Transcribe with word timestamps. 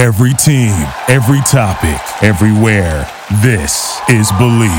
Every 0.00 0.32
team, 0.32 0.72
every 1.08 1.42
topic, 1.42 2.00
everywhere. 2.24 3.06
This 3.42 4.00
is 4.08 4.32
Believe. 4.32 4.70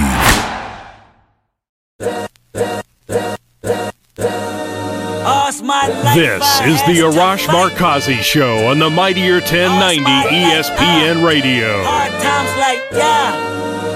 This 6.15 6.43
is 6.61 6.81
the 6.87 7.03
Arash 7.05 7.45
Markazi 7.45 8.15
Show 8.15 8.67
on 8.67 8.79
the 8.79 8.89
Mightier 8.89 9.35
1090 9.35 10.01
ESPN 10.01 11.23
Radio. 11.23 11.83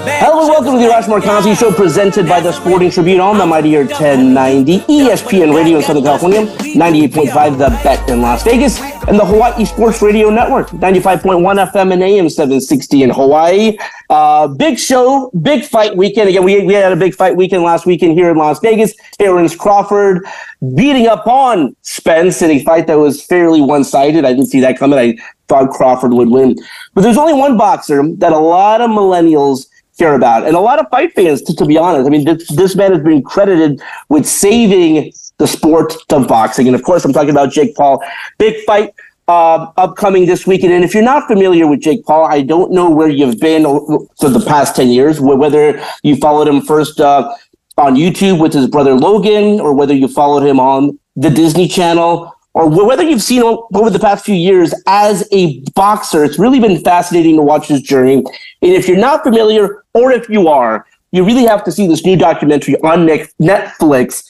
Hello 0.08 0.42
and 0.42 0.50
welcome 0.50 0.74
to 0.74 0.78
the 0.78 0.94
Arash 0.94 1.06
Markazi 1.06 1.58
Show 1.58 1.72
presented 1.72 2.28
by 2.30 2.40
the 2.40 2.52
Sporting 2.52 2.92
Tribune 2.92 3.20
on 3.20 3.40
the 3.40 3.46
Mightier 3.48 3.86
1090 3.86 4.82
ESPN 4.82 5.56
Radio 5.56 5.78
in 5.78 5.84
Southern 5.84 6.04
California, 6.04 6.46
98.5 6.46 7.58
The 7.58 7.70
Bet 7.84 8.08
in 8.12 8.22
Las 8.22 8.44
Vegas, 8.44 8.80
and 9.08 9.20
the 9.20 9.26
Hawaii 9.26 9.66
Sports 9.66 10.02
Radio 10.02 10.32
Network, 10.32 10.70
95.1 10.70 11.72
FM 11.72 11.94
and 11.94 12.02
AM 12.02 12.28
760 12.28 13.04
in 13.04 13.10
Hawaii. 13.12 13.78
Uh, 14.10 14.48
big 14.48 14.80
show, 14.80 15.30
big 15.42 15.64
fight 15.64 15.96
weekend. 15.96 16.30
Again, 16.30 16.44
we, 16.44 16.66
we 16.66 16.74
had 16.74 16.92
a 16.92 16.96
big 16.96 17.14
fight 17.14 17.36
weekend 17.36 17.62
last 17.62 17.86
weekend 17.86 18.14
here 18.14 18.32
in 18.32 18.38
Las 18.38 18.60
Vegas. 18.62 18.96
Terence 19.20 19.56
Crawford 19.56 20.26
beating 20.74 21.06
up 21.06 21.28
on 21.28 21.76
Spence 21.84 22.42
in 22.42 22.50
a 22.50 22.64
fight 22.64 22.88
that 22.88 22.98
was 22.98 23.24
fairly 23.24 23.62
one-sided. 23.62 24.26
I 24.26 24.34
didn't 24.34 24.48
see 24.48 24.60
that 24.62 24.80
coming. 24.80 24.98
I 24.98 25.18
thought 25.48 25.70
Crawford 25.70 26.14
would 26.14 26.30
win. 26.30 26.56
But 26.96 27.02
there's 27.02 27.18
only 27.18 27.34
one 27.34 27.58
boxer 27.58 28.02
that 28.16 28.32
a 28.32 28.40
lot 28.40 28.82
of 28.82 28.90
millennials 28.90 29.68
care 30.00 30.16
about. 30.16 30.48
And 30.48 30.56
a 30.56 30.60
lot 30.60 30.80
of 30.80 30.88
fight 30.90 31.14
fans, 31.14 31.44
to, 31.44 31.56
to 31.56 31.66
be 31.66 31.78
honest. 31.78 32.08
I 32.08 32.10
mean, 32.10 32.26
this, 32.26 32.48
this 32.56 32.76
man 32.76 32.92
has 32.92 33.04
been 33.04 33.22
credited 33.22 33.82
with 34.10 34.26
saving 34.26 35.14
the 35.38 35.48
sport 35.48 35.94
of 36.12 36.28
boxing. 36.28 36.68
And 36.68 36.76
of 36.76 36.84
course, 36.84 37.06
I'm 37.06 37.14
talking 37.14 37.32
about 37.32 37.52
Jake 37.52 37.76
Paul. 37.76 38.04
Big 38.38 38.64
fight 38.66 38.94
uh, 39.28 39.72
upcoming 39.78 40.26
this 40.26 40.46
weekend. 40.46 40.74
And 40.74 40.84
if 40.84 40.94
you're 40.94 41.04
not 41.04 41.28
familiar 41.28 41.68
with 41.68 41.82
Jake 41.82 42.06
Paul, 42.06 42.26
I 42.26 42.42
don't 42.42 42.72
know 42.72 42.90
where 42.90 43.10
you've 43.10 43.40
been 43.40 43.64
for 43.64 44.30
the 44.30 44.44
past 44.48 44.76
10 44.76 44.90
years, 44.90 45.20
whether 45.20 45.84
you 46.04 46.16
followed 46.18 46.48
him 46.48 46.62
first 46.62 47.00
uh, 47.00 47.34
on 47.78 47.96
YouTube 47.96 48.40
with 48.40 48.54
his 48.54 48.68
brother 48.68 48.94
Logan, 48.94 49.60
or 49.60 49.74
whether 49.74 49.94
you 49.94 50.08
followed 50.08 50.46
him 50.46 50.60
on 50.60 50.98
the 51.16 51.30
Disney 51.30 51.68
Channel 51.68 52.36
or 52.56 52.70
whether 52.70 53.04
you've 53.04 53.22
seen 53.22 53.42
him 53.42 53.58
over 53.74 53.90
the 53.90 54.00
past 54.00 54.24
few 54.24 54.34
years 54.34 54.74
as 54.88 55.28
a 55.34 55.60
boxer, 55.76 56.24
it's 56.24 56.40
really 56.40 56.62
been 56.62 56.82
fascinating 56.82 57.36
to 57.36 57.42
watch 57.42 57.68
his 57.68 57.82
journey. 57.82 58.16
And 58.16 58.26
if 58.62 58.88
you're 58.88 58.98
not 58.98 59.24
familiar, 59.24 59.84
or 59.94 60.14
if 60.14 60.30
you 60.30 60.48
are, 60.48 60.88
you 61.12 61.26
really 61.26 61.46
have 61.46 61.66
to 61.66 61.72
see 61.72 61.86
this 61.86 62.06
new 62.06 62.16
documentary 62.16 62.78
on 62.78 63.06
Netflix. 63.06 64.24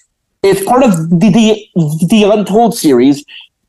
It's 0.46 0.64
part 0.64 0.84
of 0.84 1.10
the, 1.10 1.30
the, 1.30 2.08
the 2.08 2.24
Untold 2.32 2.78
series 2.78 3.26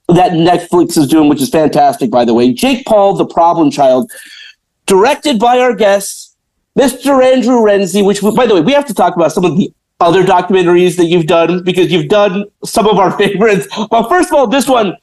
that 0.09 0.33
Netflix 0.33 0.99
is 0.99 1.09
doing, 1.09 1.29
which 1.29 1.41
is 1.41 1.49
fantastic, 1.49 2.11
by 2.11 2.27
the 2.27 2.35
way. 2.35 2.53
Jake 2.53 2.85
Paul, 2.85 3.15
the 3.15 3.25
problem 3.27 3.71
child, 3.71 4.13
directed 4.85 5.39
by 5.39 5.59
our 5.59 5.75
guest, 5.75 6.37
Mr. 6.79 7.25
Andrew 7.25 7.57
Renzi, 7.57 8.05
which, 8.05 8.21
by 8.21 8.47
the 8.47 8.55
way, 8.55 8.61
we 8.61 8.73
have 8.73 8.85
to 8.87 8.95
talk 8.95 9.17
about 9.17 9.33
some 9.33 9.45
of 9.45 9.57
the 9.57 9.73
other 10.01 10.23
documentaries 10.23 10.99
that 10.99 11.07
you've 11.07 11.27
done 11.27 11.65
because 11.65 11.91
you've 11.91 12.09
done 12.09 12.45
some 12.63 12.87
of 12.87 12.99
our 12.99 13.11
favorites. 13.19 13.67
But 13.91 14.09
first 14.11 14.29
of 14.29 14.35
all, 14.35 14.47
this 14.47 14.69
one, 14.69 14.95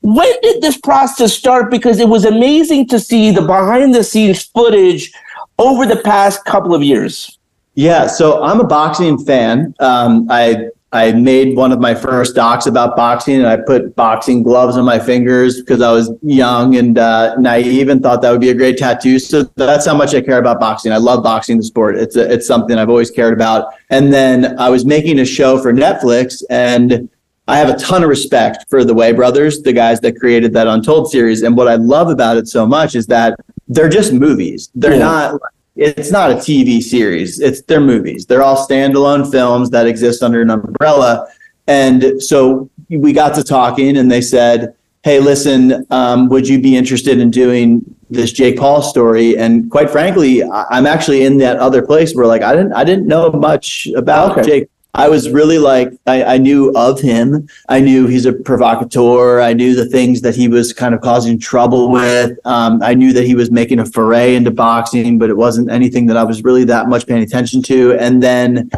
when 0.00 0.40
did 0.40 0.62
this 0.62 0.78
process 0.78 1.34
start? 1.34 1.70
Because 1.70 2.00
it 2.00 2.08
was 2.08 2.24
amazing 2.24 2.88
to 2.88 2.98
see 2.98 3.30
the 3.30 3.42
behind 3.42 3.94
the 3.94 4.02
scenes 4.02 4.44
footage 4.44 5.12
over 5.58 5.84
the 5.84 5.96
past 5.96 6.46
couple 6.46 6.74
of 6.74 6.82
years. 6.82 7.38
Yeah, 7.74 8.06
so 8.06 8.42
I'm 8.42 8.60
a 8.60 8.66
boxing 8.66 9.18
fan. 9.18 9.74
Um, 9.78 10.26
I 10.30 10.70
I 10.92 11.12
made 11.12 11.56
one 11.56 11.70
of 11.70 11.78
my 11.78 11.94
first 11.94 12.34
docs 12.34 12.66
about 12.66 12.96
boxing, 12.96 13.36
and 13.36 13.46
I 13.46 13.58
put 13.58 13.94
boxing 13.94 14.42
gloves 14.42 14.76
on 14.76 14.84
my 14.84 14.98
fingers 14.98 15.60
because 15.60 15.80
I 15.80 15.92
was 15.92 16.10
young 16.20 16.76
and 16.76 16.98
uh, 16.98 17.36
naive 17.36 17.88
and 17.88 18.02
thought 18.02 18.22
that 18.22 18.30
would 18.32 18.40
be 18.40 18.50
a 18.50 18.54
great 18.54 18.76
tattoo. 18.76 19.20
So 19.20 19.44
that's 19.54 19.86
how 19.86 19.96
much 19.96 20.14
I 20.14 20.20
care 20.20 20.38
about 20.38 20.58
boxing. 20.58 20.92
I 20.92 20.96
love 20.96 21.22
boxing, 21.22 21.58
the 21.58 21.62
sport. 21.62 21.96
It's 21.96 22.16
a, 22.16 22.32
it's 22.32 22.44
something 22.44 22.76
I've 22.76 22.88
always 22.88 23.10
cared 23.10 23.32
about. 23.32 23.72
And 23.90 24.12
then 24.12 24.58
I 24.58 24.68
was 24.68 24.84
making 24.84 25.20
a 25.20 25.24
show 25.24 25.62
for 25.62 25.72
Netflix, 25.72 26.42
and 26.50 27.08
I 27.46 27.56
have 27.58 27.68
a 27.68 27.76
ton 27.78 28.02
of 28.02 28.08
respect 28.08 28.64
for 28.68 28.84
the 28.84 28.94
Way 28.94 29.12
brothers, 29.12 29.62
the 29.62 29.72
guys 29.72 30.00
that 30.00 30.16
created 30.16 30.52
that 30.54 30.66
Untold 30.66 31.08
series. 31.08 31.42
And 31.42 31.56
what 31.56 31.68
I 31.68 31.76
love 31.76 32.08
about 32.08 32.36
it 32.36 32.48
so 32.48 32.66
much 32.66 32.96
is 32.96 33.06
that 33.06 33.38
they're 33.68 33.88
just 33.88 34.12
movies. 34.12 34.70
They're 34.74 34.92
yeah. 34.92 34.98
not 34.98 35.40
it's 35.80 36.10
not 36.10 36.30
a 36.30 36.34
TV 36.34 36.82
series. 36.82 37.40
It's 37.40 37.62
their 37.62 37.80
movies. 37.80 38.26
They're 38.26 38.42
all 38.42 38.66
standalone 38.66 39.30
films 39.30 39.70
that 39.70 39.86
exist 39.86 40.22
under 40.22 40.42
an 40.42 40.50
umbrella. 40.50 41.26
And 41.66 42.22
so 42.22 42.68
we 42.90 43.14
got 43.14 43.34
to 43.36 43.42
talking, 43.42 43.96
and 43.96 44.10
they 44.10 44.20
said, 44.20 44.74
"Hey, 45.02 45.20
listen, 45.20 45.86
um, 45.90 46.28
would 46.28 46.46
you 46.46 46.60
be 46.60 46.76
interested 46.76 47.18
in 47.18 47.30
doing 47.30 47.82
this 48.10 48.30
Jake 48.30 48.58
Paul 48.58 48.82
story?" 48.82 49.38
And 49.38 49.70
quite 49.70 49.88
frankly, 49.88 50.42
I'm 50.44 50.86
actually 50.86 51.24
in 51.24 51.38
that 51.38 51.56
other 51.56 51.80
place 51.80 52.14
where 52.14 52.26
like 52.26 52.42
I 52.42 52.54
didn't 52.54 52.74
I 52.74 52.84
didn't 52.84 53.06
know 53.06 53.30
much 53.30 53.88
about 53.96 54.32
okay. 54.32 54.42
Jake 54.42 54.70
I 54.94 55.08
was 55.08 55.30
really 55.30 55.58
like, 55.58 55.92
I, 56.06 56.24
I, 56.24 56.38
knew 56.38 56.72
of 56.74 57.00
him. 57.00 57.48
I 57.68 57.80
knew 57.80 58.08
he's 58.08 58.26
a 58.26 58.32
provocateur. 58.32 59.40
I 59.40 59.52
knew 59.52 59.74
the 59.74 59.86
things 59.86 60.20
that 60.22 60.34
he 60.34 60.48
was 60.48 60.72
kind 60.72 60.94
of 60.94 61.00
causing 61.00 61.38
trouble 61.38 61.92
with. 61.92 62.36
Um, 62.44 62.82
I 62.82 62.94
knew 62.94 63.12
that 63.12 63.24
he 63.24 63.36
was 63.36 63.50
making 63.52 63.78
a 63.78 63.86
foray 63.86 64.34
into 64.34 64.50
boxing, 64.50 65.18
but 65.18 65.30
it 65.30 65.36
wasn't 65.36 65.70
anything 65.70 66.06
that 66.06 66.16
I 66.16 66.24
was 66.24 66.42
really 66.42 66.64
that 66.64 66.88
much 66.88 67.06
paying 67.06 67.22
attention 67.22 67.62
to. 67.64 67.94
And 68.00 68.20
then 68.20 68.70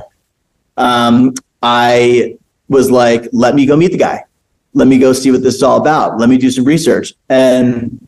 um, 0.76 1.32
I 1.62 2.36
was 2.68 2.90
like, 2.90 3.28
let 3.32 3.54
me 3.54 3.64
go 3.64 3.76
meet 3.76 3.92
the 3.92 3.98
guy. 3.98 4.24
Let 4.74 4.88
me 4.88 4.98
go 4.98 5.12
see 5.12 5.30
what 5.30 5.42
this 5.42 5.54
is 5.56 5.62
all 5.62 5.80
about. 5.80 6.18
Let 6.18 6.28
me 6.28 6.36
do 6.36 6.50
some 6.50 6.64
research. 6.64 7.14
And 7.30 8.06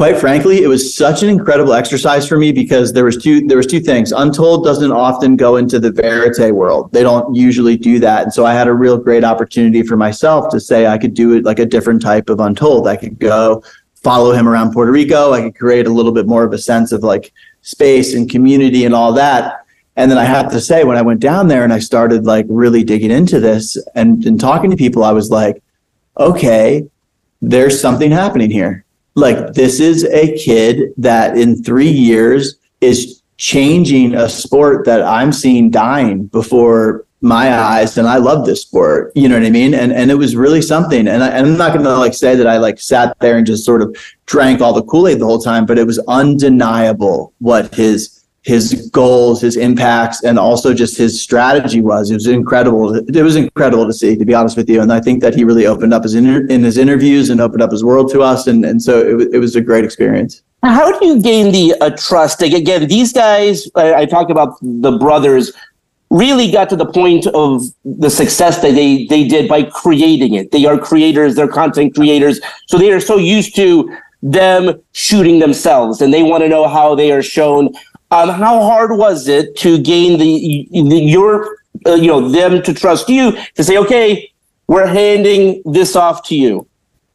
quite 0.00 0.18
frankly, 0.18 0.62
it 0.62 0.66
was 0.66 0.96
such 0.96 1.22
an 1.22 1.28
incredible 1.28 1.74
exercise 1.74 2.26
for 2.26 2.38
me 2.38 2.52
because 2.52 2.90
there 2.90 3.04
was 3.04 3.18
two 3.18 3.46
there 3.46 3.58
was 3.58 3.66
two 3.66 3.80
things. 3.80 4.12
Untold 4.12 4.64
doesn't 4.64 4.92
often 4.92 5.36
go 5.36 5.56
into 5.56 5.78
the 5.78 5.92
verite 5.92 6.54
world. 6.54 6.90
They 6.90 7.02
don't 7.02 7.34
usually 7.34 7.76
do 7.76 7.98
that. 7.98 8.22
And 8.22 8.32
so 8.32 8.46
I 8.46 8.54
had 8.54 8.66
a 8.66 8.72
real 8.72 8.96
great 8.96 9.24
opportunity 9.24 9.82
for 9.82 9.98
myself 9.98 10.48
to 10.52 10.58
say 10.58 10.86
I 10.86 10.96
could 10.96 11.12
do 11.12 11.34
it 11.34 11.44
like 11.44 11.58
a 11.58 11.66
different 11.66 12.00
type 12.00 12.30
of 12.30 12.40
Untold. 12.40 12.88
I 12.88 12.96
could 12.96 13.18
go 13.18 13.62
follow 13.94 14.32
him 14.32 14.48
around 14.48 14.72
Puerto 14.72 14.90
Rico. 14.90 15.34
I 15.34 15.42
could 15.42 15.54
create 15.54 15.86
a 15.86 15.92
little 15.92 16.12
bit 16.12 16.26
more 16.26 16.44
of 16.44 16.54
a 16.54 16.58
sense 16.58 16.92
of 16.92 17.02
like 17.02 17.34
space 17.60 18.14
and 18.14 18.30
community 18.30 18.86
and 18.86 18.94
all 18.94 19.12
that. 19.12 19.66
And 19.96 20.10
then 20.10 20.16
I 20.16 20.24
have 20.24 20.50
to 20.52 20.62
say, 20.62 20.82
when 20.82 20.96
I 20.96 21.02
went 21.02 21.20
down 21.20 21.46
there 21.46 21.62
and 21.62 21.74
I 21.74 21.78
started 21.78 22.24
like 22.24 22.46
really 22.48 22.84
digging 22.84 23.10
into 23.10 23.38
this 23.38 23.76
and, 23.94 24.24
and 24.24 24.40
talking 24.40 24.70
to 24.70 24.78
people, 24.78 25.04
I 25.04 25.12
was 25.12 25.28
like, 25.28 25.62
okay, 26.18 26.88
there's 27.42 27.78
something 27.78 28.10
happening 28.10 28.50
here 28.50 28.86
like 29.14 29.54
this 29.54 29.80
is 29.80 30.04
a 30.04 30.36
kid 30.36 30.92
that 30.96 31.36
in 31.36 31.62
three 31.62 31.90
years 31.90 32.56
is 32.80 33.22
changing 33.36 34.14
a 34.14 34.28
sport 34.28 34.84
that 34.84 35.02
I'm 35.02 35.32
seeing 35.32 35.70
dying 35.70 36.26
before 36.26 37.06
my 37.22 37.54
eyes 37.54 37.98
and 37.98 38.08
I 38.08 38.16
love 38.16 38.46
this 38.46 38.62
sport. 38.62 39.12
You 39.14 39.28
know 39.28 39.38
what 39.38 39.46
I 39.46 39.50
mean? 39.50 39.74
And 39.74 39.92
and 39.92 40.10
it 40.10 40.14
was 40.14 40.36
really 40.36 40.62
something. 40.62 41.06
And, 41.06 41.22
I, 41.22 41.28
and 41.28 41.46
I'm 41.46 41.56
not 41.56 41.74
gonna 41.74 41.96
like 41.96 42.14
say 42.14 42.34
that 42.34 42.46
I 42.46 42.58
like 42.58 42.80
sat 42.80 43.16
there 43.20 43.36
and 43.36 43.46
just 43.46 43.64
sort 43.64 43.82
of 43.82 43.94
drank 44.26 44.60
all 44.60 44.72
the 44.72 44.82
Kool-Aid 44.82 45.18
the 45.18 45.26
whole 45.26 45.40
time, 45.40 45.66
but 45.66 45.78
it 45.78 45.86
was 45.86 45.98
undeniable 46.08 47.32
what 47.38 47.74
his 47.74 48.19
his 48.42 48.88
goals, 48.90 49.42
his 49.42 49.56
impacts, 49.56 50.24
and 50.24 50.38
also 50.38 50.72
just 50.72 50.96
his 50.96 51.20
strategy 51.20 51.82
was. 51.82 52.10
It 52.10 52.14
was 52.14 52.26
incredible. 52.26 52.94
It 52.94 53.22
was 53.22 53.36
incredible 53.36 53.86
to 53.86 53.92
see, 53.92 54.16
to 54.16 54.24
be 54.24 54.34
honest 54.34 54.56
with 54.56 54.68
you. 54.68 54.80
And 54.80 54.92
I 54.92 55.00
think 55.00 55.20
that 55.20 55.34
he 55.34 55.44
really 55.44 55.66
opened 55.66 55.92
up 55.92 56.04
his 56.04 56.14
inter- 56.14 56.46
in 56.46 56.62
his 56.62 56.78
interviews 56.78 57.28
and 57.28 57.40
opened 57.40 57.62
up 57.62 57.70
his 57.70 57.84
world 57.84 58.10
to 58.12 58.22
us. 58.22 58.46
And 58.46 58.64
and 58.64 58.82
so 58.82 58.98
it, 58.98 59.34
it 59.34 59.38
was 59.38 59.56
a 59.56 59.60
great 59.60 59.84
experience. 59.84 60.42
How 60.62 60.98
do 60.98 61.06
you 61.06 61.22
gain 61.22 61.52
the 61.52 61.74
uh, 61.80 61.90
trust? 61.90 62.42
Again, 62.42 62.86
these 62.86 63.12
guys, 63.12 63.68
I, 63.74 63.94
I 63.94 64.06
talk 64.06 64.30
about 64.30 64.56
the 64.60 64.92
brothers, 64.92 65.52
really 66.10 66.50
got 66.50 66.68
to 66.68 66.76
the 66.76 66.86
point 66.86 67.26
of 67.28 67.62
the 67.84 68.10
success 68.10 68.60
that 68.62 68.72
they 68.74 69.06
they 69.06 69.28
did 69.28 69.48
by 69.48 69.64
creating 69.64 70.34
it. 70.34 70.50
They 70.50 70.64
are 70.64 70.78
creators, 70.78 71.34
they're 71.34 71.48
content 71.48 71.94
creators, 71.94 72.40
so 72.68 72.78
they 72.78 72.90
are 72.90 73.00
so 73.00 73.16
used 73.16 73.54
to 73.56 73.94
them 74.22 74.82
shooting 74.92 75.38
themselves, 75.38 76.02
and 76.02 76.12
they 76.12 76.22
want 76.22 76.42
to 76.42 76.48
know 76.48 76.68
how 76.68 76.94
they 76.94 77.10
are 77.10 77.22
shown 77.22 77.72
um, 78.10 78.28
how 78.30 78.60
hard 78.60 78.96
was 78.96 79.28
it 79.28 79.56
to 79.58 79.78
gain 79.78 80.18
the, 80.18 80.68
the 80.72 80.96
your 80.96 81.58
uh, 81.86 81.94
you 81.94 82.08
know 82.08 82.28
them 82.28 82.62
to 82.62 82.74
trust 82.74 83.08
you 83.08 83.36
to 83.54 83.64
say, 83.64 83.78
okay, 83.78 84.32
we're 84.66 84.86
handing 84.86 85.62
this 85.64 85.96
off 85.96 86.26
to 86.28 86.34
you? 86.34 86.66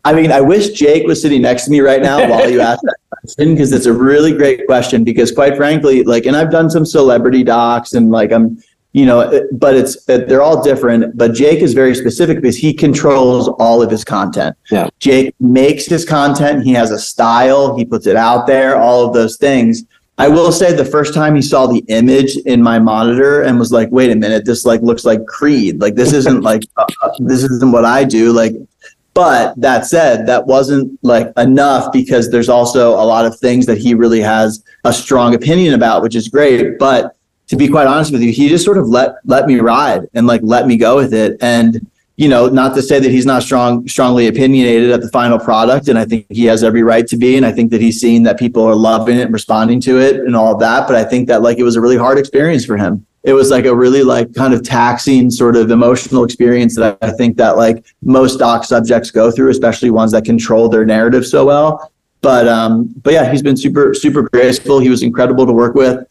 I 0.06 0.13
mean, 0.13 0.31
I 0.31 0.39
wish 0.39 0.69
Jake 0.69 1.07
was 1.07 1.21
sitting 1.21 1.42
next 1.42 1.65
to 1.65 1.71
me 1.71 1.81
right 1.81 2.01
now 2.01 2.18
while 2.30 2.50
you 2.50 2.62
ask 2.62 2.80
that 2.83 2.97
question 3.09 3.56
because 3.56 3.74
it's 3.74 3.88
a 3.88 3.94
really 3.94 4.31
great 4.31 4.65
question. 4.68 5.03
Because 5.03 5.31
quite 5.31 5.57
frankly, 5.57 6.03
like, 6.03 6.25
and 6.25 6.36
I've 6.36 6.51
done 6.51 6.69
some 6.69 6.86
celebrity 6.86 7.44
docs 7.44 7.94
and 7.94 8.12
like 8.12 8.31
I'm, 8.31 8.62
you 8.94 9.06
know, 9.06 9.45
but 9.51 9.75
it's 9.75 10.06
they're 10.06 10.41
all 10.41 10.63
different. 10.63 11.18
But 11.18 11.33
Jake 11.33 11.59
is 11.59 11.74
very 11.74 11.94
specific 11.95 12.38
because 12.38 12.56
he 12.56 12.74
controls 12.74 13.50
all 13.59 13.81
of 13.81 13.91
his 13.91 14.06
content. 14.06 14.56
Yeah. 14.71 14.89
Jake 15.00 15.36
makes 15.41 15.86
his 15.86 16.06
content. 16.06 16.63
He 16.63 16.71
has 16.74 16.91
a 16.91 17.00
style. 17.00 17.75
He 17.75 17.83
puts 17.83 18.07
it 18.07 18.15
out 18.15 18.48
there. 18.48 18.77
All 18.77 19.06
of 19.06 19.13
those 19.13 19.36
things. 19.36 19.83
I 20.17 20.29
will 20.29 20.51
say 20.51 20.73
the 20.73 20.85
first 20.85 21.13
time 21.13 21.35
he 21.35 21.41
saw 21.41 21.67
the 21.67 21.83
image 21.89 22.38
in 22.38 22.63
my 22.63 22.79
monitor 22.79 23.41
and 23.41 23.59
was 23.59 23.71
like, 23.71 23.91
"Wait 23.91 24.12
a 24.12 24.15
minute, 24.15 24.45
this 24.45 24.65
like 24.65 24.81
looks 24.81 25.03
like 25.03 25.25
Creed. 25.25 25.81
Like 25.81 25.95
this 25.95 26.13
isn't 26.13 26.41
like 26.41 26.63
uh, 26.77 26.85
uh, 27.03 27.12
this 27.19 27.44
isn't 27.44 27.71
what 27.71 27.83
I 27.85 28.06
do." 28.06 28.31
Like 28.31 28.53
But 29.13 29.59
that 29.59 29.85
said, 29.85 30.25
that 30.27 30.47
wasn't 30.47 30.97
like 31.03 31.31
enough 31.38 31.91
because 31.91 32.31
there's 32.31 32.50
also 32.50 32.91
a 32.91 33.03
lot 33.03 33.25
of 33.25 33.38
things 33.39 33.65
that 33.65 33.77
he 33.77 33.94
really 33.94 34.21
has 34.21 34.63
a 34.85 34.94
strong 34.94 35.35
opinion 35.35 35.73
about, 35.73 36.01
which 36.01 36.15
is 36.15 36.29
great. 36.29 36.79
But 36.79 37.15
to 37.47 37.56
be 37.57 37.67
quite 37.67 37.88
honest 37.88 38.12
with 38.12 38.21
you, 38.21 38.31
he 38.31 38.47
just 38.47 38.63
sort 38.63 38.77
of 38.77 38.88
let 38.88 39.15
let 39.25 39.47
me 39.47 39.59
ride 39.59 40.07
and 40.13 40.27
like 40.27 40.41
let 40.44 40.65
me 40.65 40.77
go 40.77 40.95
with 40.95 41.13
it. 41.13 41.38
And 41.41 41.85
you 42.17 42.29
know, 42.29 42.47
not 42.47 42.73
to 42.75 42.81
say 42.81 43.00
that 43.00 43.12
he's 43.12 43.25
not 43.25 43.44
strong, 43.44 43.88
strongly 43.88 44.27
opinionated 44.27 44.91
at 44.91 45.01
the 45.01 45.09
final 45.09 45.38
product, 45.38 45.89
and 45.89 46.00
I 46.00 46.06
think 46.06 46.25
he 46.29 46.45
has 46.45 46.63
every 46.63 46.81
right 46.81 47.06
to 47.07 47.17
be. 47.17 47.35
And 47.35 47.45
I 47.45 47.51
think 47.51 47.71
that 47.71 47.81
he's 47.81 48.00
seen 48.00 48.23
that 48.23 48.39
people 48.39 48.63
are 48.63 48.75
loving 48.75 49.17
it 49.17 49.23
and 49.23 49.33
responding 49.33 49.81
to 49.81 50.00
it 50.00 50.17
and 50.17 50.35
all 50.35 50.53
of 50.53 50.59
that. 50.62 50.88
But 50.88 50.95
I 50.95 51.03
think 51.03 51.27
that 51.27 51.41
like 51.41 51.57
it 51.57 51.63
was 51.63 51.75
a 51.75 51.81
really 51.81 51.97
hard 51.97 52.17
experience 52.17 52.63
for 52.63 52.77
him. 52.77 53.06
It 53.23 53.33
was 53.33 53.50
like 53.50 53.65
a 53.65 53.75
really 53.75 54.03
like 54.03 54.33
kind 54.33 54.53
of 54.53 54.63
taxing 54.63 55.29
sort 55.29 55.57
of 55.57 55.71
emotional 55.71 56.23
experience 56.23 56.75
that 56.77 56.97
I 57.01 57.12
think 57.12 57.35
that 57.38 57.57
like 57.57 57.83
most 58.01 58.38
doc 58.38 58.63
subjects 58.63 59.12
go 59.12 59.29
through, 59.29 59.50
especially 59.50 59.89
ones 59.89 60.12
that 60.13 60.23
control 60.23 60.69
their 60.69 60.85
narrative 60.85 61.25
so 61.25 61.45
well. 61.45 61.91
But 62.21 62.47
um, 62.47 62.94
but 63.03 63.13
yeah, 63.13 63.29
he's 63.29 63.41
been 63.41 63.57
super 63.57 63.94
super 63.94 64.29
graceful. 64.29 64.79
He 64.79 64.89
was 64.89 65.03
incredible 65.03 65.45
to 65.45 65.53
work 65.53 65.75
with. 65.75 66.07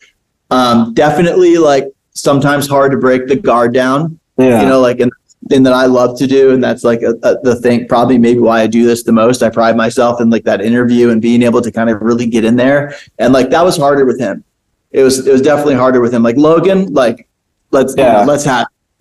Um, 0.51 0.93
definitely 0.93 1.57
like 1.57 1.87
sometimes 2.13 2.69
hard 2.69 2.93
to 2.93 2.99
break 2.99 3.27
the 3.27 3.37
guard 3.37 3.73
down. 3.73 4.21
Yeah. 4.37 4.63
You 4.63 4.69
know, 4.69 4.81
like 4.81 5.01
and 5.01 5.11
thing 5.49 5.63
that 5.65 5.73
I 5.73 5.87
love 5.87 6.19
to 6.19 6.27
do, 6.27 6.53
and 6.53 6.63
that's 6.63 6.85
like 6.85 7.03
a, 7.03 7.15
a, 7.23 7.41
the 7.43 7.57
thing. 7.57 7.87
Probably 7.87 8.19
maybe 8.19 8.41
why 8.41 8.63
I 8.63 8.67
do 8.67 8.87
this 8.87 9.03
the 9.03 9.13
most. 9.13 9.43
I 9.43 9.51
pride 9.51 9.77
myself 9.77 10.21
in 10.21 10.31
like 10.31 10.45
that 10.45 10.61
interview 10.61 11.11
and 11.11 11.21
being 11.21 11.43
able 11.43 11.61
to 11.63 11.71
kind 11.71 11.91
of 11.91 12.01
really 12.01 12.27
get 12.27 12.45
in 12.45 12.57
there, 12.57 12.95
and 13.19 13.33
like 13.33 13.51
that 13.51 13.65
was 13.65 13.77
harder 13.77 14.05
with 14.05 14.19
him. 14.19 14.45
It 14.91 15.03
was 15.03 15.27
it 15.27 15.33
was 15.33 15.43
definitely 15.43 15.75
harder 15.75 16.01
with 16.01 16.15
him. 16.15 16.23
Like 16.23 16.37
Logan, 16.37 16.93
like 16.93 17.29
let's 17.71 17.95
yeah. 17.97 18.21
you 18.21 18.27
know, 18.27 18.33
let's 18.33 18.45
have 18.45 18.67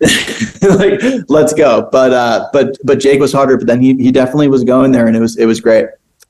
like 0.78 1.00
let's 1.28 1.54
go. 1.54 1.88
But 1.90 2.12
uh, 2.12 2.48
but 2.52 2.76
but 2.84 3.00
Jake 3.00 3.20
was 3.20 3.32
harder. 3.32 3.56
But 3.56 3.66
then 3.66 3.80
he 3.80 3.94
he 3.94 4.10
definitely 4.12 4.48
was 4.48 4.64
going 4.64 4.92
there, 4.92 5.06
and 5.06 5.16
it 5.16 5.20
was 5.20 5.36
it 5.36 5.46
was 5.46 5.60
great. 5.60 5.86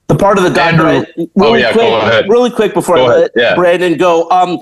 The 0.07 0.17
part 0.17 0.37
of 0.37 0.45
the 0.45 0.51
document, 0.51 1.09
really 1.17 1.31
oh, 1.37 1.55
yeah, 1.55 1.73
quick, 1.73 2.31
really 2.31 2.51
quick 2.51 2.75
before 2.75 2.97
go 2.97 3.07
I 3.07 3.09
let 3.09 3.31
yeah. 3.35 3.55
Brandon 3.55 3.97
go. 3.97 4.29
Um, 4.31 4.59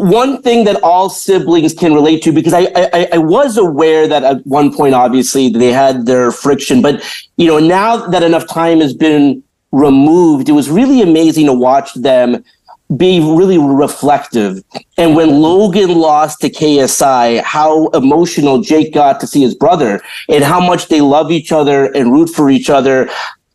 one 0.00 0.42
thing 0.42 0.64
that 0.64 0.82
all 0.82 1.08
siblings 1.10 1.74
can 1.74 1.94
relate 1.94 2.22
to 2.22 2.32
because 2.32 2.52
I, 2.52 2.68
I, 2.74 3.08
I 3.14 3.18
was 3.18 3.56
aware 3.56 4.06
that 4.08 4.24
at 4.24 4.46
one 4.46 4.72
point 4.72 4.94
obviously 4.94 5.48
they 5.48 5.72
had 5.72 6.06
their 6.06 6.30
friction 6.30 6.82
but 6.82 7.02
you 7.36 7.46
know 7.46 7.58
now 7.58 7.96
that 8.08 8.22
enough 8.22 8.46
time 8.46 8.80
has 8.80 8.94
been 8.94 9.42
removed 9.72 10.48
it 10.48 10.52
was 10.52 10.70
really 10.70 11.02
amazing 11.02 11.46
to 11.46 11.52
watch 11.52 11.94
them 11.94 12.44
be 12.96 13.20
really 13.20 13.58
reflective. 13.58 14.62
And 14.98 15.16
when 15.16 15.40
logan 15.40 15.94
lost 15.94 16.40
to 16.40 16.50
ksi 16.50 17.42
how 17.42 17.88
emotional 17.88 18.60
jake 18.60 18.92
got 18.92 19.20
to 19.20 19.26
see 19.26 19.40
his 19.40 19.54
brother 19.54 20.00
and 20.28 20.44
how 20.44 20.60
much 20.60 20.88
they 20.88 21.00
love 21.00 21.30
each 21.30 21.52
other 21.52 21.86
and 21.92 22.12
root 22.12 22.28
for 22.28 22.50
each 22.50 22.68
other 22.68 23.08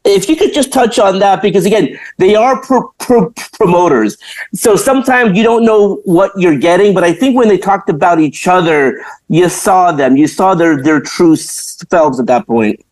if 0.07 0.29
you 0.29 0.35
could 0.35 0.53
just 0.53 0.71
touch 0.71 0.99
on 0.99 1.19
that, 1.19 1.41
because 1.41 1.65
again, 1.65 1.99
they 2.17 2.35
are 2.35 2.61
pro- 2.61 2.93
pro- 2.99 3.33
promoters. 3.53 4.17
So 4.53 4.75
sometimes 4.75 5.37
you 5.37 5.43
don't 5.43 5.65
know 5.65 6.01
what 6.05 6.31
you're 6.37 6.57
getting, 6.57 6.93
but 6.93 7.03
I 7.03 7.13
think 7.13 7.35
when 7.35 7.47
they 7.47 7.57
talked 7.57 7.89
about 7.89 8.19
each 8.19 8.47
other, 8.47 9.03
you 9.29 9.49
saw 9.49 9.91
them, 9.91 10.17
you 10.17 10.27
saw 10.27 10.55
their, 10.55 10.81
their 10.81 11.01
true 11.01 11.35
selves 11.35 12.19
at 12.19 12.27
that 12.27 12.47
point. 12.47 12.83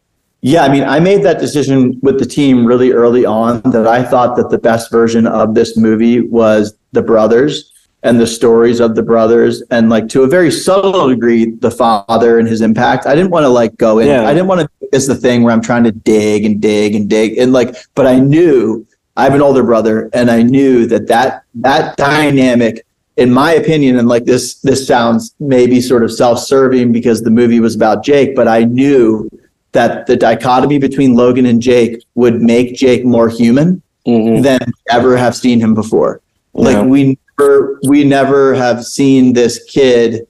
Yeah, 0.41 0.63
I 0.63 0.69
mean, 0.69 0.83
I 0.83 0.99
made 0.99 1.23
that 1.23 1.39
decision 1.39 1.99
with 2.03 2.19
the 2.19 2.25
team 2.25 2.65
really 2.65 2.91
early 2.91 3.25
on 3.25 3.61
that 3.71 3.87
I 3.87 4.03
thought 4.03 4.35
that 4.35 4.51
the 4.51 4.59
best 4.59 4.91
version 4.91 5.25
of 5.25 5.55
this 5.55 5.75
movie 5.75 6.21
was 6.21 6.77
the 6.91 7.01
brothers 7.01 7.71
and 8.05 8.19
the 8.19 8.27
stories 8.27 8.79
of 8.79 8.93
the 8.93 9.01
brothers 9.01 9.63
and 9.71 9.89
like 9.89 10.07
to 10.07 10.21
a 10.21 10.27
very 10.27 10.51
subtle 10.51 11.09
degree 11.09 11.51
the 11.55 11.71
father 11.71 12.37
and 12.37 12.47
his 12.47 12.61
impact 12.61 13.07
i 13.07 13.15
didn't 13.15 13.31
want 13.31 13.43
to 13.43 13.49
like 13.49 13.75
go 13.77 13.99
in 13.99 14.07
yeah. 14.07 14.27
i 14.27 14.33
didn't 14.33 14.47
want 14.47 14.61
to 14.61 14.69
it's 14.93 15.07
the 15.07 15.15
thing 15.15 15.41
where 15.41 15.51
i'm 15.51 15.61
trying 15.61 15.83
to 15.83 15.91
dig 15.91 16.45
and 16.45 16.61
dig 16.61 16.95
and 16.95 17.09
dig 17.09 17.37
and 17.37 17.51
like 17.51 17.75
but 17.95 18.05
i 18.05 18.17
knew 18.17 18.85
i 19.17 19.23
have 19.23 19.33
an 19.33 19.41
older 19.41 19.63
brother 19.63 20.09
and 20.13 20.29
i 20.29 20.41
knew 20.41 20.85
that 20.85 21.07
that 21.07 21.43
that 21.55 21.97
dynamic 21.97 22.85
in 23.17 23.31
my 23.31 23.53
opinion 23.53 23.97
and 23.97 24.07
like 24.07 24.23
this 24.23 24.61
this 24.61 24.85
sounds 24.85 25.33
maybe 25.39 25.81
sort 25.81 26.03
of 26.03 26.11
self-serving 26.11 26.91
because 26.91 27.23
the 27.23 27.31
movie 27.31 27.59
was 27.59 27.75
about 27.75 28.03
jake 28.05 28.35
but 28.35 28.47
i 28.47 28.63
knew 28.63 29.27
that 29.71 30.05
the 30.05 30.15
dichotomy 30.15 30.77
between 30.77 31.15
logan 31.15 31.47
and 31.47 31.59
jake 31.59 32.05
would 32.13 32.39
make 32.39 32.75
jake 32.75 33.03
more 33.03 33.29
human 33.29 33.81
mm-hmm. 34.05 34.43
than 34.43 34.59
ever 34.91 35.17
have 35.17 35.35
seen 35.35 35.59
him 35.59 35.73
before 35.73 36.21
like 36.53 36.75
yeah. 36.75 36.83
we 36.83 37.17
never, 37.39 37.79
we 37.87 38.03
never 38.03 38.53
have 38.55 38.85
seen 38.85 39.33
this 39.33 39.63
kid 39.65 40.27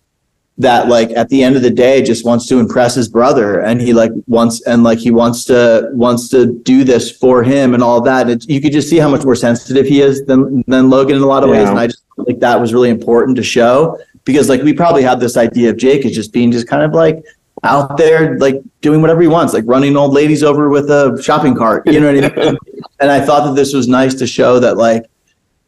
that 0.57 0.88
like 0.88 1.12
at 1.12 1.28
the 1.30 1.44
end 1.44 1.56
of 1.56 1.62
the 1.62 1.69
day 1.69 2.02
just 2.02 2.25
wants 2.25 2.48
to 2.48 2.60
impress 2.60 2.96
his 2.96 3.10
brother 3.10 3.60
and 3.60 3.81
he 3.81 3.94
like 3.94 4.12
wants 4.28 4.62
and 4.62 4.84
like 4.84 4.98
he 4.98 5.12
wants 5.12 5.44
to 5.44 5.90
wants 5.92 6.30
to 6.30 6.54
do 6.60 6.86
this 6.86 7.12
for 7.12 7.44
him 7.44 7.74
and 7.74 7.84
all 7.84 8.00
that 8.00 8.30
it, 8.30 8.50
you 8.50 8.62
could 8.62 8.72
just 8.72 8.90
see 8.90 8.98
how 8.98 9.10
much 9.10 9.25
more 9.25 9.36
sensitive 9.36 9.86
he 9.86 10.02
is 10.02 10.24
than 10.25 10.63
than 10.68 10.90
Logan 10.90 11.18
in 11.18 11.22
a 11.22 11.25
lot 11.25 11.44
of 11.44 11.50
yeah. 11.50 11.57
ways 11.57 11.69
and 11.69 11.78
I 11.78 11.88
just 11.88 12.04
like 12.16 12.40
that 12.40 12.60
was 12.60 12.74
really 12.74 12.90
important 12.90 13.36
to 13.36 13.44
show 13.44 14.00
because 14.24 14.48
like 14.48 14.62
we 14.62 14.72
probably 14.72 15.04
had 15.04 15.19
this 15.19 15.36
idea 15.36 15.72
of 15.72 15.78
Jake 15.78 16.06
as 16.06 16.13
just 16.13 16.31
being 16.31 16.54
just 16.54 16.69
kind 16.69 16.84
of 16.84 16.94
like 16.94 17.22
out 17.63 17.98
there 17.98 18.40
like 18.40 18.62
doing 18.80 19.01
whatever 19.01 19.22
he 19.22 19.28
wants 19.28 19.54
like 19.54 19.66
running 19.68 19.98
old 19.98 20.13
ladies 20.13 20.42
over 20.42 20.69
with 20.69 20.90
a 20.90 21.22
shopping 21.22 21.56
cart 21.56 21.86
you 21.86 22.00
know 22.00 22.13
what 22.13 22.38
I 22.38 22.46
mean 22.46 22.58
and 23.01 23.12
I 23.12 23.19
thought 23.19 23.46
that 23.46 23.56
this 23.56 23.74
was 23.74 23.90
nice 23.90 24.13
to 24.16 24.28
show 24.28 24.60
that 24.60 24.78
like 24.78 25.06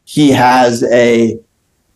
he 0.08 0.30
has 0.30 0.82
a 0.84 1.38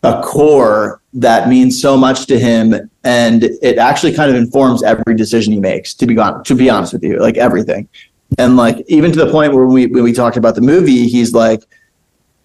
a 0.02 0.20
core 0.22 1.00
that 1.14 1.48
means 1.48 1.80
so 1.80 1.96
much 1.96 2.26
to 2.26 2.38
him 2.38 2.74
and 3.04 3.44
it 3.62 3.78
actually 3.78 4.12
kind 4.12 4.30
of 4.30 4.36
informs 4.36 4.82
every 4.82 5.14
decision 5.14 5.50
he 5.50 5.58
makes 5.58 5.94
to 5.94 6.06
be 6.06 6.14
gone 6.14 6.44
to 6.44 6.54
be 6.54 6.68
honest 6.68 6.92
with 6.92 7.02
you 7.02 7.18
like 7.18 7.38
everything. 7.38 7.88
And 8.38 8.56
like 8.56 8.84
even 8.88 9.12
to 9.12 9.24
the 9.24 9.30
point 9.30 9.54
where 9.54 9.64
we 9.64 9.86
when 9.86 10.02
we 10.02 10.12
talked 10.12 10.36
about 10.36 10.54
the 10.54 10.60
movie 10.60 11.08
he's 11.08 11.32
like 11.32 11.62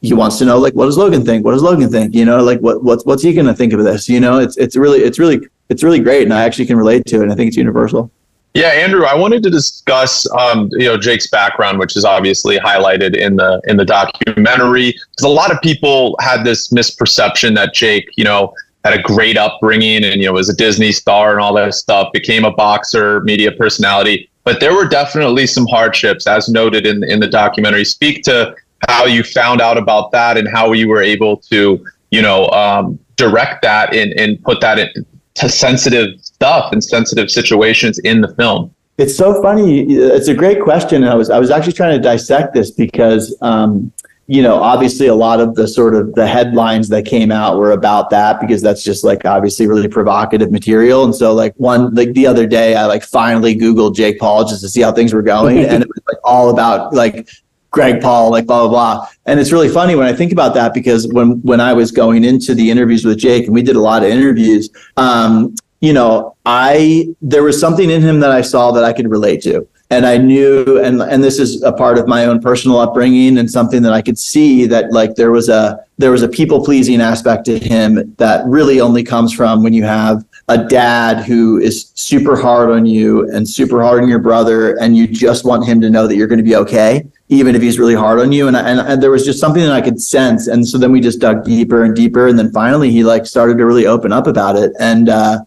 he 0.02 0.14
wants 0.14 0.38
to 0.38 0.46
know 0.46 0.58
like 0.58 0.74
what 0.74 0.86
does 0.86 0.98
logan 0.98 1.26
think? 1.26 1.44
What 1.44 1.52
does 1.52 1.64
logan 1.64 1.90
think? 1.90 2.16
You 2.16 2.24
know 2.24 2.42
like 2.42 2.60
what 2.60 2.82
what's 2.84 3.04
what's 3.06 3.24
he 3.24 3.34
going 3.34 3.48
to 3.48 3.54
think 3.54 3.74
of 3.74 3.84
this? 3.84 4.08
You 4.08 4.22
know 4.22 4.40
it's 4.40 4.56
it's 4.56 4.78
really 4.78 5.00
it's 5.00 5.20
really 5.20 5.42
it's 5.68 5.84
really 5.84 6.00
great 6.00 6.24
and 6.24 6.34
i 6.34 6.44
actually 6.44 6.66
can 6.66 6.78
relate 6.78 7.06
to 7.08 7.18
it 7.18 7.24
and 7.24 7.32
i 7.32 7.36
think 7.36 7.50
it's 7.50 7.58
universal 7.58 8.10
yeah, 8.54 8.70
Andrew, 8.70 9.06
I 9.06 9.14
wanted 9.14 9.44
to 9.44 9.52
discuss, 9.52 10.28
um, 10.32 10.70
you 10.72 10.86
know, 10.86 10.98
Jake's 10.98 11.30
background, 11.30 11.78
which 11.78 11.96
is 11.96 12.04
obviously 12.04 12.58
highlighted 12.58 13.16
in 13.16 13.36
the 13.36 13.62
in 13.66 13.78
the 13.78 13.86
documentary. 13.86 14.94
Because 14.94 15.24
a 15.24 15.30
lot 15.30 15.52
of 15.52 15.62
people 15.62 16.16
had 16.20 16.44
this 16.44 16.70
misperception 16.70 17.56
that 17.56 17.74
Jake, 17.74 18.10
you 18.18 18.24
know, 18.24 18.54
had 18.84 19.00
a 19.00 19.02
great 19.02 19.38
upbringing 19.38 20.04
and 20.04 20.22
you 20.22 20.28
know 20.28 20.34
was 20.34 20.50
a 20.50 20.56
Disney 20.56 20.92
star 20.92 21.34
and 21.34 21.42
all 21.42 21.54
that 21.54 21.74
stuff. 21.76 22.12
Became 22.14 22.46
a 22.46 22.52
boxer, 22.52 23.22
media 23.22 23.52
personality, 23.52 24.30
but 24.44 24.60
there 24.60 24.74
were 24.74 24.88
definitely 24.88 25.46
some 25.46 25.68
hardships, 25.68 26.26
as 26.26 26.50
noted 26.50 26.88
in 26.88 27.04
in 27.04 27.20
the 27.20 27.28
documentary. 27.28 27.86
Speak 27.86 28.24
to 28.24 28.56
how 28.88 29.06
you 29.06 29.24
found 29.24 29.62
out 29.62 29.78
about 29.78 30.12
that 30.12 30.38
and 30.38 30.48
how 30.48 30.72
you 30.72 30.88
were 30.88 31.02
able 31.02 31.38
to, 31.38 31.84
you 32.12 32.22
know, 32.22 32.48
um, 32.50 32.98
direct 33.18 33.62
that 33.62 33.94
and 33.94 34.14
and 34.14 34.42
put 34.44 34.62
that 34.62 34.80
in 34.80 35.06
to 35.36 35.50
sensitive 35.50 36.20
stuff 36.38 36.72
and 36.72 36.84
sensitive 36.84 37.30
situations 37.30 38.00
in 38.00 38.22
the 38.22 38.34
film? 38.36 38.74
It's 38.98 39.16
so 39.16 39.42
funny. 39.42 39.84
It's 39.84 40.28
a 40.28 40.34
great 40.34 40.62
question. 40.62 41.04
I 41.04 41.14
was 41.14 41.30
I 41.30 41.40
was 41.40 41.52
actually 41.52 41.74
trying 41.74 41.96
to 41.96 42.02
dissect 42.02 42.54
this 42.54 42.72
because 42.72 43.36
um, 43.42 43.92
you 44.26 44.42
know 44.42 44.56
obviously 44.56 45.06
a 45.06 45.14
lot 45.14 45.40
of 45.40 45.54
the 45.54 45.68
sort 45.68 45.94
of 45.94 46.16
the 46.16 46.26
headlines 46.26 46.90
that 46.90 47.06
came 47.06 47.32
out 47.32 47.58
were 47.58 47.72
about 47.72 48.10
that 48.10 48.42
because 48.42 48.62
that's 48.62 48.84
just 48.84 49.04
like 49.04 49.24
obviously 49.26 49.68
really 49.68 49.88
provocative 49.88 50.52
material. 50.52 51.04
And 51.04 51.14
so 51.14 51.34
like 51.34 51.54
one 51.58 51.94
like 51.94 52.14
the 52.14 52.26
other 52.26 52.48
day 52.48 52.76
I 52.76 52.86
like 52.88 53.04
finally 53.04 53.56
Googled 53.56 53.96
Jake 53.96 54.18
Paul 54.20 54.46
just 54.46 54.62
to 54.62 54.70
see 54.70 54.82
how 54.82 54.92
things 54.92 55.14
were 55.14 55.22
going, 55.22 55.60
and 55.60 55.84
it 55.84 55.88
was 55.88 56.02
like 56.08 56.18
all 56.24 56.50
about 56.50 56.92
like 56.92 57.30
Greg 57.70 58.02
Paul, 58.02 58.32
like 58.32 58.48
blah 58.48 58.68
blah 58.68 58.70
blah. 58.70 59.08
And 59.28 59.40
it's 59.40 59.52
really 59.52 59.70
funny 59.70 59.94
when 59.94 60.08
I 60.08 60.14
think 60.14 60.32
about 60.32 60.56
that 60.56 60.74
because 60.74 61.08
when 61.10 61.40
when 61.44 61.60
I 61.60 61.74
was 61.74 61.92
going 61.92 62.24
into 62.24 62.56
the 62.56 62.72
interviews 62.72 63.06
with 63.06 63.20
Jake, 63.20 63.46
and 63.46 63.54
we 63.54 63.62
did 63.62 63.76
a 63.76 63.82
lot 63.82 64.02
of 64.02 64.10
interviews, 64.10 64.72
um, 64.98 65.54
you 65.80 65.94
know, 65.94 66.36
I 66.46 67.10
there 67.22 67.44
was 67.44 67.60
something 67.60 67.90
in 67.90 68.02
him 68.02 68.20
that 68.22 68.32
I 68.32 68.42
saw 68.42 68.72
that 68.72 68.84
I 68.84 68.94
could 68.94 69.10
relate 69.10 69.42
to. 69.44 69.68
And 69.90 70.06
I 70.06 70.18
knew 70.18 70.82
and 70.84 71.02
and 71.02 71.24
this 71.24 71.40
is 71.40 71.64
a 71.64 71.72
part 71.72 71.98
of 71.98 72.08
my 72.08 72.26
own 72.26 72.42
personal 72.42 72.78
upbringing 72.80 73.38
and 73.38 73.50
something 73.50 73.82
that 73.84 73.94
I 73.94 74.02
could 74.02 74.20
see 74.20 74.66
that 74.66 74.92
like 74.92 75.16
there 75.16 75.32
was 75.32 75.48
a 75.48 75.80
there 75.98 76.12
was 76.12 76.24
a 76.24 76.28
people 76.28 76.64
pleasing 76.64 77.00
aspect 77.00 77.46
to 77.46 77.58
him 77.58 78.14
that 78.18 78.46
really 78.48 78.82
only 78.82 79.04
comes 79.04 79.34
from 79.34 79.64
when 79.64 79.72
you 79.72 79.84
have 79.84 80.26
a 80.50 80.58
dad 80.58 81.26
who 81.26 81.58
is 81.58 81.92
super 81.96 82.36
hard 82.36 82.70
on 82.70 82.86
you 82.86 83.30
and 83.32 83.48
super 83.48 83.82
hard 83.82 84.04
on 84.04 84.10
your 84.10 84.20
brother 84.20 84.78
and 84.82 84.98
you 84.98 85.08
just 85.08 85.46
want 85.46 85.66
him 85.66 85.80
to 85.80 85.90
know 85.90 86.06
that 86.06 86.18
you're 86.18 86.28
going 86.28 86.38
to 86.38 86.44
be 86.44 86.56
okay 86.56 87.06
even 87.30 87.56
if 87.56 87.62
he's 87.62 87.78
really 87.78 87.96
hard 87.96 88.20
on 88.20 88.32
you. 88.32 88.48
And, 88.48 88.56
and 88.56 88.80
and 88.80 89.04
there 89.04 89.12
was 89.12 89.26
just 89.26 89.40
something 89.40 89.62
that 89.62 89.74
I 89.74 89.82
could 89.82 90.02
sense. 90.02 90.48
And 90.48 90.68
so 90.68 90.78
then 90.78 90.92
we 90.92 91.02
just 91.02 91.20
dug 91.20 91.44
deeper 91.44 91.84
and 91.84 91.96
deeper. 91.96 92.28
And 92.28 92.38
then 92.40 92.52
finally 92.52 92.90
he 92.92 93.04
like 93.04 93.26
started 93.26 93.58
to 93.58 93.66
really 93.66 93.86
open 93.86 94.14
up 94.14 94.28
about 94.28 94.56
it. 94.56 94.72
And 94.80 95.10
uh, 95.10 95.40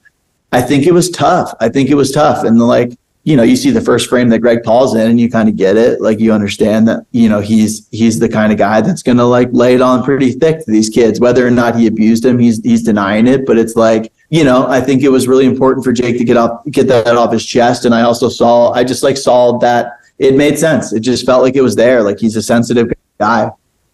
I 0.53 0.61
think 0.61 0.87
it 0.87 0.93
was 0.93 1.11
tough 1.11 1.55
I 1.61 1.69
think 1.69 1.91
it 1.91 1.95
was 1.95 2.11
tough 2.13 2.45
and 2.45 2.59
like 2.59 2.93
you 3.25 3.37
know, 3.37 3.43
you 3.43 3.55
see 3.55 3.71
the 3.71 3.83
first 3.83 4.09
frame 4.09 4.31
that 4.31 4.39
Greg 4.39 4.63
Paul's 4.63 4.95
in 4.95 5.11
and 5.11 5.21
you 5.21 5.31
kind 5.31 5.49
of 5.49 5.55
get 5.55 5.77
it. 5.77 6.01
Like 6.01 6.21
you 6.21 6.33
understand 6.33 6.89
that, 6.89 7.05
you 7.11 7.29
know, 7.29 7.41
he's 7.41 7.87
he's 7.91 8.19
the 8.19 8.29
kind 8.29 8.51
of 8.51 8.57
guy 8.59 8.81
that's 8.81 9.03
gonna 9.03 9.25
like 9.25 9.51
lay 9.53 9.75
it 9.75 9.83
on 9.83 10.03
pretty 10.03 10.33
thick 10.33 10.65
to 10.65 10.71
these 10.71 10.89
kids. 10.89 11.21
Whether 11.21 11.47
or 11.47 11.51
not 11.51 11.77
he 11.77 11.87
abused 11.87 12.25
him, 12.25 12.39
he's 12.39 12.63
he's 12.63 12.83
denying 12.83 13.27
it. 13.27 13.45
But 13.45 13.59
it's 13.59 13.77
like, 13.77 14.11
you 14.31 14.43
know, 14.43 14.67
I 14.69 14.81
think 14.81 15.03
it 15.03 15.11
was 15.11 15.29
really 15.29 15.45
important 15.45 15.85
for 15.85 15.93
Jake 15.93 16.17
to 16.17 16.25
get 16.25 16.39
off 16.39 16.65
get 16.71 16.87
that 16.89 17.15
off 17.15 17.33
his 17.33 17.45
chest. 17.45 17.85
And 17.85 17.95
I 17.95 18.03
also 18.03 18.31
saw 18.31 18.73
I 18.73 18.85
just 18.85 19.03
like 19.03 19.19
saw 19.19 19.59
that 19.59 19.99
it 20.19 20.35
made 20.35 20.59
sense. 20.59 20.95
It 20.95 21.01
just 21.01 21.27
felt 21.27 21.43
like 21.43 21.57
it 21.57 21.63
was 21.63 21.77
there. 21.77 22.03
Like 22.03 22.19
he's 22.19 22.37
a 22.37 22.43
sensitive 22.43 22.91
guy. 23.19 23.51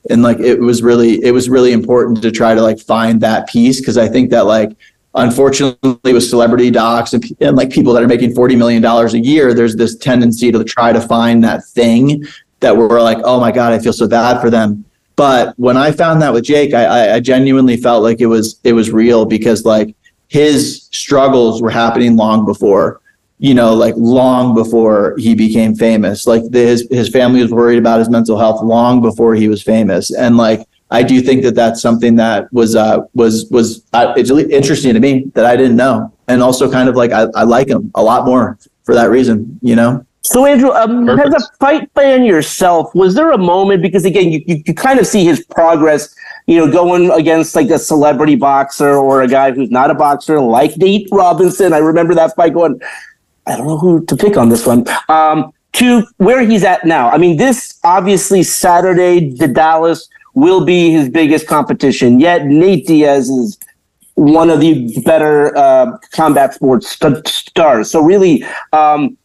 And 0.08 0.22
like 0.22 0.38
it 0.38 0.60
was 0.60 0.82
really, 0.82 1.22
it 1.24 1.32
was 1.32 1.48
really 1.48 1.72
important 1.72 2.22
to 2.22 2.30
try 2.30 2.54
to 2.54 2.62
like 2.62 2.78
find 2.78 3.20
that 3.22 3.48
piece 3.48 3.80
because 3.80 3.98
I 3.98 4.06
think 4.06 4.30
that 4.30 4.46
like 4.46 4.76
unfortunately 5.16 6.12
with 6.12 6.24
celebrity 6.24 6.70
docs 6.70 7.12
and, 7.12 7.24
and 7.40 7.56
like 7.56 7.70
people 7.70 7.92
that 7.94 8.02
are 8.02 8.08
making 8.08 8.34
$40 8.34 8.56
million 8.56 8.84
a 8.84 9.08
year, 9.16 9.54
there's 9.54 9.76
this 9.76 9.96
tendency 9.96 10.52
to 10.52 10.62
try 10.62 10.92
to 10.92 11.00
find 11.00 11.42
that 11.42 11.64
thing 11.64 12.24
that 12.60 12.76
we're 12.76 13.00
like, 13.02 13.18
oh 13.24 13.40
my 13.40 13.50
God, 13.50 13.72
I 13.72 13.78
feel 13.78 13.92
so 13.92 14.06
bad 14.06 14.40
for 14.40 14.50
them. 14.50 14.84
But 15.16 15.58
when 15.58 15.76
I 15.78 15.92
found 15.92 16.20
that 16.20 16.32
with 16.32 16.44
Jake, 16.44 16.74
I, 16.74 17.14
I 17.14 17.20
genuinely 17.20 17.78
felt 17.78 18.02
like 18.02 18.20
it 18.20 18.26
was 18.26 18.60
it 18.64 18.74
was 18.74 18.90
real 18.90 19.24
because 19.24 19.64
like 19.64 19.96
his 20.28 20.88
struggles 20.92 21.62
were 21.62 21.70
happening 21.70 22.16
long 22.16 22.44
before, 22.44 23.00
you 23.38 23.54
know, 23.54 23.74
like 23.74 23.94
long 23.96 24.54
before 24.54 25.16
he 25.16 25.34
became 25.34 25.74
famous. 25.74 26.26
Like 26.26 26.42
the, 26.50 26.58
his 26.58 26.86
his 26.90 27.08
family 27.08 27.40
was 27.40 27.50
worried 27.50 27.78
about 27.78 27.98
his 27.98 28.10
mental 28.10 28.38
health 28.38 28.62
long 28.62 29.00
before 29.00 29.34
he 29.34 29.48
was 29.48 29.62
famous, 29.62 30.10
and 30.10 30.36
like 30.36 30.68
I 30.90 31.02
do 31.02 31.20
think 31.20 31.42
that 31.42 31.54
that's 31.54 31.82
something 31.82 32.16
that 32.16 32.52
was 32.52 32.76
uh 32.76 33.00
was 33.14 33.46
was 33.50 33.84
uh, 33.92 34.14
it's 34.16 34.30
really 34.30 34.52
interesting 34.52 34.94
to 34.94 35.00
me 35.00 35.30
that 35.34 35.44
I 35.44 35.56
didn't 35.56 35.76
know, 35.76 36.12
and 36.28 36.42
also 36.42 36.70
kind 36.70 36.88
of 36.88 36.94
like 36.94 37.12
I, 37.12 37.26
I 37.34 37.42
like 37.42 37.68
him 37.68 37.90
a 37.94 38.02
lot 38.02 38.24
more 38.24 38.58
for 38.84 38.94
that 38.94 39.10
reason, 39.10 39.58
you 39.62 39.74
know. 39.74 40.06
So, 40.22 40.44
Andrew, 40.44 40.70
um, 40.72 41.08
as 41.08 41.32
a 41.32 41.56
fight 41.60 41.88
fan 41.94 42.24
yourself, 42.24 42.92
was 42.96 43.14
there 43.14 43.30
a 43.30 43.38
moment 43.38 43.80
because 43.80 44.04
again, 44.04 44.32
you, 44.32 44.42
you, 44.44 44.62
you 44.66 44.74
kind 44.74 44.98
of 44.98 45.06
see 45.06 45.24
his 45.24 45.44
progress, 45.44 46.12
you 46.46 46.58
know, 46.58 46.70
going 46.70 47.12
against 47.12 47.54
like 47.54 47.70
a 47.70 47.78
celebrity 47.78 48.34
boxer 48.34 48.96
or 48.96 49.22
a 49.22 49.28
guy 49.28 49.52
who's 49.52 49.70
not 49.70 49.88
a 49.88 49.94
boxer, 49.94 50.40
like 50.40 50.76
Nate 50.78 51.08
Robinson. 51.12 51.72
I 51.72 51.78
remember 51.78 52.12
that 52.14 52.34
fight 52.34 52.54
going. 52.54 52.80
I 53.46 53.56
don't 53.56 53.68
know 53.68 53.78
who 53.78 54.04
to 54.06 54.16
pick 54.16 54.36
on 54.36 54.48
this 54.48 54.66
one. 54.66 54.84
Um, 55.08 55.52
to 55.74 56.04
where 56.16 56.44
he's 56.44 56.64
at 56.64 56.84
now. 56.84 57.08
I 57.10 57.18
mean, 57.18 57.36
this 57.36 57.78
obviously 57.84 58.42
Saturday, 58.42 59.30
the 59.30 59.46
Dallas 59.46 60.08
will 60.36 60.64
be 60.64 60.92
his 60.92 61.08
biggest 61.08 61.48
competition. 61.48 62.20
Yet 62.20 62.46
Nate 62.46 62.86
Diaz 62.86 63.28
is 63.28 63.58
one 64.14 64.48
of 64.48 64.60
the 64.60 65.02
better 65.04 65.56
uh, 65.56 65.98
combat 66.12 66.54
sports 66.54 66.96
st- 66.96 67.26
stars. 67.26 67.90
So 67.90 68.00
really. 68.00 68.44
Um, 68.72 69.18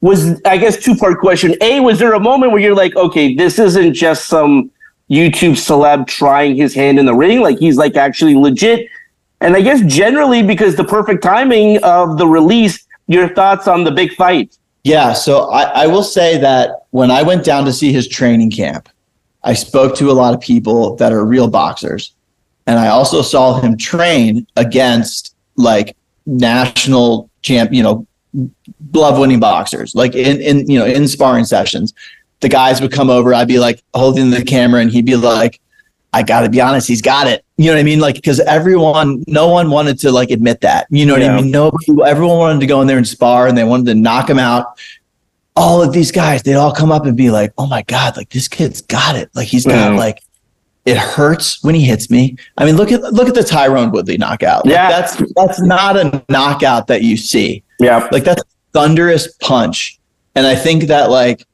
was 0.00 0.40
I 0.44 0.58
guess 0.58 0.76
two 0.80 0.94
part 0.94 1.18
question. 1.18 1.56
A, 1.60 1.80
was 1.80 1.98
there 1.98 2.12
a 2.12 2.20
moment 2.20 2.52
where 2.52 2.60
you're 2.60 2.72
like, 2.72 2.94
okay, 2.94 3.34
this 3.34 3.58
isn't 3.58 3.94
just 3.94 4.28
some 4.28 4.70
YouTube 5.10 5.52
celeb 5.52 6.06
trying 6.06 6.56
his 6.56 6.74
hand 6.74 6.98
in 6.98 7.06
the 7.06 7.14
ring, 7.14 7.40
like 7.40 7.58
he's 7.58 7.76
like 7.76 7.96
actually 7.96 8.34
legit. 8.34 8.88
And 9.40 9.56
I 9.56 9.60
guess 9.60 9.80
generally 9.82 10.42
because 10.42 10.76
the 10.76 10.84
perfect 10.84 11.22
timing 11.22 11.82
of 11.82 12.18
the 12.18 12.26
release, 12.26 12.86
your 13.06 13.28
thoughts 13.28 13.68
on 13.68 13.84
the 13.84 13.90
big 13.90 14.12
fight. 14.14 14.56
Yeah, 14.84 15.12
so 15.12 15.50
I, 15.50 15.84
I 15.84 15.86
will 15.86 16.02
say 16.02 16.38
that 16.38 16.86
when 16.90 17.10
I 17.10 17.22
went 17.22 17.44
down 17.44 17.64
to 17.64 17.72
see 17.72 17.92
his 17.92 18.08
training 18.08 18.50
camp, 18.50 18.88
I 19.44 19.54
spoke 19.54 19.96
to 19.96 20.10
a 20.10 20.12
lot 20.12 20.34
of 20.34 20.40
people 20.40 20.96
that 20.96 21.12
are 21.12 21.24
real 21.24 21.48
boxers. 21.48 22.12
And 22.66 22.78
I 22.78 22.88
also 22.88 23.22
saw 23.22 23.60
him 23.60 23.76
train 23.76 24.46
against 24.56 25.34
like 25.56 25.96
national 26.26 27.30
champ, 27.42 27.72
you 27.72 27.82
know, 27.82 28.06
glove 28.92 29.18
winning 29.18 29.40
boxers. 29.40 29.94
Like 29.94 30.14
in, 30.14 30.40
in, 30.40 30.70
you 30.70 30.78
know, 30.78 30.84
in 30.84 31.08
sparring 31.08 31.44
sessions, 31.44 31.94
the 32.40 32.48
guys 32.48 32.80
would 32.80 32.92
come 32.92 33.10
over. 33.10 33.32
I'd 33.32 33.48
be 33.48 33.58
like 33.58 33.82
holding 33.94 34.30
the 34.30 34.44
camera 34.44 34.80
and 34.80 34.90
he'd 34.90 35.06
be 35.06 35.16
like, 35.16 35.60
I 36.12 36.22
got 36.22 36.40
to 36.42 36.48
be 36.48 36.60
honest, 36.60 36.88
he's 36.88 37.02
got 37.02 37.26
it. 37.26 37.44
You 37.56 37.66
know 37.66 37.74
what 37.74 37.80
I 37.80 37.84
mean? 37.84 38.00
Like, 38.00 38.14
because 38.14 38.40
everyone, 38.40 39.24
no 39.26 39.48
one 39.48 39.70
wanted 39.70 39.98
to 40.00 40.12
like 40.12 40.30
admit 40.30 40.60
that. 40.62 40.86
You 40.90 41.04
know 41.06 41.14
what 41.14 41.22
yeah. 41.22 41.36
I 41.36 41.42
mean? 41.42 41.50
Nobody, 41.50 41.86
everyone 42.06 42.38
wanted 42.38 42.60
to 42.60 42.66
go 42.66 42.80
in 42.80 42.86
there 42.86 42.96
and 42.96 43.06
spar 43.06 43.46
and 43.46 43.58
they 43.58 43.64
wanted 43.64 43.86
to 43.86 43.94
knock 43.94 44.30
him 44.30 44.38
out. 44.38 44.78
All 45.58 45.82
of 45.82 45.92
these 45.92 46.12
guys, 46.12 46.42
they'd 46.42 46.54
all 46.54 46.72
come 46.72 46.92
up 46.92 47.04
and 47.04 47.16
be 47.16 47.30
like, 47.30 47.52
oh 47.58 47.66
my 47.66 47.82
God, 47.82 48.16
like 48.16 48.30
this 48.30 48.48
kid's 48.48 48.80
got 48.80 49.16
it. 49.16 49.30
Like 49.34 49.48
he's 49.48 49.66
got 49.66 49.94
like, 49.94 50.22
it 50.86 50.96
hurts 50.96 51.62
when 51.62 51.74
he 51.74 51.84
hits 51.84 52.10
me. 52.10 52.36
I 52.56 52.64
mean, 52.64 52.76
look 52.76 52.92
at 52.92 53.02
look 53.02 53.28
at 53.28 53.34
the 53.34 53.40
Tyron 53.40 53.92
Woodley 53.92 54.16
knockout. 54.16 54.64
Like, 54.64 54.72
yeah, 54.72 54.88
that's 54.88 55.22
that's 55.34 55.60
not 55.60 55.96
a 55.96 56.24
knockout 56.28 56.86
that 56.86 57.02
you 57.02 57.16
see. 57.16 57.62
Yeah, 57.78 58.08
like 58.10 58.24
that's 58.24 58.42
thunderous 58.72 59.34
punch. 59.40 59.98
And 60.34 60.46
I 60.46 60.54
think 60.54 60.84
that 60.84 61.10
like 61.10 61.44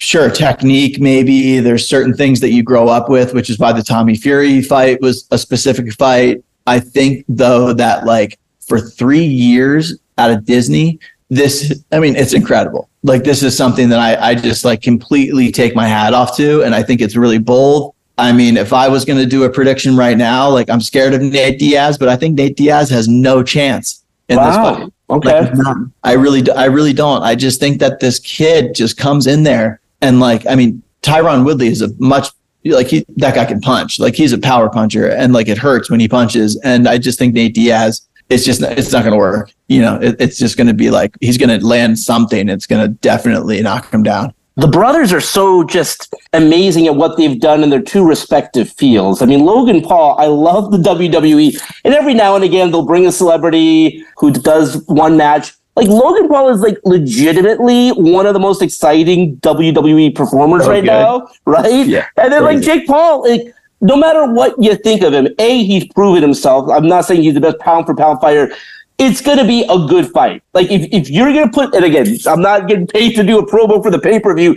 sure 0.00 0.30
technique 0.30 0.98
maybe 0.98 1.60
there's 1.60 1.86
certain 1.86 2.14
things 2.14 2.40
that 2.40 2.50
you 2.50 2.62
grow 2.62 2.88
up 2.88 3.10
with 3.10 3.34
which 3.34 3.50
is 3.50 3.58
why 3.58 3.70
the 3.70 3.82
tommy 3.82 4.16
fury 4.16 4.62
fight 4.62 4.98
was 5.02 5.28
a 5.30 5.36
specific 5.36 5.92
fight 5.92 6.42
i 6.66 6.80
think 6.80 7.22
though 7.28 7.74
that 7.74 8.06
like 8.06 8.38
for 8.66 8.80
three 8.80 9.22
years 9.22 9.98
out 10.16 10.30
of 10.30 10.42
disney 10.46 10.98
this 11.28 11.84
i 11.92 12.00
mean 12.00 12.16
it's 12.16 12.32
incredible 12.32 12.88
like 13.02 13.24
this 13.24 13.42
is 13.42 13.56
something 13.56 13.88
that 13.88 13.98
i, 13.98 14.30
I 14.30 14.34
just 14.34 14.64
like 14.64 14.82
completely 14.82 15.50
take 15.50 15.74
my 15.74 15.86
hat 15.86 16.14
off 16.14 16.36
to 16.36 16.62
and 16.62 16.74
i 16.74 16.82
think 16.82 17.00
it's 17.00 17.16
really 17.16 17.38
bold 17.38 17.94
i 18.18 18.32
mean 18.32 18.56
if 18.56 18.72
i 18.72 18.88
was 18.88 19.04
going 19.04 19.18
to 19.18 19.26
do 19.26 19.44
a 19.44 19.50
prediction 19.50 19.96
right 19.96 20.16
now 20.16 20.48
like 20.48 20.68
i'm 20.68 20.80
scared 20.80 21.14
of 21.14 21.22
nate 21.22 21.58
diaz 21.58 21.98
but 21.98 22.08
i 22.08 22.16
think 22.16 22.36
nate 22.36 22.56
diaz 22.56 22.90
has 22.90 23.08
no 23.08 23.42
chance 23.42 24.04
in 24.28 24.36
wow. 24.36 24.46
this 24.46 24.56
fight 24.56 24.92
Okay. 25.10 25.40
Like, 25.40 25.76
I 26.04 26.12
really, 26.12 26.48
I 26.52 26.66
really 26.66 26.92
don't. 26.92 27.22
I 27.22 27.34
just 27.34 27.58
think 27.58 27.80
that 27.80 27.98
this 27.98 28.20
kid 28.20 28.74
just 28.76 28.96
comes 28.96 29.26
in 29.26 29.42
there 29.42 29.80
and 30.00 30.20
like, 30.20 30.46
I 30.46 30.54
mean, 30.54 30.82
Tyron 31.02 31.44
Woodley 31.44 31.68
is 31.68 31.82
a 31.82 31.88
much 31.98 32.28
like 32.64 32.88
he 32.88 33.06
that 33.16 33.34
guy 33.34 33.46
can 33.46 33.60
punch. 33.60 33.98
Like 33.98 34.14
he's 34.14 34.32
a 34.32 34.38
power 34.38 34.68
puncher, 34.68 35.08
and 35.08 35.32
like 35.32 35.48
it 35.48 35.56
hurts 35.56 35.90
when 35.90 35.98
he 35.98 36.08
punches. 36.08 36.60
And 36.62 36.86
I 36.86 36.98
just 36.98 37.18
think 37.18 37.32
Nate 37.32 37.54
Diaz, 37.54 38.06
it's 38.30 38.44
just 38.44 38.62
it's 38.62 38.92
not 38.92 39.00
going 39.00 39.12
to 39.12 39.18
work. 39.18 39.52
You 39.68 39.82
know, 39.82 40.00
it, 40.00 40.16
it's 40.18 40.38
just 40.38 40.56
going 40.56 40.68
to 40.68 40.74
be 40.74 40.90
like 40.90 41.16
he's 41.20 41.36
going 41.36 41.58
to 41.58 41.64
land 41.66 41.98
something. 41.98 42.48
It's 42.48 42.66
going 42.66 42.82
to 42.82 42.88
definitely 42.88 43.60
knock 43.62 43.92
him 43.92 44.02
down 44.02 44.34
the 44.60 44.68
brothers 44.68 45.12
are 45.12 45.20
so 45.20 45.64
just 45.64 46.14
amazing 46.32 46.86
at 46.86 46.94
what 46.94 47.16
they've 47.16 47.40
done 47.40 47.62
in 47.62 47.70
their 47.70 47.80
two 47.80 48.06
respective 48.06 48.70
fields. 48.70 49.22
I 49.22 49.26
mean, 49.26 49.44
Logan 49.44 49.80
Paul, 49.80 50.18
I 50.18 50.26
love 50.26 50.70
the 50.70 50.78
WWE, 50.78 51.60
and 51.84 51.94
every 51.94 52.14
now 52.14 52.34
and 52.34 52.44
again 52.44 52.70
they'll 52.70 52.84
bring 52.84 53.06
a 53.06 53.12
celebrity 53.12 54.04
who 54.18 54.32
does 54.32 54.84
one 54.86 55.16
match. 55.16 55.54
Like 55.76 55.88
Logan 55.88 56.28
Paul 56.28 56.50
is 56.50 56.60
like 56.60 56.78
legitimately 56.84 57.90
one 57.90 58.26
of 58.26 58.34
the 58.34 58.40
most 58.40 58.60
exciting 58.60 59.36
WWE 59.36 60.14
performers 60.14 60.66
oh, 60.66 60.70
right 60.70 60.84
now, 60.84 61.28
right? 61.46 61.86
Yeah. 61.86 62.06
And 62.16 62.32
then 62.32 62.42
like 62.42 62.60
Jake 62.60 62.86
Paul, 62.86 63.22
like 63.22 63.54
no 63.80 63.96
matter 63.96 64.26
what 64.32 64.54
you 64.62 64.74
think 64.76 65.02
of 65.02 65.12
him, 65.12 65.28
A, 65.38 65.64
he's 65.64 65.86
proven 65.92 66.22
himself. 66.22 66.68
I'm 66.70 66.86
not 66.86 67.04
saying 67.04 67.22
he's 67.22 67.34
the 67.34 67.40
best 67.40 67.58
pound 67.58 67.86
for 67.86 67.94
pound 67.94 68.20
fighter 68.20 68.54
it's 69.00 69.22
going 69.22 69.38
to 69.38 69.46
be 69.46 69.62
a 69.62 69.78
good 69.88 70.10
fight. 70.10 70.42
Like 70.52 70.70
if, 70.70 70.86
if 70.92 71.08
you're 71.08 71.32
going 71.32 71.46
to 71.46 71.52
put, 71.52 71.74
and 71.74 71.84
again, 71.86 72.18
I'm 72.26 72.42
not 72.42 72.68
getting 72.68 72.86
paid 72.86 73.14
to 73.16 73.22
do 73.22 73.38
a 73.38 73.46
promo 73.46 73.82
for 73.82 73.90
the 73.90 73.98
pay 73.98 74.20
per 74.20 74.34
view. 74.36 74.56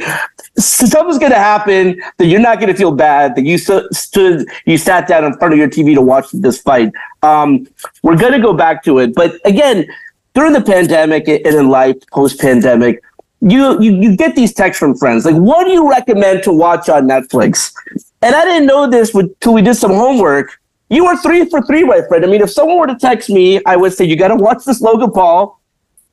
Something's 0.57 1.17
going 1.17 1.31
to 1.31 1.37
happen 1.37 2.01
that 2.17 2.25
you're 2.25 2.41
not 2.41 2.59
going 2.59 2.71
to 2.71 2.77
feel 2.77 2.91
bad 2.91 3.35
that 3.35 3.45
you 3.45 3.57
st- 3.57 3.91
stood, 3.93 4.45
you 4.65 4.77
sat 4.77 5.07
down 5.07 5.23
in 5.23 5.33
front 5.37 5.53
of 5.53 5.57
your 5.57 5.69
TV 5.69 5.95
to 5.95 6.01
watch 6.01 6.29
this 6.33 6.61
fight. 6.61 6.91
Um, 7.21 7.65
we're 8.03 8.17
going 8.17 8.33
to 8.33 8.41
go 8.41 8.53
back 8.53 8.83
to 8.83 8.99
it, 8.99 9.15
but 9.15 9.39
again, 9.45 9.87
during 10.33 10.51
the 10.51 10.61
pandemic 10.61 11.27
and 11.29 11.45
in 11.45 11.69
life 11.69 11.95
post 12.11 12.39
pandemic, 12.41 13.01
you, 13.43 13.81
you 13.81 13.91
you 14.01 14.15
get 14.15 14.35
these 14.35 14.53
texts 14.53 14.79
from 14.79 14.95
friends 14.95 15.25
like, 15.25 15.35
"What 15.35 15.65
do 15.65 15.71
you 15.71 15.89
recommend 15.89 16.43
to 16.43 16.53
watch 16.53 16.89
on 16.89 17.07
Netflix?" 17.07 17.73
And 18.21 18.33
I 18.35 18.45
didn't 18.45 18.67
know 18.67 18.89
this 18.89 19.13
until 19.13 19.53
we 19.53 19.61
did 19.61 19.75
some 19.75 19.91
homework 19.91 20.59
you 20.93 21.07
are 21.07 21.17
three 21.17 21.49
for 21.49 21.61
three, 21.63 21.83
my 21.83 22.01
friend. 22.07 22.23
I 22.23 22.27
mean, 22.27 22.41
if 22.41 22.51
someone 22.51 22.77
were 22.77 22.85
to 22.85 22.95
text 22.95 23.27
me, 23.29 23.59
I 23.65 23.75
would 23.75 23.93
say, 23.93 24.05
you 24.05 24.15
got 24.15 24.27
to 24.27 24.35
watch 24.35 24.63
this 24.63 24.79
Logan 24.79 25.11
Paul. 25.11 25.59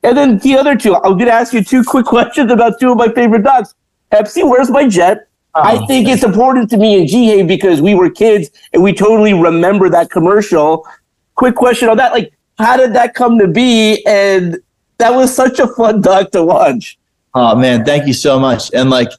And 0.01 0.17
then 0.17 0.39
the 0.39 0.57
other 0.57 0.75
two, 0.75 0.95
I'm 0.95 1.13
going 1.13 1.27
to 1.27 1.31
ask 1.31 1.53
you 1.53 1.63
two 1.63 1.83
quick 1.87 2.07
questions 2.07 2.51
about 2.51 2.79
two 2.79 2.91
of 2.91 2.97
my 2.97 3.09
favorite 3.09 3.43
dogs. 3.43 3.75
Pepsi, 4.11 4.43
where's 4.43 4.71
my 4.71 4.87
jet? 4.87 5.27
Oh, 5.53 5.61
I 5.63 5.85
think 5.85 6.07
it's 6.07 6.23
important 6.23 6.69
to 6.71 6.77
me 6.77 6.99
in 6.99 7.07
G 7.07 7.43
because 7.43 7.81
we 7.81 7.93
were 7.93 8.09
kids 8.09 8.49
and 8.73 8.81
we 8.81 8.93
totally 8.93 9.33
remember 9.33 9.87
that 9.89 10.09
commercial. 10.09 10.87
Quick 11.35 11.55
question 11.55 11.87
on 11.87 11.97
that. 11.97 12.11
Like, 12.11 12.33
how 12.57 12.75
did 12.75 12.93
that 12.93 13.13
come 13.13 13.37
to 13.37 13.47
be? 13.47 14.03
And 14.05 14.57
that 14.97 15.13
was 15.13 15.33
such 15.35 15.59
a 15.59 15.67
fun 15.67 16.01
dog 16.01 16.31
to 16.31 16.43
watch. 16.43 16.97
Oh 17.33 17.55
man, 17.55 17.85
thank 17.85 18.07
you 18.07 18.13
so 18.13 18.39
much. 18.39 18.71
And 18.73 18.89
like 18.89 19.09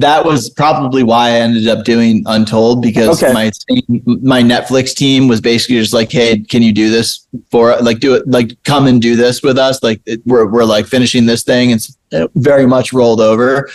that 0.00 0.24
was 0.24 0.48
probably 0.48 1.02
why 1.02 1.28
I 1.28 1.32
ended 1.32 1.68
up 1.68 1.84
doing 1.84 2.22
Untold 2.26 2.80
because 2.80 3.22
okay. 3.22 3.32
my 3.32 3.50
my 4.06 4.42
Netflix 4.42 4.94
team 4.94 5.28
was 5.28 5.42
basically 5.42 5.76
just 5.76 5.92
like, 5.92 6.10
hey, 6.10 6.40
can 6.40 6.62
you 6.62 6.72
do 6.72 6.90
this 6.90 7.26
for 7.50 7.76
like 7.82 8.00
do 8.00 8.14
it 8.14 8.26
like 8.26 8.62
come 8.64 8.86
and 8.86 9.02
do 9.02 9.14
this 9.14 9.42
with 9.42 9.58
us? 9.58 9.82
Like 9.82 10.00
it, 10.06 10.22
we're 10.24 10.46
we're 10.46 10.64
like 10.64 10.86
finishing 10.86 11.26
this 11.26 11.42
thing 11.42 11.72
and 11.72 11.86
it 12.12 12.30
very 12.34 12.66
much 12.66 12.94
rolled 12.94 13.20
over. 13.20 13.70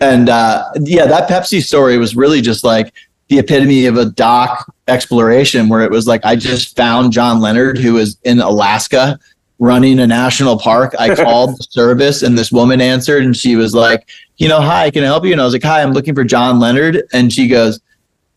And 0.00 0.28
uh, 0.28 0.64
yeah, 0.80 1.06
that 1.06 1.30
Pepsi 1.30 1.62
story 1.62 1.96
was 1.96 2.14
really 2.14 2.42
just 2.42 2.62
like 2.62 2.92
the 3.28 3.38
epitome 3.38 3.86
of 3.86 3.96
a 3.96 4.04
doc 4.04 4.70
exploration 4.86 5.70
where 5.70 5.80
it 5.80 5.90
was 5.90 6.06
like 6.06 6.22
I 6.26 6.36
just 6.36 6.76
found 6.76 7.10
John 7.10 7.40
Leonard 7.40 7.78
who 7.78 7.94
was 7.94 8.18
in 8.24 8.40
Alaska 8.40 9.18
running 9.64 9.98
a 9.98 10.06
national 10.06 10.58
park. 10.58 10.94
I 10.98 11.14
called 11.24 11.56
the 11.56 11.66
service 11.70 12.22
and 12.22 12.36
this 12.36 12.52
woman 12.52 12.80
answered 12.80 13.24
and 13.24 13.36
she 13.36 13.56
was 13.56 13.74
like, 13.74 14.08
you 14.36 14.48
know, 14.48 14.60
hi, 14.60 14.90
can 14.90 15.02
I 15.02 15.06
help 15.06 15.24
you? 15.24 15.32
And 15.32 15.40
I 15.40 15.44
was 15.44 15.54
like, 15.54 15.62
hi, 15.62 15.82
I'm 15.82 15.92
looking 15.92 16.14
for 16.14 16.24
John 16.24 16.60
Leonard. 16.60 17.02
And 17.12 17.32
she 17.32 17.48
goes, 17.48 17.80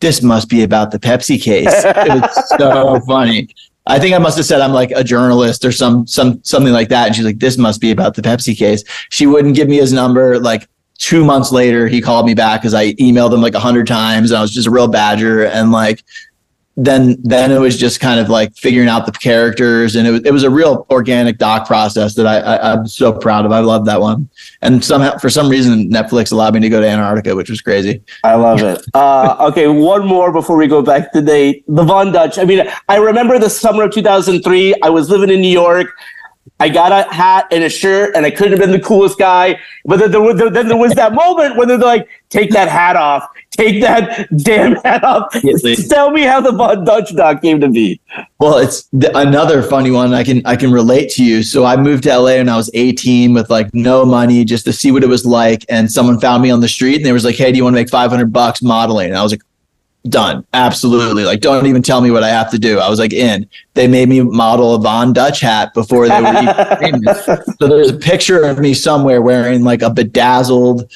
this 0.00 0.22
must 0.22 0.48
be 0.48 0.62
about 0.62 0.90
the 0.90 0.98
Pepsi 0.98 1.40
case. 1.40 1.72
It 1.72 2.08
was 2.08 2.58
so 2.58 3.00
funny. 3.06 3.48
I 3.86 3.98
think 3.98 4.14
I 4.14 4.18
must 4.18 4.36
have 4.36 4.46
said 4.46 4.60
I'm 4.60 4.72
like 4.72 4.90
a 4.92 5.02
journalist 5.02 5.64
or 5.64 5.72
some 5.72 6.06
some 6.06 6.42
something 6.44 6.72
like 6.72 6.88
that. 6.90 7.06
And 7.06 7.16
she's 7.16 7.24
like, 7.24 7.38
this 7.38 7.58
must 7.58 7.80
be 7.80 7.90
about 7.90 8.14
the 8.14 8.22
Pepsi 8.22 8.56
case. 8.56 8.84
She 9.10 9.26
wouldn't 9.26 9.56
give 9.56 9.68
me 9.68 9.76
his 9.76 9.92
number. 9.92 10.38
Like 10.38 10.68
two 10.98 11.24
months 11.24 11.50
later, 11.52 11.88
he 11.88 12.00
called 12.00 12.26
me 12.26 12.34
back 12.34 12.60
because 12.60 12.74
I 12.74 12.92
emailed 12.94 13.32
him 13.32 13.40
like 13.40 13.54
a 13.54 13.60
hundred 13.60 13.86
times. 13.86 14.30
And 14.30 14.38
I 14.38 14.42
was 14.42 14.52
just 14.52 14.68
a 14.68 14.70
real 14.70 14.88
badger. 14.88 15.46
And 15.46 15.72
like, 15.72 16.04
then 16.80 17.16
then 17.24 17.50
it 17.50 17.58
was 17.58 17.76
just 17.76 17.98
kind 17.98 18.20
of 18.20 18.28
like 18.28 18.54
figuring 18.56 18.88
out 18.88 19.04
the 19.04 19.10
characters 19.10 19.96
and 19.96 20.06
it 20.06 20.12
was, 20.12 20.20
it 20.24 20.32
was 20.32 20.44
a 20.44 20.50
real 20.50 20.86
organic 20.90 21.36
doc 21.36 21.66
process 21.66 22.14
that 22.14 22.24
I, 22.24 22.38
I 22.38 22.72
am 22.74 22.86
so 22.86 23.12
proud 23.12 23.44
of. 23.44 23.50
I 23.50 23.58
love 23.58 23.84
that 23.86 24.00
one. 24.00 24.30
And 24.62 24.82
somehow 24.84 25.18
for 25.18 25.28
some 25.28 25.48
reason 25.48 25.90
Netflix 25.90 26.30
allowed 26.30 26.54
me 26.54 26.60
to 26.60 26.68
go 26.68 26.80
to 26.80 26.88
Antarctica, 26.88 27.34
which 27.34 27.50
was 27.50 27.60
crazy. 27.60 28.00
I 28.22 28.36
love 28.36 28.62
it. 28.62 28.84
Uh, 28.98 29.36
okay, 29.48 29.68
one 29.68 30.04
more 30.04 30.32
before 30.32 30.56
we 30.56 30.66
go 30.66 30.82
back 30.82 31.12
to 31.12 31.22
date. 31.22 31.64
The 31.68 31.84
Von 31.84 32.10
Dutch. 32.10 32.36
I 32.38 32.44
mean, 32.44 32.68
I 32.88 32.96
remember 32.96 33.38
the 33.38 33.48
summer 33.48 33.84
of 33.84 33.92
2003. 33.92 34.74
I 34.82 34.88
was 34.88 35.08
living 35.08 35.30
in 35.30 35.40
New 35.40 35.50
York. 35.50 35.88
I 36.60 36.68
got 36.68 36.92
a 36.92 37.12
hat 37.12 37.46
and 37.50 37.64
a 37.64 37.68
shirt, 37.68 38.14
and 38.16 38.24
I 38.26 38.30
couldn't 38.30 38.52
have 38.52 38.60
been 38.60 38.72
the 38.72 38.80
coolest 38.80 39.18
guy. 39.18 39.58
But 39.84 39.98
then 39.98 40.10
there 40.10 40.20
was, 40.20 40.36
then 40.38 40.68
there 40.68 40.76
was 40.76 40.92
that 40.94 41.14
moment 41.14 41.56
when 41.56 41.68
they're 41.68 41.78
like, 41.78 42.08
"Take 42.28 42.50
that 42.50 42.68
hat 42.68 42.96
off. 42.96 43.28
Take 43.50 43.80
that 43.82 44.28
damn 44.42 44.76
hat 44.76 45.04
off." 45.04 45.34
Tell 45.88 46.10
me 46.10 46.22
how 46.22 46.40
the 46.40 46.52
Von 46.52 46.84
Dutch 46.84 47.14
dog 47.14 47.42
came 47.42 47.60
to 47.60 47.68
be. 47.68 48.00
Well, 48.38 48.58
it's 48.58 48.84
th- 48.98 49.12
another 49.14 49.62
funny 49.62 49.90
one. 49.90 50.12
I 50.14 50.24
can 50.24 50.42
I 50.44 50.56
can 50.56 50.70
relate 50.70 51.10
to 51.12 51.24
you. 51.24 51.42
So 51.42 51.64
I 51.64 51.76
moved 51.76 52.04
to 52.04 52.16
LA 52.16 52.36
when 52.36 52.48
I 52.48 52.56
was 52.56 52.70
18 52.74 53.34
with 53.34 53.50
like 53.50 53.72
no 53.74 54.04
money, 54.04 54.44
just 54.44 54.64
to 54.66 54.72
see 54.72 54.90
what 54.90 55.02
it 55.02 55.08
was 55.08 55.24
like. 55.26 55.64
And 55.68 55.90
someone 55.90 56.20
found 56.20 56.42
me 56.42 56.50
on 56.50 56.60
the 56.60 56.68
street, 56.68 56.96
and 56.96 57.06
they 57.06 57.12
was 57.12 57.24
like, 57.24 57.36
"Hey, 57.36 57.52
do 57.52 57.56
you 57.56 57.64
want 57.64 57.74
to 57.74 57.80
make 57.80 57.90
500 57.90 58.32
bucks 58.32 58.62
modeling?" 58.62 59.08
And 59.08 59.16
I 59.16 59.22
was 59.22 59.32
like, 59.32 59.42
done. 60.08 60.46
Absolutely. 60.52 61.24
Like, 61.24 61.40
don't 61.40 61.66
even 61.66 61.82
tell 61.82 62.00
me 62.00 62.10
what 62.10 62.22
I 62.22 62.28
have 62.28 62.50
to 62.50 62.58
do. 62.58 62.78
I 62.78 62.88
was 62.88 62.98
like, 62.98 63.12
in. 63.12 63.48
They 63.74 63.86
made 63.86 64.08
me 64.08 64.20
model 64.22 64.74
a 64.74 64.78
Von 64.78 65.12
Dutch 65.12 65.40
hat 65.40 65.74
before 65.74 66.08
they 66.08 66.20
were 66.20 66.42
even 66.42 66.54
famous. 66.80 67.24
So 67.24 67.68
there's 67.68 67.90
a 67.90 67.96
picture 67.96 68.44
of 68.44 68.58
me 68.58 68.74
somewhere 68.74 69.22
wearing 69.22 69.64
like 69.64 69.82
a 69.82 69.90
bedazzled, 69.90 70.90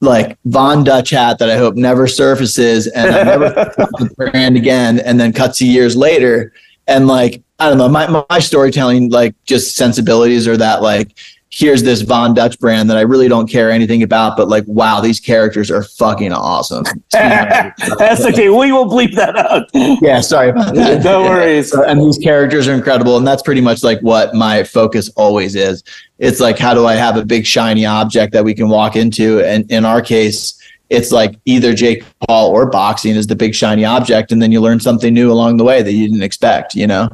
like 0.00 0.38
Von 0.44 0.84
Dutch 0.84 1.10
hat 1.10 1.38
that 1.38 1.50
I 1.50 1.56
hope 1.56 1.74
never 1.74 2.06
surfaces 2.06 2.86
and 2.88 3.14
I 3.14 3.22
never 3.24 3.48
the 3.76 4.10
brand 4.16 4.56
again. 4.56 5.00
And 5.00 5.18
then 5.18 5.32
cuts 5.32 5.58
to 5.58 5.66
years 5.66 5.96
later. 5.96 6.52
And 6.86 7.06
like, 7.06 7.42
I 7.58 7.68
don't 7.68 7.78
know, 7.78 7.88
my, 7.88 8.24
my 8.30 8.38
storytelling, 8.40 9.10
like 9.10 9.34
just 9.44 9.76
sensibilities 9.76 10.46
are 10.46 10.56
that 10.56 10.82
like, 10.82 11.16
here's 11.54 11.84
this 11.84 12.02
Von 12.02 12.34
Dutch 12.34 12.58
brand 12.58 12.90
that 12.90 12.96
I 12.96 13.02
really 13.02 13.28
don't 13.28 13.48
care 13.48 13.70
anything 13.70 14.02
about, 14.02 14.36
but 14.36 14.48
like, 14.48 14.64
wow, 14.66 15.00
these 15.00 15.20
characters 15.20 15.70
are 15.70 15.84
fucking 15.84 16.32
awesome. 16.32 16.82
That's 17.12 18.24
okay. 18.24 18.48
We 18.48 18.72
will 18.72 18.86
bleep 18.86 19.14
that 19.14 19.36
out. 19.36 19.68
Yeah, 20.02 20.20
sorry 20.20 20.50
about 20.50 20.74
that. 20.74 21.04
no 21.04 21.22
worries. 21.22 21.72
And 21.84 22.00
these 22.00 22.18
characters 22.18 22.66
are 22.66 22.72
incredible. 22.72 23.18
And 23.18 23.26
that's 23.26 23.42
pretty 23.42 23.60
much 23.60 23.84
like 23.84 24.00
what 24.00 24.34
my 24.34 24.64
focus 24.64 25.10
always 25.16 25.54
is. 25.54 25.84
It's 26.18 26.40
like, 26.40 26.58
how 26.58 26.72
do 26.72 26.86
I 26.86 26.94
have 26.94 27.16
a 27.16 27.24
big 27.24 27.46
shiny 27.46 27.84
object 27.84 28.32
that 28.32 28.42
we 28.42 28.54
can 28.54 28.68
walk 28.68 28.96
into? 28.96 29.40
And 29.40 29.70
in 29.70 29.84
our 29.84 30.00
case, 30.00 30.58
it's 30.88 31.12
like 31.12 31.38
either 31.44 31.74
Jake 31.74 32.04
Paul 32.26 32.50
or 32.50 32.66
boxing 32.66 33.16
is 33.16 33.26
the 33.26 33.36
big 33.36 33.54
shiny 33.54 33.84
object. 33.84 34.32
And 34.32 34.40
then 34.40 34.50
you 34.50 34.60
learn 34.60 34.80
something 34.80 35.12
new 35.12 35.30
along 35.30 35.58
the 35.58 35.64
way 35.64 35.82
that 35.82 35.92
you 35.92 36.08
didn't 36.08 36.22
expect, 36.22 36.74
you 36.74 36.86
know? 36.86 37.10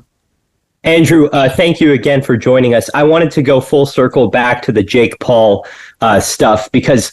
Andrew, 0.82 1.26
uh, 1.26 1.48
thank 1.48 1.80
you 1.80 1.92
again 1.92 2.22
for 2.22 2.36
joining 2.36 2.74
us. 2.74 2.88
I 2.94 3.02
wanted 3.02 3.30
to 3.32 3.42
go 3.42 3.60
full 3.60 3.84
circle 3.84 4.28
back 4.28 4.62
to 4.62 4.72
the 4.72 4.82
Jake 4.82 5.18
Paul 5.20 5.66
uh, 6.00 6.20
stuff 6.20 6.72
because 6.72 7.12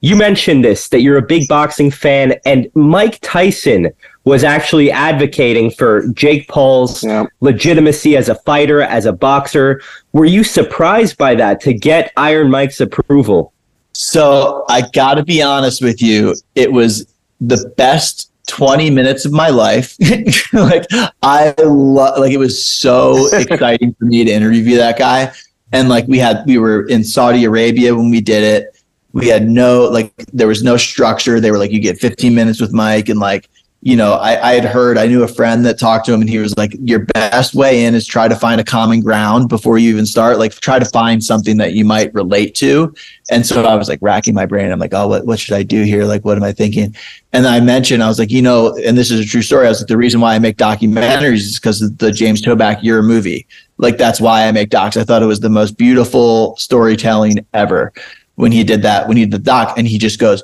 you 0.00 0.16
mentioned 0.16 0.64
this 0.64 0.88
that 0.88 1.00
you're 1.00 1.16
a 1.16 1.22
big 1.22 1.48
boxing 1.48 1.90
fan, 1.90 2.34
and 2.44 2.68
Mike 2.74 3.18
Tyson 3.22 3.90
was 4.24 4.42
actually 4.42 4.90
advocating 4.90 5.70
for 5.70 6.08
Jake 6.08 6.48
Paul's 6.48 7.04
yeah. 7.04 7.24
legitimacy 7.40 8.16
as 8.16 8.28
a 8.28 8.34
fighter, 8.34 8.82
as 8.82 9.06
a 9.06 9.12
boxer. 9.12 9.80
Were 10.12 10.24
you 10.24 10.42
surprised 10.44 11.16
by 11.16 11.34
that 11.36 11.60
to 11.62 11.72
get 11.72 12.12
Iron 12.16 12.50
Mike's 12.50 12.80
approval? 12.80 13.52
So 13.92 14.64
I 14.68 14.82
got 14.92 15.14
to 15.14 15.24
be 15.24 15.40
honest 15.40 15.80
with 15.80 16.02
you, 16.02 16.34
it 16.54 16.70
was 16.70 17.14
the 17.40 17.72
best 17.76 18.30
20 18.46 18.90
minutes 18.90 19.24
of 19.24 19.32
my 19.32 19.48
life. 19.48 19.96
like 20.52 20.86
I 21.22 21.54
love 21.62 22.18
like 22.18 22.32
it 22.32 22.38
was 22.38 22.64
so 22.64 23.28
exciting 23.32 23.94
for 23.94 24.04
me 24.04 24.24
to 24.24 24.30
interview 24.30 24.76
that 24.76 24.98
guy. 24.98 25.32
And 25.72 25.88
like 25.88 26.06
we 26.06 26.18
had 26.18 26.44
we 26.46 26.58
were 26.58 26.86
in 26.88 27.04
Saudi 27.04 27.44
Arabia 27.44 27.94
when 27.94 28.10
we 28.10 28.20
did 28.20 28.42
it. 28.42 28.82
We 29.12 29.28
had 29.28 29.48
no 29.48 29.84
like 29.84 30.12
there 30.32 30.48
was 30.48 30.62
no 30.62 30.76
structure. 30.76 31.40
They 31.40 31.50
were 31.50 31.58
like 31.58 31.70
you 31.70 31.80
get 31.80 31.98
15 31.98 32.34
minutes 32.34 32.60
with 32.60 32.72
Mike 32.72 33.08
and 33.08 33.20
like 33.20 33.48
you 33.84 33.96
know, 33.96 34.14
I, 34.14 34.52
I 34.52 34.54
had 34.54 34.64
heard, 34.64 34.96
I 34.96 35.06
knew 35.06 35.24
a 35.24 35.28
friend 35.28 35.62
that 35.66 35.78
talked 35.78 36.06
to 36.06 36.14
him 36.14 36.22
and 36.22 36.30
he 36.30 36.38
was 36.38 36.56
like, 36.56 36.74
your 36.80 37.00
best 37.00 37.54
way 37.54 37.84
in 37.84 37.94
is 37.94 38.06
try 38.06 38.26
to 38.26 38.34
find 38.34 38.58
a 38.58 38.64
common 38.64 39.00
ground 39.00 39.50
before 39.50 39.76
you 39.76 39.90
even 39.90 40.06
start. 40.06 40.38
Like 40.38 40.54
try 40.54 40.78
to 40.78 40.86
find 40.86 41.22
something 41.22 41.58
that 41.58 41.74
you 41.74 41.84
might 41.84 42.12
relate 42.14 42.54
to. 42.56 42.94
And 43.30 43.44
so 43.44 43.62
I 43.62 43.74
was 43.74 43.90
like 43.90 43.98
racking 44.00 44.32
my 44.32 44.46
brain. 44.46 44.72
I'm 44.72 44.78
like, 44.78 44.94
oh, 44.94 45.08
what, 45.08 45.26
what 45.26 45.38
should 45.38 45.54
I 45.54 45.64
do 45.64 45.82
here? 45.82 46.06
Like, 46.06 46.24
what 46.24 46.38
am 46.38 46.44
I 46.44 46.52
thinking? 46.52 46.96
And 47.34 47.46
I 47.46 47.60
mentioned, 47.60 48.02
I 48.02 48.08
was 48.08 48.18
like, 48.18 48.30
you 48.30 48.40
know, 48.40 48.74
and 48.78 48.96
this 48.96 49.10
is 49.10 49.20
a 49.20 49.28
true 49.28 49.42
story. 49.42 49.66
I 49.66 49.68
was 49.68 49.82
like, 49.82 49.88
the 49.88 49.98
reason 49.98 50.18
why 50.18 50.34
I 50.34 50.38
make 50.38 50.56
documentaries 50.56 51.40
is 51.40 51.60
because 51.60 51.82
of 51.82 51.98
the 51.98 52.10
James 52.10 52.40
Toback 52.40 52.82
Year 52.82 53.02
movie. 53.02 53.46
Like 53.76 53.98
that's 53.98 54.18
why 54.18 54.46
I 54.46 54.52
make 54.52 54.70
docs. 54.70 54.96
I 54.96 55.04
thought 55.04 55.22
it 55.22 55.26
was 55.26 55.40
the 55.40 55.50
most 55.50 55.76
beautiful 55.76 56.56
storytelling 56.56 57.44
ever 57.52 57.92
when 58.36 58.50
he 58.50 58.64
did 58.64 58.80
that, 58.82 59.08
when 59.08 59.16
he 59.18 59.24
did 59.24 59.32
the 59.32 59.38
doc 59.38 59.76
and 59.76 59.86
he 59.86 59.98
just 59.98 60.18
goes, 60.18 60.42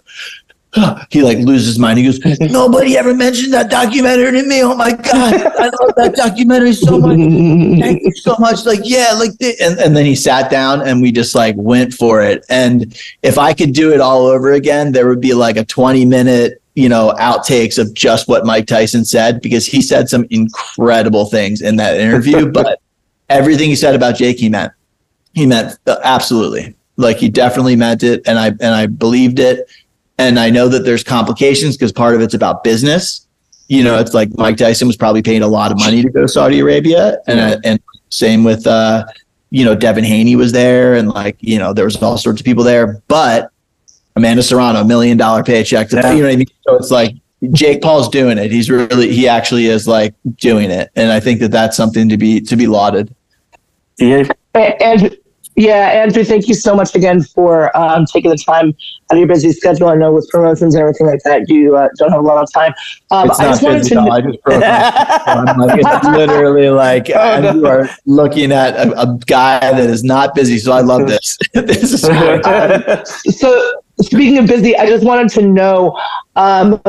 he 1.11 1.23
like 1.23 1.39
loses 1.39 1.67
his 1.67 1.79
mind. 1.79 1.99
He 1.99 2.05
goes, 2.05 2.21
nobody 2.41 2.97
ever 2.97 3.13
mentioned 3.13 3.53
that 3.53 3.71
documentary 3.71 4.31
to 4.41 4.47
me. 4.47 4.63
Oh 4.63 4.77
my 4.77 4.93
god, 4.93 5.35
I 5.35 5.65
love 5.65 5.95
that 5.97 6.15
documentary 6.15 6.75
so 6.75 6.99
much. 6.99 7.17
Thank 7.17 8.03
you 8.03 8.13
so 8.13 8.37
much. 8.39 8.65
Like 8.65 8.81
yeah, 8.85 9.13
like 9.19 9.33
and 9.61 9.81
and 9.81 9.97
then 9.97 10.05
he 10.05 10.15
sat 10.15 10.49
down 10.49 10.87
and 10.87 11.03
we 11.03 11.11
just 11.11 11.35
like 11.35 11.57
went 11.59 11.93
for 11.93 12.23
it. 12.23 12.45
And 12.49 12.97
if 13.23 13.37
I 13.37 13.53
could 13.53 13.73
do 13.73 13.93
it 13.93 14.01
all 14.01 14.27
over 14.27 14.53
again, 14.53 14.93
there 14.93 15.09
would 15.09 15.21
be 15.21 15.35
like 15.35 15.57
a 15.57 15.65
twenty 15.65 16.05
minute 16.05 16.63
you 16.77 16.89
know 16.89 17.15
outtakes 17.19 17.77
of 17.77 17.93
just 17.95 18.29
what 18.29 18.47
Mike 18.47 18.69
Tyson 18.69 19.05
said 19.05 19.41
because 19.41 19.67
he 19.67 19.83
said 19.83 20.09
some 20.09 20.25
incredible 20.31 21.27
things 21.27 21.63
in 21.63 21.77
that 21.77 21.99
interview. 21.99 22.47
but 22.53 22.81
everything 23.29 23.71
he 23.71 23.77
said 23.77 23.97
about 23.97 24.17
Jake, 24.17 24.39
he 24.39 24.49
meant. 24.49 24.73
He 25.35 25.47
meant 25.47 25.79
uh, 25.89 25.97
absolutely. 26.05 26.77
Like 26.97 27.17
he 27.17 27.29
definitely 27.29 27.77
meant 27.77 28.05
it, 28.05 28.23
and 28.27 28.39
I 28.39 28.49
and 28.49 28.75
I 28.75 28.87
believed 28.87 29.41
it 29.41 29.69
and 30.21 30.39
I 30.39 30.51
know 30.51 30.69
that 30.69 30.85
there's 30.85 31.03
complications 31.03 31.77
because 31.77 31.93
part 31.93 32.15
of 32.15 32.21
it's 32.21 32.35
about 32.35 32.63
business. 32.63 33.27
You 33.69 33.83
know, 33.83 33.99
it's 33.99 34.13
like 34.13 34.29
Mike 34.37 34.59
Tyson 34.59 34.87
was 34.87 34.97
probably 34.97 35.23
paying 35.23 35.43
a 35.43 35.49
lot 35.49 35.73
of 35.73 35.79
money 35.79 36.03
to 36.03 36.11
go 36.11 36.21
to 36.21 36.29
Saudi 36.29 36.59
Arabia, 36.59 37.19
and 37.27 37.41
uh, 37.41 37.57
and 37.65 37.81
same 38.11 38.45
with 38.45 38.67
uh, 38.67 39.07
you 39.49 39.65
know 39.65 39.75
Devin 39.75 40.05
Haney 40.05 40.37
was 40.37 40.53
there, 40.53 40.95
and 40.95 41.09
like 41.09 41.37
you 41.41 41.59
know 41.59 41.73
there 41.73 41.87
was 41.87 42.01
all 42.03 42.19
sorts 42.19 42.41
of 42.41 42.45
people 42.45 42.65
there. 42.65 43.03
But 43.09 43.51
Amanda 44.17 44.43
Serrano, 44.43 44.85
million 44.85 45.17
dollar 45.17 45.43
paycheck, 45.43 45.89
to, 45.91 45.97
yeah. 45.97 46.13
you 46.13 46.19
know 46.19 46.27
what 46.27 46.33
I 46.33 46.37
mean. 46.37 46.47
So 46.67 46.77
it's 46.77 46.91
like 46.91 47.15
Jake 47.53 47.81
Paul's 47.81 48.09
doing 48.09 48.37
it. 48.37 48.51
He's 48.51 48.69
really 48.69 49.13
he 49.13 49.27
actually 49.27 49.67
is 49.67 49.89
like 49.89 50.15
doing 50.37 50.71
it, 50.71 50.91
and 50.97 51.11
I 51.11 51.21
think 51.21 51.41
that 51.41 51.51
that's 51.51 51.77
something 51.77 52.09
to 52.11 52.19
be 52.19 52.41
to 52.43 52.57
be 52.57 52.67
lauded. 52.67 53.15
Yeah. 53.99 54.25
And 54.55 55.17
yeah, 55.57 56.03
Andrew, 56.03 56.25
thank 56.25 56.49
you 56.49 56.55
so 56.55 56.75
much 56.75 56.95
again 56.95 57.23
for 57.23 57.77
um, 57.77 58.07
taking 58.07 58.31
the 58.31 58.37
time 58.37 58.69
out 58.69 59.13
of 59.13 59.19
your 59.19 59.27
busy 59.27 59.53
schedule. 59.53 59.89
I 59.89 59.97
know 59.97 60.13
with 60.13 60.29
promotions 60.31 60.75
and 60.75 60.81
everything 60.83 61.07
like 61.07 61.21
that, 61.25 61.49
you 61.49 61.77
uh, 61.77 61.89
don't 61.99 62.11
have 62.13 62.21
a 62.21 62.27
lot 62.27 62.43
of 62.43 62.53
time. 62.53 62.73
Um, 63.11 63.29
it's 63.29 63.41
I 63.41 63.49
just 63.49 63.63
wanted 63.63 63.83
to. 63.85 64.01
I 64.01 64.21
just 64.21 64.43
broke 64.43 64.61
like, 64.61 65.81
it's 65.81 66.07
literally 66.07 66.71
like 66.71 67.11
oh, 67.11 67.41
no. 67.41 67.55
you 67.55 67.67
are 67.67 67.89
looking 68.07 68.53
at 68.53 68.75
a, 68.75 69.01
a, 69.01 69.19
guy 69.27 69.59
that 69.61 69.91
is 69.91 70.05
not 70.05 70.35
busy. 70.35 70.59
So 70.59 70.73
I 70.73 70.81
love 70.81 71.09
this. 71.09 71.37
this 71.53 71.93
is 71.93 72.05
um, 72.45 73.05
so 73.05 73.83
speaking 74.01 74.39
of 74.39 74.47
busy, 74.47 74.77
I 74.77 74.87
just 74.87 75.05
wanted 75.05 75.29
to 75.31 75.43
know. 75.43 75.99
Um, 76.37 76.81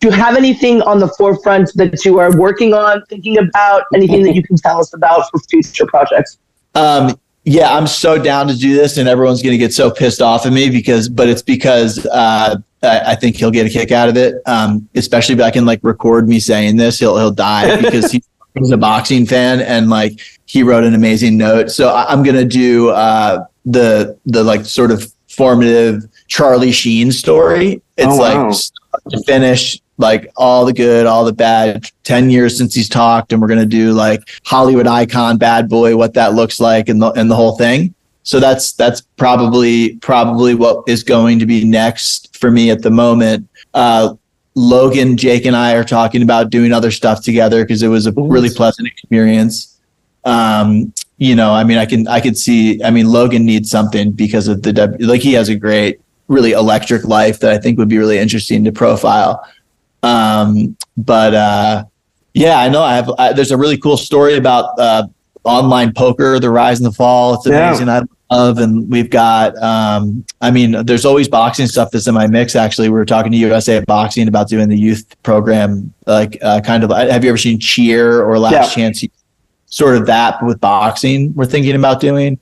do 0.00 0.08
you 0.08 0.10
have 0.10 0.36
anything 0.36 0.82
on 0.82 0.98
the 0.98 1.08
forefront 1.08 1.72
that 1.76 2.04
you 2.04 2.18
are 2.18 2.38
working 2.38 2.74
on, 2.74 3.02
thinking 3.06 3.38
about, 3.38 3.84
anything 3.94 4.22
that 4.22 4.34
you 4.34 4.42
can 4.42 4.56
tell 4.56 4.78
us 4.78 4.92
about 4.92 5.30
for 5.30 5.40
future 5.40 5.86
projects? 5.86 6.38
Um, 6.74 7.18
yeah, 7.44 7.74
I'm 7.74 7.86
so 7.86 8.18
down 8.18 8.48
to 8.48 8.56
do 8.56 8.74
this, 8.74 8.96
and 8.96 9.08
everyone's 9.08 9.42
going 9.42 9.52
to 9.52 9.58
get 9.58 9.74
so 9.74 9.90
pissed 9.90 10.22
off 10.22 10.46
at 10.46 10.52
me 10.52 10.70
because, 10.70 11.08
but 11.08 11.28
it's 11.28 11.42
because 11.42 12.04
uh, 12.06 12.56
I, 12.82 13.00
I, 13.12 13.14
think 13.14 13.36
he'll 13.36 13.50
get 13.50 13.66
a 13.66 13.68
kick 13.68 13.92
out 13.92 14.08
of 14.08 14.16
it. 14.16 14.36
Um, 14.46 14.88
especially 14.94 15.34
if 15.34 15.40
I 15.42 15.50
can 15.50 15.66
like 15.66 15.80
record 15.82 16.26
me 16.26 16.40
saying 16.40 16.76
this, 16.76 16.98
he'll 16.98 17.18
he'll 17.18 17.30
die 17.30 17.80
because 17.82 18.10
he, 18.10 18.22
he's 18.54 18.70
a 18.70 18.78
boxing 18.78 19.26
fan 19.26 19.60
and 19.60 19.90
like 19.90 20.20
he 20.46 20.62
wrote 20.62 20.84
an 20.84 20.94
amazing 20.94 21.36
note. 21.36 21.70
So 21.70 21.90
I, 21.90 22.10
am 22.12 22.22
going 22.22 22.36
to 22.36 22.46
do 22.46 22.88
uh, 22.90 23.44
the 23.66 24.18
the 24.24 24.42
like 24.42 24.64
sort 24.64 24.90
of 24.90 25.12
formative 25.28 26.04
Charlie 26.28 26.72
Sheen 26.72 27.12
story. 27.12 27.82
It's 27.98 28.08
oh, 28.08 28.18
wow. 28.18 28.46
like 28.46 28.56
to 29.10 29.22
finish 29.24 29.80
like 29.96 30.28
all 30.36 30.64
the 30.64 30.72
good, 30.72 31.06
all 31.06 31.24
the 31.24 31.32
bad. 31.32 31.90
10 32.04 32.30
years 32.30 32.56
since 32.56 32.74
he's 32.74 32.88
talked, 32.88 33.32
and 33.32 33.40
we're 33.40 33.48
going 33.48 33.60
to 33.60 33.66
do 33.66 33.92
like 33.92 34.20
Hollywood 34.44 34.86
icon, 34.86 35.38
bad 35.38 35.68
boy, 35.68 35.96
what 35.96 36.14
that 36.14 36.34
looks 36.34 36.60
like, 36.60 36.88
and 36.88 37.00
the, 37.00 37.10
and 37.12 37.30
the 37.30 37.36
whole 37.36 37.56
thing. 37.56 37.94
So 38.24 38.40
that's 38.40 38.72
that's 38.72 39.02
probably 39.16 39.96
probably 39.96 40.54
what 40.54 40.88
is 40.88 41.02
going 41.02 41.38
to 41.40 41.46
be 41.46 41.62
next 41.64 42.36
for 42.36 42.50
me 42.50 42.70
at 42.70 42.82
the 42.82 42.90
moment. 42.90 43.48
Uh, 43.74 44.14
Logan, 44.54 45.16
Jake, 45.16 45.44
and 45.44 45.54
I 45.54 45.74
are 45.74 45.84
talking 45.84 46.22
about 46.22 46.50
doing 46.50 46.72
other 46.72 46.90
stuff 46.90 47.22
together 47.22 47.64
because 47.64 47.82
it 47.82 47.88
was 47.88 48.06
a 48.06 48.12
really 48.12 48.48
pleasant 48.48 48.88
experience. 48.88 49.78
Um, 50.24 50.92
you 51.18 51.34
know, 51.34 51.52
I 51.52 51.64
mean, 51.64 51.76
I 51.76 51.84
can 51.84 52.08
I 52.08 52.20
could 52.20 52.38
see. 52.38 52.82
I 52.82 52.90
mean, 52.90 53.08
Logan 53.08 53.44
needs 53.44 53.70
something 53.70 54.12
because 54.12 54.48
of 54.48 54.62
the 54.62 54.96
like 55.00 55.20
he 55.20 55.34
has 55.34 55.50
a 55.50 55.56
great 55.56 56.00
really 56.34 56.52
electric 56.52 57.04
life 57.04 57.40
that 57.40 57.52
I 57.52 57.58
think 57.58 57.78
would 57.78 57.88
be 57.88 57.98
really 57.98 58.18
interesting 58.18 58.64
to 58.64 58.72
profile. 58.72 59.46
Um, 60.02 60.76
but 60.96 61.34
uh, 61.34 61.84
yeah, 62.34 62.58
I 62.58 62.68
know 62.68 62.82
I 62.82 62.96
have. 62.96 63.10
I, 63.18 63.32
there's 63.32 63.52
a 63.52 63.56
really 63.56 63.78
cool 63.78 63.96
story 63.96 64.36
about 64.36 64.78
uh, 64.78 65.06
online 65.44 65.92
poker, 65.92 66.38
the 66.38 66.50
rise 66.50 66.78
and 66.78 66.86
the 66.86 66.92
fall. 66.92 67.34
It's 67.34 67.46
amazing. 67.46 67.86
Yeah. 67.86 68.02
I 68.30 68.34
love, 68.34 68.58
and 68.58 68.90
we've 68.90 69.10
got. 69.10 69.56
Um, 69.62 70.24
I 70.40 70.50
mean, 70.50 70.84
there's 70.84 71.04
always 71.04 71.28
boxing 71.28 71.66
stuff 71.66 71.90
that's 71.90 72.06
in 72.06 72.14
my 72.14 72.26
mix. 72.26 72.56
Actually, 72.56 72.88
we 72.88 72.94
were 72.94 73.04
talking 73.04 73.32
to 73.32 73.38
USA 73.38 73.80
Boxing 73.80 74.28
about 74.28 74.48
doing 74.48 74.68
the 74.68 74.78
youth 74.78 75.20
program, 75.22 75.92
like 76.06 76.38
uh, 76.42 76.60
kind 76.60 76.84
of. 76.84 76.90
Have 76.90 77.24
you 77.24 77.30
ever 77.30 77.38
seen 77.38 77.58
Cheer 77.58 78.22
or 78.22 78.38
Last 78.38 78.76
yeah. 78.76 78.90
Chance? 78.92 79.04
Sort 79.66 79.96
of 79.96 80.06
that 80.06 80.40
with 80.44 80.60
boxing. 80.60 81.34
We're 81.34 81.46
thinking 81.46 81.74
about 81.74 82.00
doing. 82.00 82.38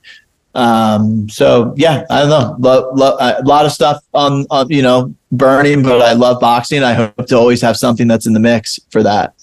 Um, 0.55 1.27
so 1.29 1.73
yeah, 1.77 2.05
I 2.09 2.21
don't 2.21 2.29
know. 2.29 2.55
Lo- 2.59 2.91
lo- 2.93 3.17
a 3.19 3.41
lot 3.43 3.65
of 3.65 3.71
stuff 3.71 4.03
on, 4.13 4.45
on, 4.49 4.69
you 4.69 4.81
know, 4.81 5.13
burning, 5.31 5.83
but 5.83 6.01
I 6.01 6.13
love 6.13 6.39
boxing. 6.39 6.83
I 6.83 6.93
hope 6.93 7.25
to 7.27 7.37
always 7.37 7.61
have 7.61 7.77
something 7.77 8.07
that's 8.07 8.27
in 8.27 8.33
the 8.33 8.39
mix 8.39 8.79
for 8.89 9.03
that. 9.03 9.33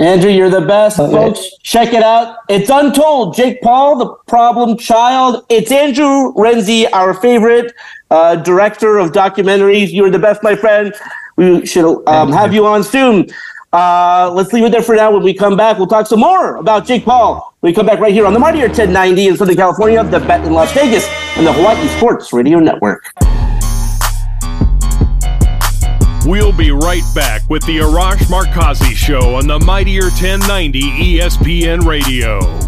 Andrew, 0.00 0.30
you're 0.30 0.50
the 0.50 0.60
best, 0.60 0.98
folks. 0.98 1.44
Check 1.64 1.92
it 1.92 2.04
out. 2.04 2.36
It's 2.48 2.70
Untold. 2.70 3.34
Jake 3.34 3.60
Paul, 3.62 3.98
the 3.98 4.14
problem 4.28 4.76
child. 4.76 5.44
It's 5.48 5.72
Andrew 5.72 6.32
Renzi, 6.34 6.86
our 6.92 7.14
favorite 7.14 7.74
uh, 8.12 8.36
director 8.36 8.98
of 8.98 9.10
documentaries. 9.10 9.92
You're 9.92 10.10
the 10.10 10.18
best, 10.20 10.44
my 10.44 10.54
friend. 10.54 10.94
We 11.34 11.66
should 11.66 12.02
um, 12.06 12.30
have 12.30 12.54
you 12.54 12.64
on 12.66 12.84
soon. 12.84 13.28
Uh, 13.72 14.30
let's 14.32 14.52
leave 14.52 14.64
it 14.64 14.72
there 14.72 14.82
for 14.82 14.94
now. 14.94 15.12
When 15.12 15.22
we 15.22 15.34
come 15.34 15.56
back, 15.56 15.78
we'll 15.78 15.86
talk 15.86 16.06
some 16.06 16.20
more 16.20 16.56
about 16.56 16.86
Jake 16.86 17.04
Paul. 17.04 17.54
We 17.60 17.72
come 17.72 17.86
back 17.86 17.98
right 17.98 18.12
here 18.12 18.24
on 18.24 18.32
the 18.32 18.38
Mightier 18.38 18.68
1090 18.68 19.28
in 19.28 19.36
Southern 19.36 19.56
California, 19.56 20.02
the 20.04 20.20
Bet 20.20 20.44
in 20.44 20.52
Las 20.52 20.72
Vegas, 20.72 21.06
and 21.36 21.46
the 21.46 21.52
Hawaii 21.52 21.86
Sports 21.88 22.32
Radio 22.32 22.58
Network. 22.60 23.04
We'll 26.24 26.52
be 26.52 26.70
right 26.70 27.02
back 27.14 27.48
with 27.48 27.64
the 27.64 27.78
Arash 27.78 28.26
Markazi 28.26 28.94
Show 28.94 29.34
on 29.36 29.46
the 29.46 29.58
Mightier 29.58 30.04
1090 30.04 30.82
ESPN 30.82 31.86
Radio. 31.86 32.67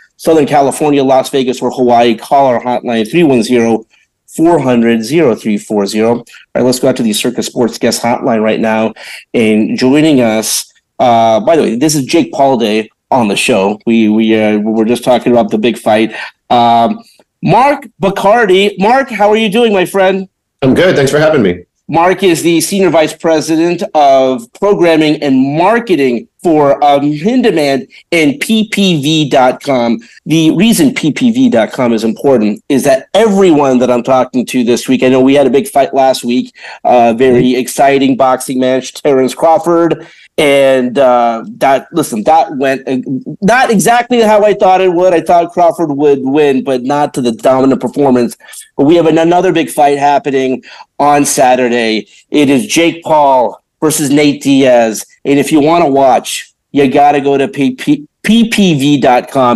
Southern 0.21 0.45
California, 0.45 1.03
Las 1.03 1.29
Vegas, 1.29 1.61
or 1.61 1.71
Hawaii, 1.71 2.15
call 2.15 2.45
our 2.45 2.61
hotline 2.61 3.09
310 3.09 3.85
400 4.27 5.03
0340. 5.03 6.01
All 6.01 6.25
right, 6.55 6.63
let's 6.63 6.79
go 6.79 6.89
out 6.89 6.95
to 6.97 7.03
the 7.03 7.13
Circa 7.13 7.43
Sports 7.43 7.77
guest 7.77 8.03
hotline 8.03 8.43
right 8.43 8.59
now. 8.59 8.93
And 9.33 9.77
joining 9.77 10.21
us 10.21 10.71
uh, 11.01 11.39
by 11.39 11.55
the 11.55 11.63
way, 11.63 11.75
this 11.75 11.95
is 11.95 12.05
Jake 12.05 12.31
Paul 12.31 12.57
Day 12.57 12.87
on 13.09 13.27
the 13.27 13.35
show. 13.35 13.79
We 13.87 14.07
we 14.07 14.39
uh, 14.39 14.59
were 14.59 14.85
just 14.85 15.03
talking 15.03 15.31
about 15.31 15.49
the 15.49 15.57
big 15.57 15.77
fight. 15.77 16.15
Um, 16.51 17.03
Mark 17.41 17.87
Boccardi. 17.99 18.77
Mark, 18.77 19.09
how 19.09 19.31
are 19.31 19.35
you 19.35 19.49
doing, 19.49 19.73
my 19.73 19.85
friend? 19.85 20.29
I'm 20.61 20.75
good. 20.75 20.95
Thanks 20.95 21.09
for 21.09 21.17
having 21.17 21.41
me. 21.41 21.65
Mark 21.91 22.23
is 22.23 22.41
the 22.41 22.61
senior 22.61 22.89
vice 22.89 23.13
president 23.13 23.83
of 23.93 24.47
programming 24.53 25.21
and 25.21 25.57
marketing 25.57 26.29
for 26.41 26.81
um, 26.81 27.01
and 27.01 28.39
PPV.com. 28.39 29.99
The 30.25 30.51
reason 30.51 30.91
PPV.com 30.91 31.91
is 31.91 32.05
important 32.05 32.63
is 32.69 32.85
that 32.85 33.09
everyone 33.13 33.79
that 33.79 33.91
I'm 33.91 34.03
talking 34.03 34.45
to 34.45 34.63
this 34.63 34.87
week, 34.87 35.03
I 35.03 35.09
know 35.09 35.19
we 35.19 35.35
had 35.35 35.47
a 35.47 35.49
big 35.49 35.67
fight 35.67 35.93
last 35.93 36.23
week, 36.23 36.55
uh, 36.85 37.13
very 37.13 37.43
mm-hmm. 37.43 37.59
exciting 37.59 38.15
boxing 38.15 38.57
match, 38.57 38.93
Terence 38.93 39.35
Crawford 39.35 40.07
and 40.41 40.97
uh, 40.97 41.45
that 41.57 41.87
listen, 41.93 42.23
that 42.23 42.57
went 42.57 42.87
uh, 42.87 42.97
not 43.41 43.69
exactly 43.69 44.21
how 44.21 44.43
I 44.43 44.55
thought 44.55 44.81
it 44.81 44.91
would. 44.91 45.13
I 45.13 45.21
thought 45.21 45.51
Crawford 45.51 45.91
would 45.91 46.21
win, 46.23 46.63
but 46.63 46.81
not 46.81 47.13
to 47.13 47.21
the 47.21 47.31
dominant 47.31 47.79
performance. 47.79 48.35
But 48.75 48.85
we 48.85 48.95
have 48.95 49.05
another 49.05 49.53
big 49.53 49.69
fight 49.69 49.99
happening 49.99 50.63
on 50.97 51.25
Saturday. 51.25 52.07
It 52.31 52.49
is 52.49 52.65
Jake 52.65 53.03
Paul 53.03 53.63
versus 53.79 54.09
Nate 54.09 54.41
Diaz, 54.41 55.05
and 55.25 55.37
if 55.37 55.51
you 55.51 55.61
want 55.61 55.85
to 55.85 55.91
watch, 55.91 56.51
you 56.71 56.89
got 56.91 57.11
to 57.11 57.21
go 57.21 57.37
to 57.37 57.47
ppv.com. 57.47 58.01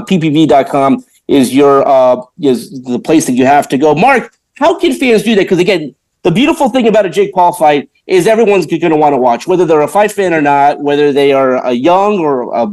ppv.com 0.06 1.06
is 1.28 1.56
your 1.56 1.88
uh, 1.88 2.22
is 2.40 2.84
the 2.84 3.00
place 3.00 3.26
that 3.26 3.34
you 3.34 3.48
have 3.48 3.68
to 3.70 3.80
go. 3.80 3.96
Mark, 3.96 4.38
how 4.54 4.78
can 4.78 4.94
fans 4.94 5.24
do 5.24 5.34
that? 5.34 5.42
Because 5.42 5.58
again, 5.58 5.96
the 6.22 6.30
beautiful 6.30 6.70
thing 6.70 6.88
about 6.88 7.08
a 7.08 7.10
Jake 7.10 7.34
Paul 7.34 7.54
fight 7.54 7.90
is 8.08 8.28
everyone's 8.28 8.66
going 8.66 8.82
to 8.82 8.96
want 8.96 9.14
to 9.14 9.18
watch, 9.18 9.48
whether 9.48 9.66
they're 9.66 9.82
a 9.82 9.88
fight 9.88 10.12
fan 10.12 10.34
or 10.34 10.42
not, 10.42 10.80
whether 10.80 11.12
they 11.12 11.32
are 11.34 11.66
a 11.66 11.72
young 11.72 12.20
or 12.20 12.54
a, 12.56 12.68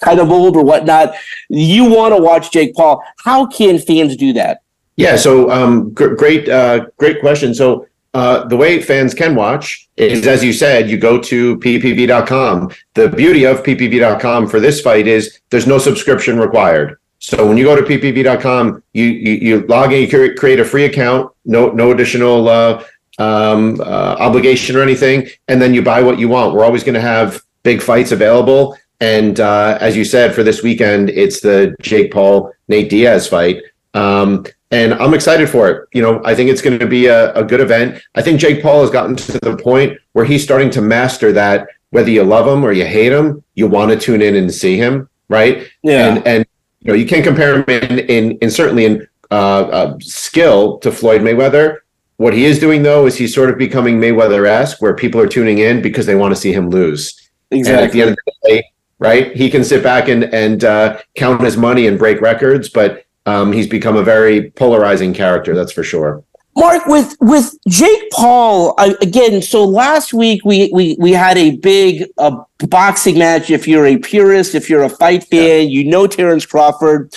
kind 0.00 0.18
of 0.18 0.30
old 0.30 0.56
or 0.56 0.64
whatnot. 0.64 1.14
You 1.48 1.84
want 1.84 2.14
to 2.14 2.20
watch 2.20 2.50
Jake 2.50 2.74
Paul. 2.74 3.02
How 3.18 3.46
can 3.46 3.78
fans 3.78 4.16
do 4.16 4.32
that? 4.32 4.62
Yeah, 4.96 5.16
so 5.16 5.50
um, 5.50 5.92
gr- 5.92 6.14
great, 6.14 6.48
uh, 6.48 6.86
great 6.98 7.20
question. 7.20 7.54
So 7.54 7.86
uh, 8.14 8.46
the 8.46 8.56
way 8.56 8.80
fans 8.80 9.12
can 9.12 9.34
watch 9.34 9.88
is, 9.96 10.26
as 10.26 10.42
you 10.44 10.52
said, 10.52 10.88
you 10.88 10.96
go 10.96 11.20
to 11.20 11.58
ppv.com. 11.58 12.70
The 12.94 13.08
beauty 13.08 13.44
of 13.44 13.62
ppv.com 13.62 14.48
for 14.48 14.60
this 14.60 14.80
fight 14.80 15.08
is 15.08 15.40
there's 15.50 15.66
no 15.66 15.78
subscription 15.78 16.38
required. 16.38 16.98
So 17.18 17.46
when 17.48 17.56
you 17.56 17.64
go 17.64 17.74
to 17.74 17.82
ppv.com, 17.82 18.82
you 18.92 19.04
you, 19.04 19.32
you 19.32 19.66
log 19.66 19.92
in, 19.92 20.02
you 20.02 20.34
create 20.34 20.60
a 20.60 20.64
free 20.64 20.84
account, 20.84 21.32
no 21.44 21.70
no 21.70 21.90
additional 21.90 22.48
uh, 22.48 22.84
um, 23.18 23.80
uh, 23.80 24.16
obligation 24.18 24.76
or 24.76 24.82
anything, 24.82 25.28
and 25.48 25.60
then 25.60 25.74
you 25.74 25.82
buy 25.82 26.02
what 26.02 26.18
you 26.18 26.28
want. 26.28 26.54
We're 26.54 26.64
always 26.64 26.84
going 26.84 26.94
to 26.94 27.00
have 27.00 27.42
big 27.62 27.82
fights 27.82 28.12
available, 28.12 28.76
and 29.00 29.40
uh, 29.40 29.78
as 29.80 29.96
you 29.96 30.04
said, 30.04 30.34
for 30.34 30.42
this 30.42 30.62
weekend, 30.62 31.10
it's 31.10 31.40
the 31.40 31.76
Jake 31.80 32.12
Paul 32.12 32.52
Nate 32.68 32.88
Diaz 32.88 33.28
fight. 33.28 33.62
Um, 33.94 34.44
and 34.70 34.94
I'm 34.94 35.14
excited 35.14 35.48
for 35.48 35.70
it. 35.70 35.88
You 35.92 36.02
know, 36.02 36.20
I 36.24 36.34
think 36.34 36.50
it's 36.50 36.60
going 36.60 36.78
to 36.78 36.86
be 36.86 37.06
a, 37.06 37.32
a 37.34 37.44
good 37.44 37.60
event. 37.60 38.02
I 38.16 38.22
think 38.22 38.40
Jake 38.40 38.60
Paul 38.60 38.80
has 38.80 38.90
gotten 38.90 39.14
to 39.14 39.38
the 39.38 39.56
point 39.56 39.98
where 40.14 40.24
he's 40.24 40.42
starting 40.42 40.70
to 40.70 40.80
master 40.80 41.32
that. 41.32 41.68
Whether 41.90 42.10
you 42.10 42.24
love 42.24 42.48
him 42.48 42.64
or 42.64 42.72
you 42.72 42.84
hate 42.84 43.12
him, 43.12 43.44
you 43.54 43.68
want 43.68 43.92
to 43.92 43.96
tune 43.96 44.20
in 44.20 44.34
and 44.34 44.52
see 44.52 44.76
him, 44.76 45.08
right? 45.28 45.68
Yeah. 45.84 46.08
And 46.08 46.26
and 46.26 46.46
you 46.80 46.88
know, 46.88 46.94
you 46.94 47.06
can't 47.06 47.24
compare 47.24 47.54
him 47.54 47.64
in 47.68 47.98
in, 48.00 48.38
in 48.38 48.50
certainly 48.50 48.84
in 48.84 49.06
uh, 49.30 49.60
uh, 49.60 49.98
skill 50.00 50.78
to 50.78 50.90
Floyd 50.90 51.20
Mayweather. 51.20 51.78
What 52.16 52.32
he 52.32 52.44
is 52.44 52.58
doing 52.58 52.82
though 52.82 53.06
is 53.06 53.16
he's 53.16 53.34
sort 53.34 53.50
of 53.50 53.58
becoming 53.58 53.98
Mayweather-esque, 54.00 54.80
where 54.80 54.94
people 54.94 55.20
are 55.20 55.26
tuning 55.26 55.58
in 55.58 55.82
because 55.82 56.06
they 56.06 56.14
want 56.14 56.34
to 56.34 56.40
see 56.40 56.52
him 56.52 56.70
lose. 56.70 57.20
Exactly. 57.50 57.72
And 57.74 57.84
at 57.84 57.92
the 57.92 58.02
end 58.02 58.10
of 58.10 58.16
the 58.26 58.48
day, 58.48 58.64
right, 58.98 59.36
he 59.36 59.50
can 59.50 59.64
sit 59.64 59.82
back 59.82 60.08
and 60.08 60.24
and 60.32 60.64
uh, 60.64 61.00
count 61.16 61.42
his 61.42 61.56
money 61.56 61.86
and 61.86 61.98
break 61.98 62.20
records, 62.20 62.68
but 62.68 63.04
um, 63.26 63.52
he's 63.52 63.66
become 63.66 63.96
a 63.96 64.02
very 64.02 64.50
polarizing 64.50 65.14
character. 65.14 65.54
That's 65.54 65.72
for 65.72 65.82
sure. 65.82 66.22
Mark, 66.56 66.86
with 66.86 67.16
with 67.20 67.56
Jake 67.68 68.10
Paul 68.12 68.74
I, 68.78 68.94
again. 69.02 69.42
So 69.42 69.64
last 69.64 70.14
week 70.14 70.44
we 70.44 70.70
we 70.72 70.96
we 71.00 71.10
had 71.10 71.36
a 71.36 71.56
big 71.56 72.08
uh, 72.18 72.42
boxing 72.68 73.18
match. 73.18 73.50
If 73.50 73.66
you're 73.66 73.86
a 73.86 73.96
purist, 73.96 74.54
if 74.54 74.70
you're 74.70 74.84
a 74.84 74.88
fight 74.88 75.24
fan, 75.24 75.62
yeah. 75.62 75.68
you 75.68 75.84
know 75.84 76.06
Terence 76.06 76.46
Crawford. 76.46 77.14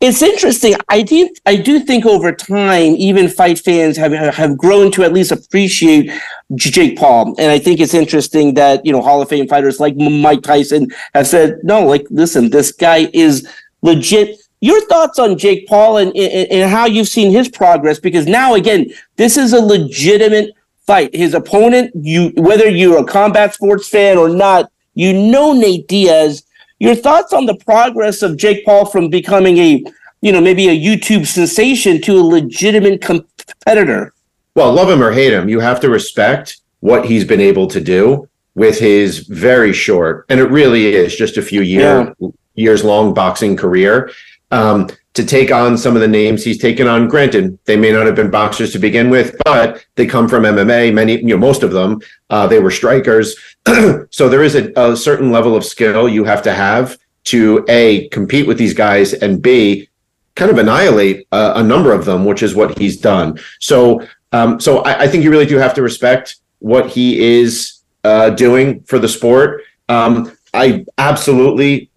It's 0.00 0.20
interesting. 0.20 0.74
I 0.88 1.00
do 1.02 1.30
I 1.46 1.56
do 1.56 1.80
think 1.80 2.04
over 2.04 2.30
time, 2.30 2.96
even 2.96 3.28
fight 3.28 3.58
fans 3.58 3.96
have 3.96 4.12
have 4.12 4.58
grown 4.58 4.92
to 4.92 5.04
at 5.04 5.12
least 5.12 5.32
appreciate 5.32 6.10
Jake 6.54 6.98
Paul, 6.98 7.34
and 7.38 7.50
I 7.50 7.58
think 7.58 7.80
it's 7.80 7.94
interesting 7.94 8.54
that 8.54 8.84
you 8.84 8.92
know 8.92 9.00
Hall 9.00 9.22
of 9.22 9.28
Fame 9.30 9.48
fighters 9.48 9.80
like 9.80 9.96
Mike 9.96 10.42
Tyson 10.42 10.88
have 11.14 11.26
said, 11.26 11.60
no, 11.62 11.86
like 11.86 12.06
listen, 12.10 12.50
this 12.50 12.72
guy 12.72 13.08
is 13.14 13.48
legit 13.80 14.38
your 14.60 14.80
thoughts 14.86 15.18
on 15.18 15.38
Jake 15.38 15.66
Paul 15.66 15.98
and, 15.98 16.14
and, 16.16 16.50
and 16.50 16.70
how 16.70 16.86
you've 16.86 17.08
seen 17.08 17.30
his 17.30 17.48
progress 17.48 17.98
because 17.98 18.26
now 18.26 18.54
again 18.54 18.90
this 19.16 19.36
is 19.36 19.52
a 19.52 19.60
legitimate 19.60 20.54
fight. 20.86 21.14
His 21.14 21.34
opponent, 21.34 21.92
you 21.94 22.32
whether 22.36 22.68
you're 22.68 22.98
a 22.98 23.04
combat 23.04 23.54
sports 23.54 23.88
fan 23.88 24.18
or 24.18 24.28
not, 24.28 24.70
you 24.94 25.12
know 25.12 25.52
Nate 25.52 25.88
Diaz. 25.88 26.42
Your 26.78 26.94
thoughts 26.94 27.32
on 27.32 27.46
the 27.46 27.56
progress 27.56 28.22
of 28.22 28.36
Jake 28.36 28.64
Paul 28.64 28.84
from 28.84 29.08
becoming 29.08 29.58
a, 29.58 29.82
you 30.20 30.32
know, 30.32 30.40
maybe 30.40 30.68
a 30.68 30.78
YouTube 30.78 31.26
sensation 31.26 32.00
to 32.02 32.18
a 32.18 32.22
legitimate 32.22 33.00
competitor? 33.00 34.12
Well, 34.54 34.72
love 34.72 34.90
him 34.90 35.02
or 35.02 35.12
hate 35.12 35.32
him, 35.32 35.48
you 35.48 35.60
have 35.60 35.80
to 35.80 35.90
respect 35.90 36.58
what 36.80 37.06
he's 37.06 37.24
been 37.24 37.40
able 37.40 37.66
to 37.68 37.80
do 37.80 38.28
with 38.54 38.78
his 38.78 39.20
very 39.20 39.72
short, 39.72 40.24
and 40.28 40.40
it 40.40 40.50
really 40.50 40.94
is 40.94 41.14
just 41.14 41.36
a 41.36 41.42
few 41.42 41.60
year 41.60 42.14
yeah. 42.18 42.28
years 42.54 42.84
long 42.84 43.12
boxing 43.12 43.56
career 43.56 44.10
um, 44.50 44.88
to 45.16 45.24
take 45.24 45.50
on 45.50 45.76
some 45.76 45.96
of 45.96 46.02
the 46.02 46.08
names 46.08 46.44
he's 46.44 46.58
taken 46.58 46.86
on. 46.86 47.08
Granted, 47.08 47.58
they 47.64 47.76
may 47.76 47.90
not 47.90 48.06
have 48.06 48.14
been 48.14 48.30
boxers 48.30 48.72
to 48.72 48.78
begin 48.78 49.10
with, 49.10 49.34
but 49.44 49.84
they 49.96 50.06
come 50.06 50.28
from 50.28 50.44
MMA. 50.44 50.92
Many, 50.92 51.18
you 51.18 51.28
know, 51.28 51.38
most 51.38 51.62
of 51.62 51.72
them, 51.72 52.00
uh, 52.30 52.46
they 52.46 52.60
were 52.60 52.70
strikers. 52.70 53.34
so 54.10 54.28
there 54.28 54.42
is 54.42 54.54
a, 54.54 54.72
a 54.76 54.96
certain 54.96 55.32
level 55.32 55.56
of 55.56 55.64
skill 55.64 56.08
you 56.08 56.24
have 56.24 56.42
to 56.42 56.52
have 56.52 56.98
to 57.24 57.64
a 57.68 58.08
compete 58.08 58.46
with 58.46 58.56
these 58.56 58.72
guys 58.72 59.12
and 59.14 59.42
b 59.42 59.88
kind 60.36 60.50
of 60.50 60.58
annihilate 60.58 61.26
uh, 61.32 61.54
a 61.56 61.62
number 61.62 61.92
of 61.92 62.04
them, 62.04 62.24
which 62.24 62.42
is 62.42 62.54
what 62.54 62.78
he's 62.78 62.98
done. 63.00 63.38
So, 63.58 64.06
um, 64.32 64.60
so 64.60 64.80
I, 64.80 65.04
I, 65.04 65.08
think 65.08 65.24
you 65.24 65.30
really 65.30 65.46
do 65.46 65.56
have 65.56 65.72
to 65.74 65.82
respect 65.82 66.36
what 66.58 66.90
he 66.90 67.40
is 67.40 67.80
uh, 68.04 68.30
doing 68.30 68.82
for 68.82 68.98
the 68.98 69.08
sport. 69.08 69.62
Um, 69.88 70.36
I 70.52 70.84
absolutely 70.98 71.90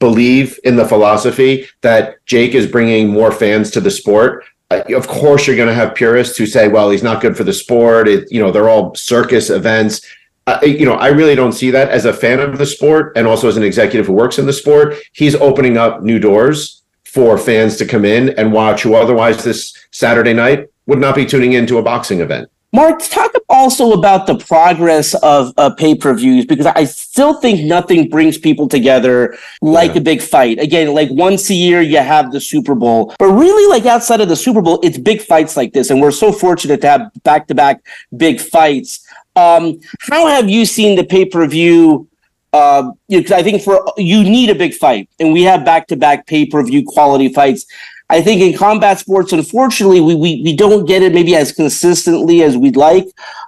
believe 0.00 0.58
in 0.64 0.74
the 0.74 0.88
philosophy 0.88 1.68
that 1.82 2.24
Jake 2.26 2.54
is 2.54 2.66
bringing 2.66 3.08
more 3.08 3.30
fans 3.30 3.70
to 3.70 3.80
the 3.80 3.90
sport. 3.90 4.44
Uh, 4.70 4.82
of 4.96 5.06
course, 5.06 5.46
you're 5.46 5.56
going 5.56 5.68
to 5.68 5.74
have 5.74 5.94
purists 5.94 6.36
who 6.36 6.46
say, 6.46 6.66
"Well, 6.66 6.90
he's 6.90 7.02
not 7.02 7.20
good 7.20 7.36
for 7.36 7.44
the 7.44 7.52
sport." 7.52 8.08
It, 8.08 8.30
you 8.32 8.40
know, 8.42 8.50
they're 8.50 8.68
all 8.68 8.94
circus 8.94 9.50
events. 9.50 10.04
Uh, 10.46 10.58
you 10.62 10.86
know, 10.86 10.94
I 10.94 11.08
really 11.08 11.36
don't 11.36 11.52
see 11.52 11.70
that 11.70 11.90
as 11.90 12.06
a 12.06 12.12
fan 12.12 12.40
of 12.40 12.58
the 12.58 12.66
sport, 12.66 13.12
and 13.16 13.26
also 13.26 13.46
as 13.46 13.56
an 13.56 13.62
executive 13.62 14.06
who 14.06 14.14
works 14.14 14.38
in 14.38 14.46
the 14.46 14.52
sport. 14.52 14.96
He's 15.12 15.36
opening 15.36 15.76
up 15.76 16.02
new 16.02 16.18
doors 16.18 16.82
for 17.04 17.36
fans 17.36 17.76
to 17.76 17.86
come 17.86 18.04
in 18.04 18.30
and 18.30 18.52
watch 18.52 18.82
who 18.82 18.94
otherwise 18.94 19.44
this 19.44 19.76
Saturday 19.90 20.32
night 20.32 20.68
would 20.86 21.00
not 21.00 21.14
be 21.14 21.26
tuning 21.26 21.52
into 21.52 21.78
a 21.78 21.82
boxing 21.82 22.20
event. 22.20 22.48
Mark, 22.72 23.00
talk 23.02 23.32
also 23.48 23.92
about 23.92 24.28
the 24.28 24.36
progress 24.36 25.14
of 25.14 25.52
uh, 25.56 25.70
pay 25.70 25.96
per 25.96 26.14
views 26.14 26.46
because 26.46 26.66
I 26.66 26.84
still 26.84 27.34
think 27.40 27.64
nothing 27.64 28.08
brings 28.08 28.38
people 28.38 28.68
together 28.68 29.36
like 29.60 29.92
yeah. 29.92 29.98
a 29.98 30.00
big 30.00 30.22
fight. 30.22 30.60
Again, 30.60 30.94
like 30.94 31.08
once 31.10 31.50
a 31.50 31.54
year 31.54 31.80
you 31.80 31.98
have 31.98 32.30
the 32.30 32.40
Super 32.40 32.76
Bowl, 32.76 33.12
but 33.18 33.26
really, 33.26 33.68
like 33.68 33.86
outside 33.86 34.20
of 34.20 34.28
the 34.28 34.36
Super 34.36 34.62
Bowl, 34.62 34.78
it's 34.84 34.98
big 34.98 35.20
fights 35.20 35.56
like 35.56 35.72
this, 35.72 35.90
and 35.90 36.00
we're 36.00 36.12
so 36.12 36.30
fortunate 36.30 36.80
to 36.82 36.88
have 36.88 37.10
back 37.24 37.48
to 37.48 37.56
back 37.56 37.84
big 38.16 38.40
fights. 38.40 39.04
Um, 39.34 39.80
how 39.98 40.28
have 40.28 40.48
you 40.48 40.64
seen 40.64 40.96
the 40.96 41.04
pay 41.04 41.24
per 41.24 41.46
view? 41.48 42.08
Uh, 42.52 42.92
I 43.10 43.42
think 43.42 43.62
for 43.62 43.84
you 43.96 44.22
need 44.22 44.48
a 44.48 44.54
big 44.54 44.74
fight, 44.74 45.08
and 45.18 45.32
we 45.32 45.42
have 45.42 45.64
back 45.64 45.88
to 45.88 45.96
back 45.96 46.28
pay 46.28 46.46
per 46.46 46.62
view 46.62 46.84
quality 46.86 47.32
fights. 47.32 47.66
I 48.10 48.20
think 48.20 48.42
in 48.42 48.58
combat 48.58 48.98
sports, 48.98 49.32
unfortunately, 49.32 50.00
we, 50.00 50.16
we, 50.16 50.42
we 50.42 50.56
don't 50.56 50.84
get 50.84 51.02
it 51.02 51.14
maybe 51.14 51.36
as 51.36 51.52
consistently 51.52 52.42
as 52.42 52.56
we'd 52.56 52.76
like. 52.76 53.06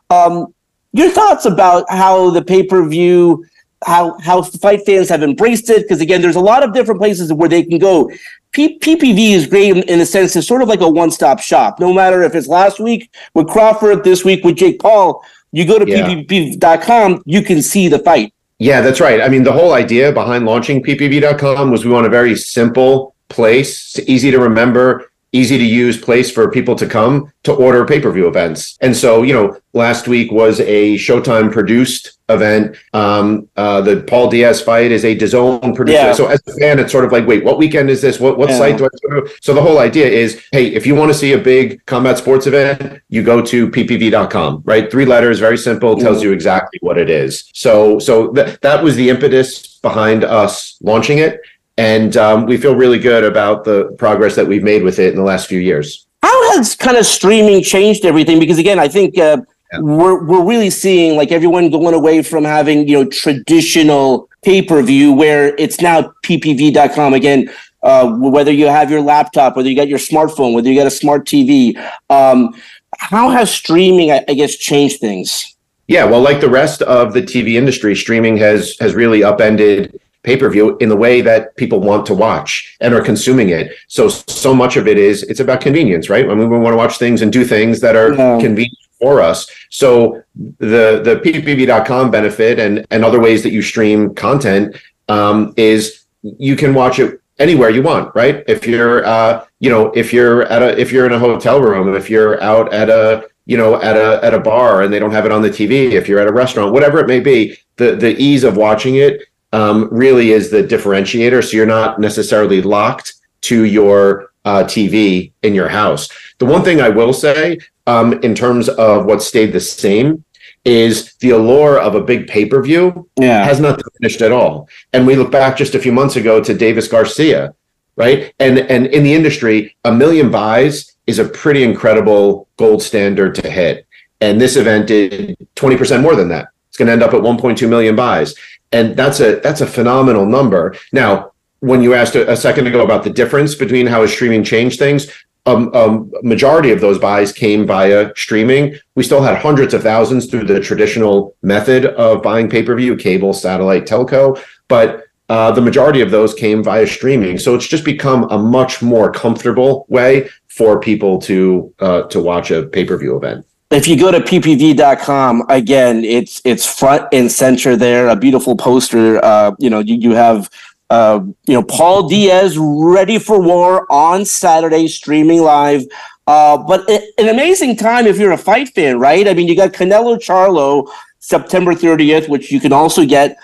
Um, 0.08 0.54
your 0.92 1.10
thoughts 1.10 1.46
about 1.46 1.84
how 1.90 2.30
the 2.30 2.42
pay 2.42 2.62
per 2.62 2.88
view, 2.88 3.44
how 3.84 4.16
how 4.20 4.42
fight 4.42 4.86
fans 4.86 5.08
have 5.08 5.24
embraced 5.24 5.68
it? 5.68 5.82
Because 5.82 6.00
again, 6.00 6.22
there's 6.22 6.36
a 6.36 6.40
lot 6.40 6.62
of 6.62 6.72
different 6.72 7.00
places 7.00 7.32
where 7.32 7.48
they 7.48 7.64
can 7.64 7.78
go. 7.78 8.08
P- 8.52 8.78
PPV 8.78 9.32
is 9.32 9.46
great 9.48 9.76
in, 9.76 9.82
in 9.84 10.00
a 10.00 10.06
sense; 10.06 10.36
it's 10.36 10.46
sort 10.46 10.62
of 10.62 10.68
like 10.68 10.80
a 10.80 10.88
one 10.88 11.10
stop 11.10 11.40
shop. 11.40 11.80
No 11.80 11.92
matter 11.92 12.22
if 12.22 12.36
it's 12.36 12.46
last 12.46 12.78
week 12.78 13.10
with 13.34 13.48
Crawford, 13.48 14.04
this 14.04 14.24
week 14.24 14.44
with 14.44 14.56
Jake 14.56 14.78
Paul, 14.78 15.24
you 15.50 15.66
go 15.66 15.78
to 15.78 15.90
yeah. 15.90 16.06
ppv.com, 16.06 17.22
you 17.26 17.42
can 17.42 17.62
see 17.62 17.88
the 17.88 17.98
fight. 17.98 18.32
Yeah, 18.58 18.80
that's 18.80 19.00
right. 19.00 19.20
I 19.20 19.28
mean, 19.28 19.42
the 19.42 19.52
whole 19.52 19.72
idea 19.72 20.12
behind 20.12 20.44
launching 20.44 20.84
ppv.com 20.84 21.72
was 21.72 21.84
we 21.84 21.90
want 21.90 22.06
a 22.06 22.10
very 22.10 22.36
simple 22.36 23.11
place, 23.32 23.98
easy 24.06 24.30
to 24.30 24.38
remember, 24.38 25.12
easy 25.32 25.56
to 25.56 25.64
use 25.64 25.98
place 25.98 26.30
for 26.30 26.50
people 26.50 26.74
to 26.76 26.86
come 26.86 27.32
to 27.42 27.52
order 27.52 27.84
pay 27.84 28.00
per 28.00 28.12
view 28.12 28.28
events. 28.28 28.76
And 28.80 28.94
so, 28.94 29.22
you 29.22 29.32
know, 29.32 29.56
last 29.72 30.06
week 30.06 30.30
was 30.30 30.60
a 30.60 30.96
Showtime 30.96 31.50
produced 31.50 32.18
event. 32.28 32.76
Um, 32.92 33.48
uh, 33.56 33.80
the 33.80 34.02
Paul 34.02 34.28
Diaz 34.28 34.60
fight 34.60 34.92
is 34.92 35.04
a 35.04 35.16
DAZN 35.16 35.74
produced. 35.74 35.98
Yeah. 35.98 36.12
So 36.12 36.26
as 36.26 36.42
a 36.46 36.52
fan, 36.54 36.78
it's 36.78 36.92
sort 36.92 37.04
of 37.04 37.12
like, 37.12 37.26
wait, 37.26 37.44
what 37.44 37.58
weekend 37.58 37.90
is 37.90 38.02
this? 38.02 38.20
What 38.20 38.38
what 38.38 38.50
yeah. 38.50 38.58
site 38.58 38.78
do 38.78 38.84
I 38.84 38.88
go 39.08 39.20
to? 39.20 39.32
So 39.40 39.54
the 39.54 39.62
whole 39.62 39.78
idea 39.78 40.06
is, 40.06 40.42
hey, 40.52 40.66
if 40.66 40.86
you 40.86 40.94
want 40.94 41.10
to 41.10 41.18
see 41.18 41.32
a 41.32 41.38
big 41.38 41.84
combat 41.86 42.18
sports 42.18 42.46
event, 42.46 43.00
you 43.08 43.22
go 43.22 43.42
to 43.42 43.68
ppv.com, 43.68 44.62
right? 44.64 44.90
Three 44.90 45.06
letters, 45.06 45.38
very 45.38 45.58
simple, 45.58 45.96
tells 45.96 46.20
mm. 46.20 46.24
you 46.24 46.32
exactly 46.32 46.78
what 46.82 46.98
it 46.98 47.08
is. 47.08 47.50
So 47.54 47.98
so 47.98 48.32
th- 48.32 48.60
that 48.60 48.84
was 48.84 48.96
the 48.96 49.08
impetus 49.08 49.78
behind 49.78 50.22
us 50.22 50.76
launching 50.80 51.18
it 51.18 51.40
and 51.76 52.16
um, 52.16 52.46
we 52.46 52.56
feel 52.56 52.74
really 52.74 52.98
good 52.98 53.24
about 53.24 53.64
the 53.64 53.94
progress 53.98 54.36
that 54.36 54.46
we've 54.46 54.62
made 54.62 54.82
with 54.82 54.98
it 54.98 55.10
in 55.10 55.16
the 55.16 55.24
last 55.24 55.46
few 55.46 55.58
years. 55.58 56.06
How 56.22 56.56
has 56.56 56.74
kind 56.74 56.96
of 56.96 57.06
streaming 57.06 57.62
changed 57.62 58.04
everything? 58.04 58.38
Because 58.38 58.58
again, 58.58 58.78
I 58.78 58.88
think 58.88 59.18
uh, 59.18 59.38
yeah. 59.72 59.80
we're 59.80 60.24
we're 60.24 60.44
really 60.44 60.70
seeing 60.70 61.16
like 61.16 61.32
everyone 61.32 61.70
going 61.70 61.94
away 61.94 62.22
from 62.22 62.44
having 62.44 62.86
you 62.86 63.02
know 63.02 63.08
traditional 63.08 64.28
pay 64.42 64.62
per 64.62 64.82
view 64.82 65.12
where 65.12 65.54
it's 65.56 65.80
now 65.80 66.12
ppv.com 66.24 67.14
again. 67.14 67.50
Uh, 67.82 68.12
whether 68.12 68.52
you 68.52 68.66
have 68.66 68.92
your 68.92 69.00
laptop, 69.00 69.56
whether 69.56 69.68
you 69.68 69.74
got 69.74 69.88
your 69.88 69.98
smartphone, 69.98 70.54
whether 70.54 70.68
you 70.68 70.78
got 70.78 70.86
a 70.86 70.90
smart 70.90 71.26
TV, 71.26 71.76
um, 72.10 72.54
how 72.98 73.28
has 73.28 73.50
streaming, 73.50 74.12
I, 74.12 74.24
I 74.28 74.34
guess, 74.34 74.54
changed 74.54 75.00
things? 75.00 75.56
Yeah, 75.88 76.04
well, 76.04 76.20
like 76.20 76.40
the 76.40 76.48
rest 76.48 76.82
of 76.82 77.12
the 77.12 77.22
TV 77.22 77.54
industry, 77.54 77.96
streaming 77.96 78.36
has 78.36 78.76
has 78.78 78.94
really 78.94 79.24
upended 79.24 80.00
pay 80.22 80.36
per 80.36 80.48
view 80.48 80.76
in 80.78 80.88
the 80.88 80.96
way 80.96 81.20
that 81.20 81.56
people 81.56 81.80
want 81.80 82.06
to 82.06 82.14
watch 82.14 82.76
and 82.80 82.94
are 82.94 83.02
consuming 83.02 83.48
it. 83.48 83.72
So, 83.88 84.08
so 84.08 84.54
much 84.54 84.76
of 84.76 84.86
it 84.86 84.98
is 84.98 85.22
it's 85.24 85.40
about 85.40 85.60
convenience, 85.60 86.08
right? 86.08 86.24
I 86.24 86.34
mean, 86.34 86.48
we 86.48 86.58
want 86.58 86.72
to 86.72 86.76
watch 86.76 86.98
things 86.98 87.22
and 87.22 87.32
do 87.32 87.44
things 87.44 87.80
that 87.80 87.96
are 87.96 88.14
yeah. 88.14 88.40
convenient 88.40 88.78
for 89.00 89.20
us. 89.20 89.46
So, 89.70 90.22
the 90.58 91.00
the 91.04 91.20
ppv.com 91.24 92.10
benefit 92.10 92.58
and 92.58 92.86
and 92.90 93.04
other 93.04 93.20
ways 93.20 93.42
that 93.42 93.52
you 93.52 93.62
stream 93.62 94.14
content 94.14 94.76
um, 95.08 95.54
is 95.56 96.04
you 96.22 96.56
can 96.56 96.74
watch 96.74 96.98
it 96.98 97.20
anywhere 97.38 97.70
you 97.70 97.82
want, 97.82 98.14
right? 98.14 98.44
If 98.46 98.66
you're, 98.66 99.04
uh, 99.04 99.44
you 99.58 99.70
know, 99.70 99.90
if 99.92 100.12
you're 100.12 100.44
at 100.44 100.62
a 100.62 100.78
if 100.80 100.92
you're 100.92 101.06
in 101.06 101.12
a 101.12 101.18
hotel 101.18 101.60
room, 101.60 101.94
if 101.94 102.08
you're 102.08 102.40
out 102.42 102.72
at 102.72 102.88
a 102.88 103.28
you 103.46 103.56
know 103.56 103.80
at 103.82 103.96
a 103.96 104.24
at 104.24 104.34
a 104.34 104.38
bar 104.38 104.82
and 104.82 104.92
they 104.92 104.98
don't 104.98 105.10
have 105.10 105.26
it 105.26 105.32
on 105.32 105.42
the 105.42 105.50
TV, 105.50 105.92
if 105.92 106.08
you're 106.08 106.20
at 106.20 106.28
a 106.28 106.32
restaurant, 106.32 106.72
whatever 106.72 107.00
it 107.00 107.08
may 107.08 107.20
be, 107.20 107.56
the 107.76 107.96
the 107.96 108.16
ease 108.22 108.44
of 108.44 108.56
watching 108.56 108.96
it 108.96 109.22
um, 109.52 109.88
really 109.90 110.32
is 110.32 110.50
the 110.50 110.62
differentiator. 110.62 111.42
So 111.44 111.56
you're 111.56 111.66
not 111.66 112.00
necessarily 112.00 112.62
locked 112.62 113.14
to 113.42 113.64
your 113.64 114.32
uh, 114.44 114.64
TV 114.64 115.32
in 115.42 115.54
your 115.54 115.68
house. 115.68 116.08
The 116.38 116.46
one 116.46 116.62
thing 116.62 116.80
I 116.80 116.88
will 116.88 117.12
say, 117.12 117.58
um, 117.86 118.14
in 118.22 118.34
terms 118.34 118.68
of 118.68 119.04
what 119.04 119.22
stayed 119.22 119.52
the 119.52 119.60
same, 119.60 120.24
is 120.64 121.14
the 121.14 121.30
allure 121.30 121.78
of 121.78 121.94
a 121.94 122.00
big 122.00 122.28
pay 122.28 122.46
per 122.46 122.62
view 122.62 123.08
yeah. 123.18 123.44
has 123.44 123.60
not 123.60 123.80
diminished 123.82 124.22
at 124.22 124.32
all. 124.32 124.68
And 124.92 125.06
we 125.06 125.16
look 125.16 125.30
back 125.30 125.56
just 125.56 125.74
a 125.74 125.80
few 125.80 125.92
months 125.92 126.16
ago 126.16 126.42
to 126.42 126.54
Davis 126.54 126.88
Garcia, 126.88 127.54
right? 127.96 128.32
And 128.38 128.58
and 128.58 128.86
in 128.86 129.02
the 129.02 129.14
industry, 129.14 129.76
a 129.84 129.92
million 129.92 130.30
buys 130.30 130.96
is 131.06 131.18
a 131.18 131.28
pretty 131.28 131.64
incredible 131.64 132.48
gold 132.56 132.82
standard 132.82 133.34
to 133.36 133.50
hit. 133.50 133.86
And 134.20 134.40
this 134.40 134.56
event 134.56 134.86
did 134.86 135.36
20% 135.56 136.00
more 136.00 136.14
than 136.14 136.28
that. 136.28 136.48
It's 136.68 136.76
going 136.76 136.86
to 136.86 136.92
end 136.92 137.02
up 137.02 137.12
at 137.12 137.20
1.2 137.20 137.68
million 137.68 137.96
buys 137.96 138.36
and 138.72 138.96
that's 138.96 139.20
a 139.20 139.40
that's 139.40 139.60
a 139.60 139.66
phenomenal 139.66 140.26
number. 140.26 140.74
Now, 140.92 141.32
when 141.60 141.82
you 141.82 141.94
asked 141.94 142.14
a, 142.14 142.30
a 142.30 142.36
second 142.36 142.66
ago 142.66 142.82
about 142.82 143.04
the 143.04 143.10
difference 143.10 143.54
between 143.54 143.86
how 143.86 144.04
streaming 144.06 144.44
changed 144.44 144.78
things, 144.78 145.10
um, 145.46 145.74
um, 145.74 146.12
majority 146.22 146.70
of 146.70 146.80
those 146.80 146.98
buys 146.98 147.32
came 147.32 147.66
via 147.66 148.12
streaming. 148.16 148.76
We 148.94 149.02
still 149.02 149.22
had 149.22 149.38
hundreds 149.38 149.74
of 149.74 149.82
thousands 149.82 150.26
through 150.26 150.44
the 150.44 150.60
traditional 150.60 151.36
method 151.42 151.86
of 151.86 152.22
buying 152.22 152.48
pay 152.48 152.62
per 152.62 152.74
view, 152.74 152.96
cable, 152.96 153.32
satellite, 153.32 153.86
telco, 153.86 154.42
but 154.68 155.04
uh, 155.28 155.50
the 155.50 155.60
majority 155.60 156.00
of 156.00 156.10
those 156.10 156.34
came 156.34 156.62
via 156.62 156.86
streaming. 156.86 157.38
So 157.38 157.54
it's 157.54 157.66
just 157.66 157.84
become 157.84 158.24
a 158.30 158.38
much 158.38 158.82
more 158.82 159.10
comfortable 159.10 159.86
way 159.88 160.28
for 160.48 160.78
people 160.78 161.18
to 161.22 161.74
uh, 161.78 162.02
to 162.02 162.20
watch 162.20 162.50
a 162.50 162.64
pay 162.64 162.84
per 162.84 162.96
view 162.96 163.16
event 163.16 163.46
if 163.72 163.88
you 163.88 163.96
go 163.96 164.10
to 164.10 164.20
ppv.com 164.20 165.44
again 165.48 166.04
it's 166.04 166.42
it's 166.44 166.66
front 166.66 167.06
and 167.12 167.32
center 167.32 167.74
there 167.74 168.08
a 168.08 168.16
beautiful 168.16 168.54
poster 168.54 169.22
uh, 169.24 169.52
you 169.58 169.70
know 169.70 169.78
you, 169.78 169.94
you 169.96 170.10
have 170.12 170.50
uh, 170.90 171.20
you 171.46 171.54
know 171.54 171.62
paul 171.62 172.06
diaz 172.06 172.56
ready 172.58 173.18
for 173.18 173.40
war 173.40 173.90
on 173.90 174.24
saturday 174.24 174.86
streaming 174.86 175.42
live. 175.42 175.84
Uh, 176.28 176.56
but 176.56 176.84
it, 176.88 177.12
an 177.18 177.28
amazing 177.28 177.74
time 177.74 178.06
if 178.06 178.16
you're 178.16 178.32
a 178.32 178.38
fight 178.38 178.68
fan 178.74 178.98
right? 178.98 179.26
I 179.26 179.34
mean 179.34 179.48
you 179.48 179.56
got 179.56 179.72
canelo 179.72 180.16
charlo 180.18 180.88
september 181.18 181.72
30th 181.72 182.28
which 182.28 182.52
you 182.52 182.60
can 182.60 182.72
also 182.72 183.06
get 183.06 183.36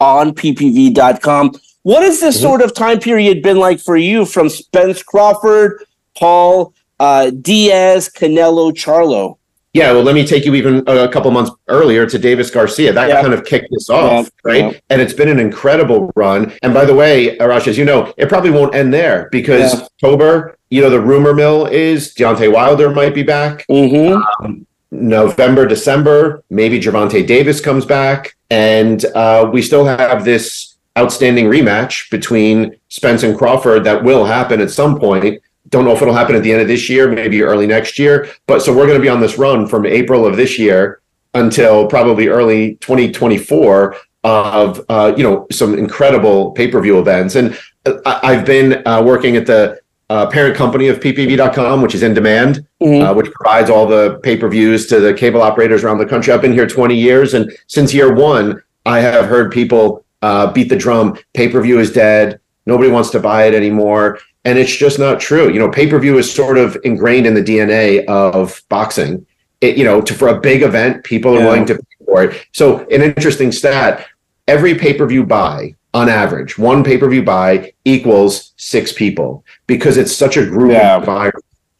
on 0.00 0.32
ppv.com 0.32 1.52
what 1.82 2.02
has 2.02 2.20
this 2.20 2.36
mm-hmm. 2.36 2.42
sort 2.42 2.60
of 2.60 2.74
time 2.74 2.98
period 2.98 3.42
been 3.42 3.58
like 3.58 3.78
for 3.78 3.96
you 3.96 4.26
from 4.26 4.48
spence 4.48 5.02
crawford 5.02 5.84
paul 6.18 6.74
uh, 6.98 7.30
diaz 7.30 8.10
canelo 8.10 8.72
charlo 8.72 9.38
yeah, 9.76 9.92
well, 9.92 10.02
let 10.02 10.14
me 10.14 10.26
take 10.26 10.46
you 10.46 10.54
even 10.54 10.82
a 10.86 11.06
couple 11.06 11.30
months 11.30 11.50
earlier 11.68 12.06
to 12.06 12.18
Davis 12.18 12.50
Garcia. 12.50 12.94
That 12.94 13.10
yeah. 13.10 13.20
kind 13.20 13.34
of 13.34 13.44
kicked 13.44 13.68
this 13.70 13.90
off, 13.90 14.24
yeah. 14.24 14.30
right? 14.42 14.72
Yeah. 14.72 14.80
And 14.88 15.02
it's 15.02 15.12
been 15.12 15.28
an 15.28 15.38
incredible 15.38 16.10
run. 16.16 16.54
And 16.62 16.72
by 16.72 16.86
the 16.86 16.94
way, 16.94 17.36
Arash, 17.36 17.68
as 17.68 17.76
you 17.76 17.84
know, 17.84 18.14
it 18.16 18.30
probably 18.30 18.50
won't 18.50 18.74
end 18.74 18.94
there 18.94 19.28
because 19.30 19.74
October, 19.82 20.56
you 20.70 20.80
know, 20.80 20.88
the 20.88 21.00
rumor 21.00 21.34
mill 21.34 21.66
is 21.66 22.14
Deontay 22.14 22.50
Wilder 22.50 22.90
might 22.90 23.14
be 23.14 23.22
back. 23.22 23.66
Mm-hmm. 23.70 24.22
Um, 24.42 24.66
November, 24.90 25.66
December, 25.66 26.42
maybe 26.48 26.80
Gervonta 26.80 27.26
Davis 27.26 27.60
comes 27.60 27.84
back. 27.84 28.34
And 28.48 29.04
uh, 29.14 29.50
we 29.52 29.60
still 29.60 29.84
have 29.84 30.24
this 30.24 30.78
outstanding 30.96 31.44
rematch 31.46 32.10
between 32.10 32.74
Spence 32.88 33.24
and 33.24 33.36
Crawford 33.36 33.84
that 33.84 34.02
will 34.02 34.24
happen 34.24 34.62
at 34.62 34.70
some 34.70 34.98
point. 34.98 35.42
Don't 35.68 35.84
know 35.84 35.92
if 35.92 36.02
it'll 36.02 36.14
happen 36.14 36.36
at 36.36 36.42
the 36.42 36.52
end 36.52 36.62
of 36.62 36.68
this 36.68 36.88
year, 36.88 37.08
maybe 37.10 37.42
early 37.42 37.66
next 37.66 37.98
year. 37.98 38.28
But 38.46 38.62
so 38.62 38.72
we're 38.74 38.86
going 38.86 38.98
to 38.98 39.02
be 39.02 39.08
on 39.08 39.20
this 39.20 39.38
run 39.38 39.66
from 39.66 39.86
April 39.86 40.26
of 40.26 40.36
this 40.36 40.58
year 40.58 41.00
until 41.34 41.86
probably 41.86 42.28
early 42.28 42.76
2024 42.76 43.96
of 44.24 44.84
uh, 44.88 45.14
you 45.16 45.22
know 45.22 45.46
some 45.52 45.78
incredible 45.78 46.50
pay 46.52 46.68
per 46.68 46.80
view 46.80 46.98
events. 46.98 47.36
And 47.36 47.56
I- 48.04 48.34
have 48.34 48.44
been 48.44 48.86
uh, 48.86 49.02
working 49.02 49.36
at 49.36 49.46
the 49.46 49.80
uh, 50.08 50.26
parent 50.26 50.56
company 50.56 50.88
of 50.88 51.00
PPV.com, 51.00 51.82
which 51.82 51.94
is 51.94 52.02
in 52.02 52.14
demand, 52.14 52.66
mm-hmm. 52.80 53.04
uh, 53.04 53.12
which 53.14 53.30
provides 53.32 53.70
all 53.70 53.86
the 53.86 54.20
pay 54.22 54.36
per 54.36 54.48
views 54.48 54.86
to 54.86 55.00
the 55.00 55.14
cable 55.14 55.42
operators 55.42 55.84
around 55.84 55.98
the 55.98 56.06
country. 56.06 56.32
I've 56.32 56.42
been 56.42 56.52
here 56.52 56.66
20 56.66 56.96
years, 56.96 57.34
and 57.34 57.52
since 57.66 57.92
year 57.92 58.14
one, 58.14 58.62
I 58.84 59.00
have 59.00 59.26
heard 59.26 59.52
people 59.52 60.04
uh, 60.22 60.52
beat 60.52 60.68
the 60.68 60.76
drum. 60.76 61.18
Pay 61.34 61.48
per 61.48 61.60
view 61.60 61.78
is 61.78 61.92
dead. 61.92 62.40
Nobody 62.66 62.90
wants 62.90 63.10
to 63.10 63.20
buy 63.20 63.44
it 63.44 63.54
anymore, 63.54 64.18
and 64.46 64.58
it's 64.58 64.74
just 64.74 64.98
not 64.98 65.18
true. 65.18 65.52
You 65.52 65.58
know, 65.58 65.68
pay 65.68 65.88
per 65.88 65.98
view 65.98 66.16
is 66.18 66.32
sort 66.32 66.56
of 66.56 66.78
ingrained 66.84 67.26
in 67.26 67.34
the 67.34 67.42
DNA 67.42 68.04
of 68.06 68.62
boxing. 68.68 69.26
It, 69.60 69.76
you 69.76 69.84
know, 69.84 70.00
to, 70.00 70.14
for 70.14 70.28
a 70.28 70.40
big 70.40 70.62
event, 70.62 71.02
people 71.02 71.34
are 71.34 71.40
yeah. 71.40 71.46
willing 71.46 71.66
to 71.66 71.74
pay 71.74 72.04
for 72.06 72.24
it. 72.24 72.46
So, 72.52 72.86
an 72.86 73.02
interesting 73.02 73.50
stat: 73.50 74.06
every 74.46 74.76
pay 74.76 74.94
per 74.94 75.06
view 75.06 75.24
buy 75.26 75.74
on 75.92 76.08
average, 76.08 76.56
one 76.58 76.84
pay 76.84 76.96
per 76.96 77.08
view 77.08 77.24
buy 77.24 77.72
equals 77.84 78.52
six 78.56 78.92
people 78.92 79.44
because 79.66 79.96
it's 79.96 80.14
such 80.14 80.36
a 80.36 80.46
group 80.46 80.72
yeah. 80.72 81.00
buy. 81.00 81.32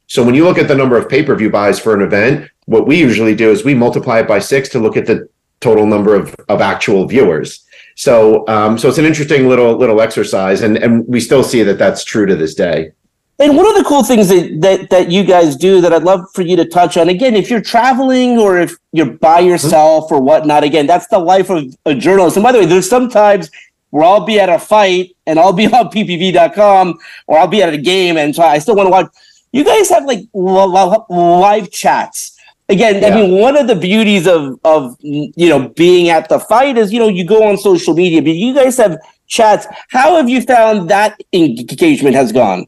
So 0.09 0.24
when 0.24 0.35
you 0.35 0.44
look 0.44 0.59
at 0.59 0.68
the 0.68 0.74
number 0.74 0.96
of 0.96 1.09
pay 1.09 1.22
per 1.22 1.37
view 1.37 1.50
buys 1.50 1.79
for 1.79 1.94
an 1.94 2.02
event, 2.02 2.50
what 2.64 2.87
we 2.87 2.98
usually 2.98 3.35
do 3.35 3.50
is 3.50 3.64
we 3.64 3.74
multiply 3.74 4.20
it 4.20 4.29
by 4.29 4.40
six 4.40 4.68
to 4.70 4.81
look 4.81 4.96
at 4.96 5.07
the 5.07 5.29
total 5.61 5.87
number 5.87 6.14
of, 6.14 6.35
of 6.48 6.61
actual 6.61 7.07
viewers. 7.07 7.64
So 7.96 8.46
um, 8.46 8.78
so 8.78 8.88
it's 8.88 8.98
an 8.98 9.06
interesting 9.06 9.48
little 9.48 9.76
little 9.76 10.00
exercise, 10.00 10.61
and 10.61 10.76
and 10.76 11.06
we 11.09 11.18
still 11.18 11.42
see 11.42 11.62
that 11.62 11.78
that's 11.78 12.04
true 12.04 12.26
to 12.26 12.37
this 12.37 12.54
day. 12.54 12.92
And 13.38 13.54
one 13.54 13.66
of 13.66 13.74
the 13.74 13.85
cool 13.85 14.02
things 14.02 14.28
that, 14.28 14.61
that 14.61 14.90
that 14.90 15.11
you 15.11 15.24
guys 15.24 15.56
do 15.56 15.80
that 15.80 15.92
I'd 15.92 16.04
love 16.04 16.24
for 16.35 16.42
you 16.42 16.56
to 16.56 16.64
touch 16.66 16.96
on 16.96 17.09
again, 17.09 17.35
if 17.35 17.50
you're 17.50 17.61
traveling 17.61 18.38
or 18.38 18.59
if 18.59 18.76
you're 18.92 19.12
by 19.12 19.40
yourself 19.40 20.06
mm-hmm. 20.06 20.14
or 20.14 20.20
whatnot, 20.20 20.62
again, 20.62 20.87
that's 20.87 21.06
the 21.09 21.18
life 21.18 21.50
of 21.50 21.64
a 21.87 21.94
journalist. 21.94 22.37
And 22.37 22.44
by 22.44 22.52
the 22.52 22.61
way, 22.61 22.66
there's 22.66 22.88
sometimes 22.88 23.50
where 23.90 24.04
I'll 24.04 24.24
be 24.24 24.38
at 24.40 24.50
a 24.50 24.59
fight 24.59 25.16
and 25.26 25.38
I'll 25.38 25.52
be 25.52 25.66
on 25.72 25.88
ppv.com 25.88 26.98
or 27.26 27.38
I'll 27.38 27.46
be 27.46 27.62
at 27.62 27.72
a 27.72 27.78
game 27.78 28.18
and 28.18 28.35
so 28.35 28.42
I 28.42 28.59
still 28.59 28.76
want 28.76 28.87
to 28.87 28.90
watch. 28.90 29.11
You 29.52 29.64
guys 29.64 29.88
have 29.88 30.04
like 30.04 30.20
live 30.35 31.70
chats. 31.70 32.36
Again, 32.68 33.00
yeah. 33.00 33.09
I 33.09 33.14
mean, 33.14 33.40
one 33.40 33.57
of 33.57 33.68
the 33.68 33.76
beauties 33.76 34.26
of 34.26 34.59
of 34.64 34.96
you 35.00 35.48
know 35.48 35.68
being 35.70 36.09
at 36.09 36.29
the 36.29 36.40
fight 36.40 36.76
is 36.76 36.92
you 36.92 36.98
know 36.98 37.09
you 37.09 37.24
go 37.24 37.48
on 37.48 37.57
social 37.57 37.94
media, 37.94 38.20
but 38.20 38.33
you 38.33 38.55
guys 38.55 38.76
have 38.79 38.98
chats. 39.26 39.66
How 39.90 40.16
have 40.16 40.29
you 40.29 40.42
found 40.42 40.90
that 40.90 41.20
engagement 41.33 42.16
has 42.16 42.33
gone? 42.33 42.66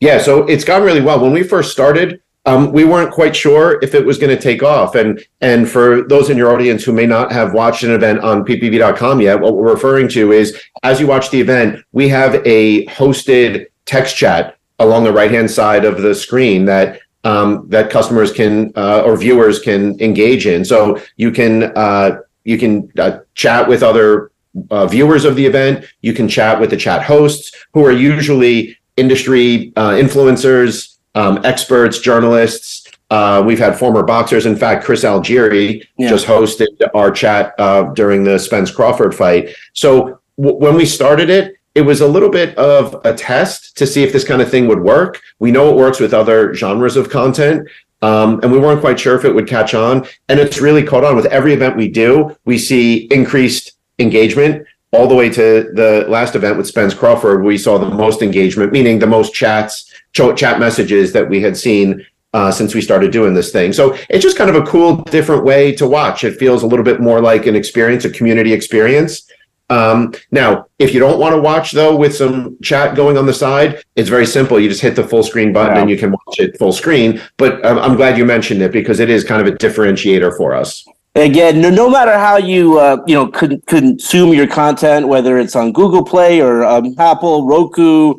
Yeah, 0.00 0.18
so 0.18 0.44
it's 0.46 0.64
gone 0.64 0.82
really 0.82 1.00
well. 1.00 1.20
When 1.20 1.32
we 1.32 1.42
first 1.42 1.72
started, 1.72 2.20
um, 2.48 2.72
we 2.72 2.84
weren't 2.84 3.12
quite 3.12 3.36
sure 3.36 3.78
if 3.82 3.94
it 3.94 4.04
was 4.06 4.16
going 4.16 4.34
to 4.34 4.42
take 4.42 4.62
off. 4.62 4.94
And 4.94 5.22
and 5.40 5.68
for 5.68 6.02
those 6.08 6.30
in 6.30 6.36
your 6.36 6.52
audience 6.52 6.82
who 6.82 6.92
may 6.92 7.06
not 7.06 7.30
have 7.30 7.52
watched 7.52 7.82
an 7.82 7.90
event 7.92 8.20
on 8.20 8.44
ppv.com 8.44 9.20
yet, 9.20 9.40
what 9.40 9.54
we're 9.54 9.72
referring 9.72 10.08
to 10.08 10.32
is 10.32 10.60
as 10.82 10.98
you 10.98 11.06
watch 11.06 11.30
the 11.30 11.40
event, 11.40 11.84
we 11.92 12.08
have 12.08 12.36
a 12.46 12.86
hosted 12.86 13.66
text 13.84 14.16
chat 14.16 14.56
along 14.78 15.04
the 15.04 15.12
right 15.12 15.30
hand 15.30 15.50
side 15.50 15.84
of 15.84 16.02
the 16.02 16.14
screen 16.14 16.64
that 16.64 17.00
um, 17.24 17.68
that 17.68 17.90
customers 17.90 18.32
can 18.32 18.72
uh, 18.76 19.02
or 19.02 19.16
viewers 19.16 19.58
can 19.58 20.00
engage 20.00 20.46
in. 20.46 20.64
So 20.64 21.00
you 21.16 21.30
can 21.30 21.64
uh, 21.76 22.20
you 22.44 22.58
can 22.58 22.90
uh, 22.98 23.20
chat 23.34 23.68
with 23.68 23.82
other 23.82 24.30
uh, 24.70 24.86
viewers 24.86 25.24
of 25.24 25.36
the 25.36 25.46
event. 25.46 25.84
You 26.00 26.12
can 26.12 26.28
chat 26.28 26.60
with 26.60 26.70
the 26.70 26.76
chat 26.76 27.02
hosts 27.02 27.52
who 27.74 27.84
are 27.84 27.92
usually 27.92 28.78
industry 28.96 29.72
uh, 29.76 29.90
influencers 29.90 30.98
um, 31.14 31.44
experts, 31.44 31.98
journalists. 31.98 32.86
Uh, 33.10 33.42
we've 33.44 33.58
had 33.58 33.76
former 33.78 34.02
boxers. 34.02 34.46
In 34.46 34.56
fact, 34.56 34.84
Chris 34.84 35.02
Algieri 35.02 35.82
yeah. 35.96 36.08
just 36.08 36.26
hosted 36.26 36.68
our 36.94 37.10
chat 37.10 37.54
uh, 37.58 37.84
during 37.94 38.22
the 38.22 38.38
Spence 38.38 38.70
Crawford 38.70 39.14
fight. 39.14 39.54
So 39.72 40.20
w- 40.38 40.56
when 40.58 40.76
we 40.76 40.84
started 40.84 41.30
it, 41.30 41.57
it 41.78 41.82
was 41.82 42.00
a 42.00 42.08
little 42.08 42.28
bit 42.28 42.58
of 42.58 43.00
a 43.04 43.14
test 43.14 43.76
to 43.76 43.86
see 43.86 44.02
if 44.02 44.12
this 44.12 44.24
kind 44.24 44.42
of 44.42 44.50
thing 44.50 44.66
would 44.66 44.80
work. 44.80 45.22
We 45.38 45.52
know 45.52 45.70
it 45.70 45.76
works 45.76 46.00
with 46.00 46.12
other 46.12 46.52
genres 46.52 46.96
of 46.96 47.08
content. 47.08 47.68
Um, 48.02 48.40
and 48.42 48.50
we 48.50 48.58
weren't 48.58 48.80
quite 48.80 48.98
sure 48.98 49.16
if 49.16 49.24
it 49.24 49.32
would 49.32 49.46
catch 49.46 49.74
on. 49.74 50.04
And 50.28 50.40
it's 50.40 50.60
really 50.60 50.82
caught 50.82 51.04
on 51.04 51.14
with 51.14 51.26
every 51.26 51.52
event 51.52 51.76
we 51.76 51.88
do. 51.88 52.36
We 52.44 52.58
see 52.58 53.06
increased 53.12 53.74
engagement 54.00 54.66
all 54.92 55.06
the 55.06 55.14
way 55.14 55.28
to 55.30 55.70
the 55.74 56.04
last 56.08 56.34
event 56.34 56.56
with 56.56 56.66
Spence 56.66 56.94
Crawford. 56.94 57.44
We 57.44 57.58
saw 57.58 57.78
the 57.78 57.88
most 57.88 58.22
engagement, 58.22 58.72
meaning 58.72 58.98
the 58.98 59.06
most 59.06 59.32
chats 59.32 59.84
chat 60.12 60.58
messages 60.58 61.12
that 61.12 61.28
we 61.28 61.40
had 61.40 61.56
seen 61.56 62.04
uh, 62.34 62.50
since 62.50 62.74
we 62.74 62.80
started 62.80 63.12
doing 63.12 63.34
this 63.34 63.52
thing. 63.52 63.72
So 63.72 63.96
it's 64.10 64.24
just 64.24 64.36
kind 64.36 64.50
of 64.50 64.56
a 64.56 64.66
cool, 64.66 64.96
different 65.04 65.44
way 65.44 65.72
to 65.76 65.86
watch. 65.86 66.24
It 66.24 66.38
feels 66.38 66.64
a 66.64 66.66
little 66.66 66.84
bit 66.84 67.00
more 67.00 67.20
like 67.20 67.46
an 67.46 67.54
experience, 67.54 68.04
a 68.04 68.10
community 68.10 68.52
experience. 68.52 69.27
Um, 69.70 70.14
now, 70.30 70.66
if 70.78 70.94
you 70.94 71.00
don't 71.00 71.18
want 71.18 71.34
to 71.34 71.40
watch 71.40 71.72
though 71.72 71.94
with 71.94 72.14
some 72.14 72.56
chat 72.62 72.96
going 72.96 73.18
on 73.18 73.26
the 73.26 73.34
side, 73.34 73.82
it's 73.96 74.08
very 74.08 74.26
simple. 74.26 74.58
You 74.58 74.68
just 74.68 74.80
hit 74.80 74.96
the 74.96 75.04
full 75.04 75.22
screen 75.22 75.52
button 75.52 75.76
yeah. 75.76 75.80
and 75.82 75.90
you 75.90 75.98
can 75.98 76.10
watch 76.10 76.38
it 76.38 76.58
full 76.58 76.72
screen. 76.72 77.20
But 77.36 77.64
um, 77.64 77.78
I'm 77.78 77.96
glad 77.96 78.16
you 78.16 78.24
mentioned 78.24 78.62
it 78.62 78.72
because 78.72 79.00
it 79.00 79.10
is 79.10 79.24
kind 79.24 79.46
of 79.46 79.52
a 79.52 79.56
differentiator 79.56 80.36
for 80.36 80.54
us. 80.54 80.86
Again, 81.14 81.60
no, 81.60 81.70
no 81.70 81.90
matter 81.90 82.12
how 82.12 82.36
you 82.36 82.78
uh, 82.78 83.02
you 83.06 83.14
know 83.14 83.28
con- 83.28 83.60
consume 83.66 84.32
your 84.32 84.46
content, 84.46 85.08
whether 85.08 85.38
it's 85.38 85.56
on 85.56 85.72
Google 85.72 86.04
Play 86.04 86.40
or 86.40 86.64
um, 86.64 86.94
Apple, 86.98 87.46
Roku, 87.46 88.14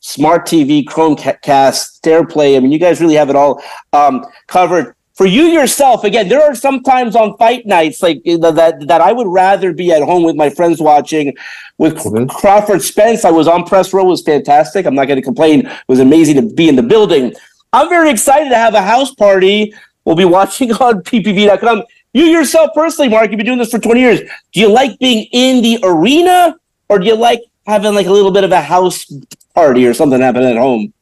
smart 0.00 0.46
TV, 0.46 0.84
Chromecast, 0.84 2.00
AirPlay. 2.02 2.56
I 2.56 2.60
mean, 2.60 2.70
you 2.70 2.78
guys 2.78 3.00
really 3.00 3.14
have 3.14 3.30
it 3.30 3.36
all 3.36 3.62
um, 3.92 4.24
covered. 4.46 4.94
For 5.14 5.26
you 5.26 5.44
yourself, 5.44 6.04
again, 6.04 6.28
there 6.28 6.42
are 6.42 6.54
sometimes 6.54 7.14
on 7.14 7.36
fight 7.36 7.66
nights 7.66 8.02
like 8.02 8.22
that 8.24 8.84
that 8.86 9.00
I 9.00 9.12
would 9.12 9.26
rather 9.26 9.72
be 9.72 9.92
at 9.92 10.02
home 10.02 10.22
with 10.22 10.36
my 10.36 10.48
friends 10.48 10.80
watching. 10.80 11.34
With 11.76 11.96
mm-hmm. 11.96 12.26
Crawford 12.26 12.82
Spence, 12.82 13.24
I 13.24 13.30
was 13.30 13.46
on 13.46 13.64
press 13.64 13.92
row, 13.92 14.04
was 14.04 14.22
fantastic. 14.22 14.86
I'm 14.86 14.94
not 14.94 15.06
going 15.06 15.16
to 15.16 15.22
complain. 15.22 15.66
It 15.66 15.88
was 15.88 16.00
amazing 16.00 16.36
to 16.36 16.54
be 16.54 16.68
in 16.68 16.76
the 16.76 16.82
building. 16.82 17.34
I'm 17.74 17.88
very 17.88 18.10
excited 18.10 18.48
to 18.50 18.56
have 18.56 18.74
a 18.74 18.82
house 18.82 19.14
party. 19.14 19.74
We'll 20.04 20.16
be 20.16 20.24
watching 20.24 20.72
on 20.86 21.02
ppv.com. 21.02 21.82
You 22.14 22.24
yourself 22.24 22.70
personally, 22.74 23.10
Mark, 23.10 23.30
you've 23.30 23.38
been 23.38 23.46
doing 23.46 23.58
this 23.58 23.70
for 23.70 23.78
20 23.78 24.00
years. 24.00 24.20
Do 24.52 24.60
you 24.60 24.68
like 24.68 24.98
being 24.98 25.26
in 25.32 25.62
the 25.62 25.78
arena 25.82 26.56
or 26.88 26.98
do 26.98 27.06
you 27.06 27.16
like 27.16 27.40
having 27.66 27.94
like 27.94 28.06
a 28.06 28.12
little 28.12 28.30
bit 28.30 28.44
of 28.44 28.52
a 28.52 28.60
house 28.60 29.10
party 29.54 29.86
or 29.86 29.94
something 29.94 30.20
happening 30.20 30.50
at 30.50 30.58
home? 30.58 30.92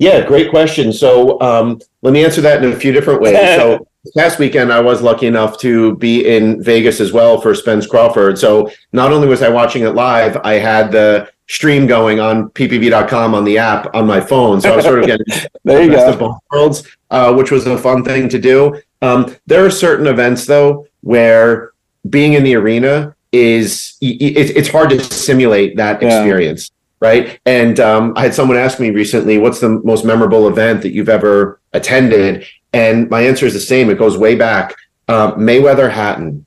Yeah, 0.00 0.26
great 0.26 0.48
question. 0.48 0.94
So 0.94 1.38
um, 1.42 1.78
let 2.00 2.14
me 2.14 2.24
answer 2.24 2.40
that 2.40 2.64
in 2.64 2.72
a 2.72 2.76
few 2.76 2.90
different 2.90 3.20
ways. 3.20 3.36
so 3.36 3.86
past 4.16 4.38
weekend, 4.38 4.72
I 4.72 4.80
was 4.80 5.02
lucky 5.02 5.26
enough 5.26 5.58
to 5.58 5.94
be 5.96 6.26
in 6.26 6.62
Vegas 6.62 7.00
as 7.00 7.12
well 7.12 7.38
for 7.38 7.54
Spence 7.54 7.86
Crawford. 7.86 8.38
So 8.38 8.70
not 8.94 9.12
only 9.12 9.28
was 9.28 9.42
I 9.42 9.50
watching 9.50 9.82
it 9.82 9.90
live, 9.90 10.38
I 10.38 10.54
had 10.54 10.90
the 10.90 11.30
stream 11.48 11.86
going 11.86 12.18
on 12.18 12.48
ppv.com 12.50 13.34
on 13.34 13.44
the 13.44 13.58
app 13.58 13.94
on 13.94 14.06
my 14.06 14.22
phone. 14.22 14.62
So 14.62 14.72
I 14.72 14.76
was 14.76 14.86
sort 14.86 15.00
of 15.00 15.06
getting 15.06 15.26
there 15.64 15.82
you 15.82 15.90
the 15.90 16.16
go. 16.16 16.38
worlds, 16.50 16.88
uh, 17.10 17.34
which 17.34 17.50
was 17.50 17.66
a 17.66 17.76
fun 17.76 18.02
thing 18.02 18.30
to 18.30 18.38
do. 18.38 18.80
Um, 19.02 19.36
there 19.46 19.66
are 19.66 19.70
certain 19.70 20.06
events 20.06 20.46
though 20.46 20.86
where 21.02 21.72
being 22.08 22.32
in 22.32 22.42
the 22.42 22.54
arena 22.54 23.14
is 23.32 23.98
it, 24.00 24.56
it's 24.56 24.68
hard 24.68 24.88
to 24.90 25.00
simulate 25.02 25.76
that 25.76 26.00
yeah. 26.00 26.08
experience 26.08 26.70
right? 27.00 27.40
And 27.46 27.80
um, 27.80 28.12
i 28.16 28.22
had 28.22 28.34
someone 28.34 28.58
ask 28.58 28.78
me 28.78 28.90
recently 28.90 29.38
what's 29.38 29.60
the 29.60 29.68
most 29.68 30.04
memorable 30.04 30.48
event 30.48 30.82
that 30.82 30.92
you've 30.92 31.08
ever 31.08 31.60
attended? 31.72 32.46
And 32.72 33.08
my 33.10 33.22
answer 33.22 33.46
is 33.46 33.54
the 33.54 33.60
same. 33.60 33.90
It 33.90 33.98
goes 33.98 34.16
way 34.16 34.34
back. 34.34 34.74
Uh, 35.08 35.32
mayweather 35.34 35.90
hatton. 35.90 36.46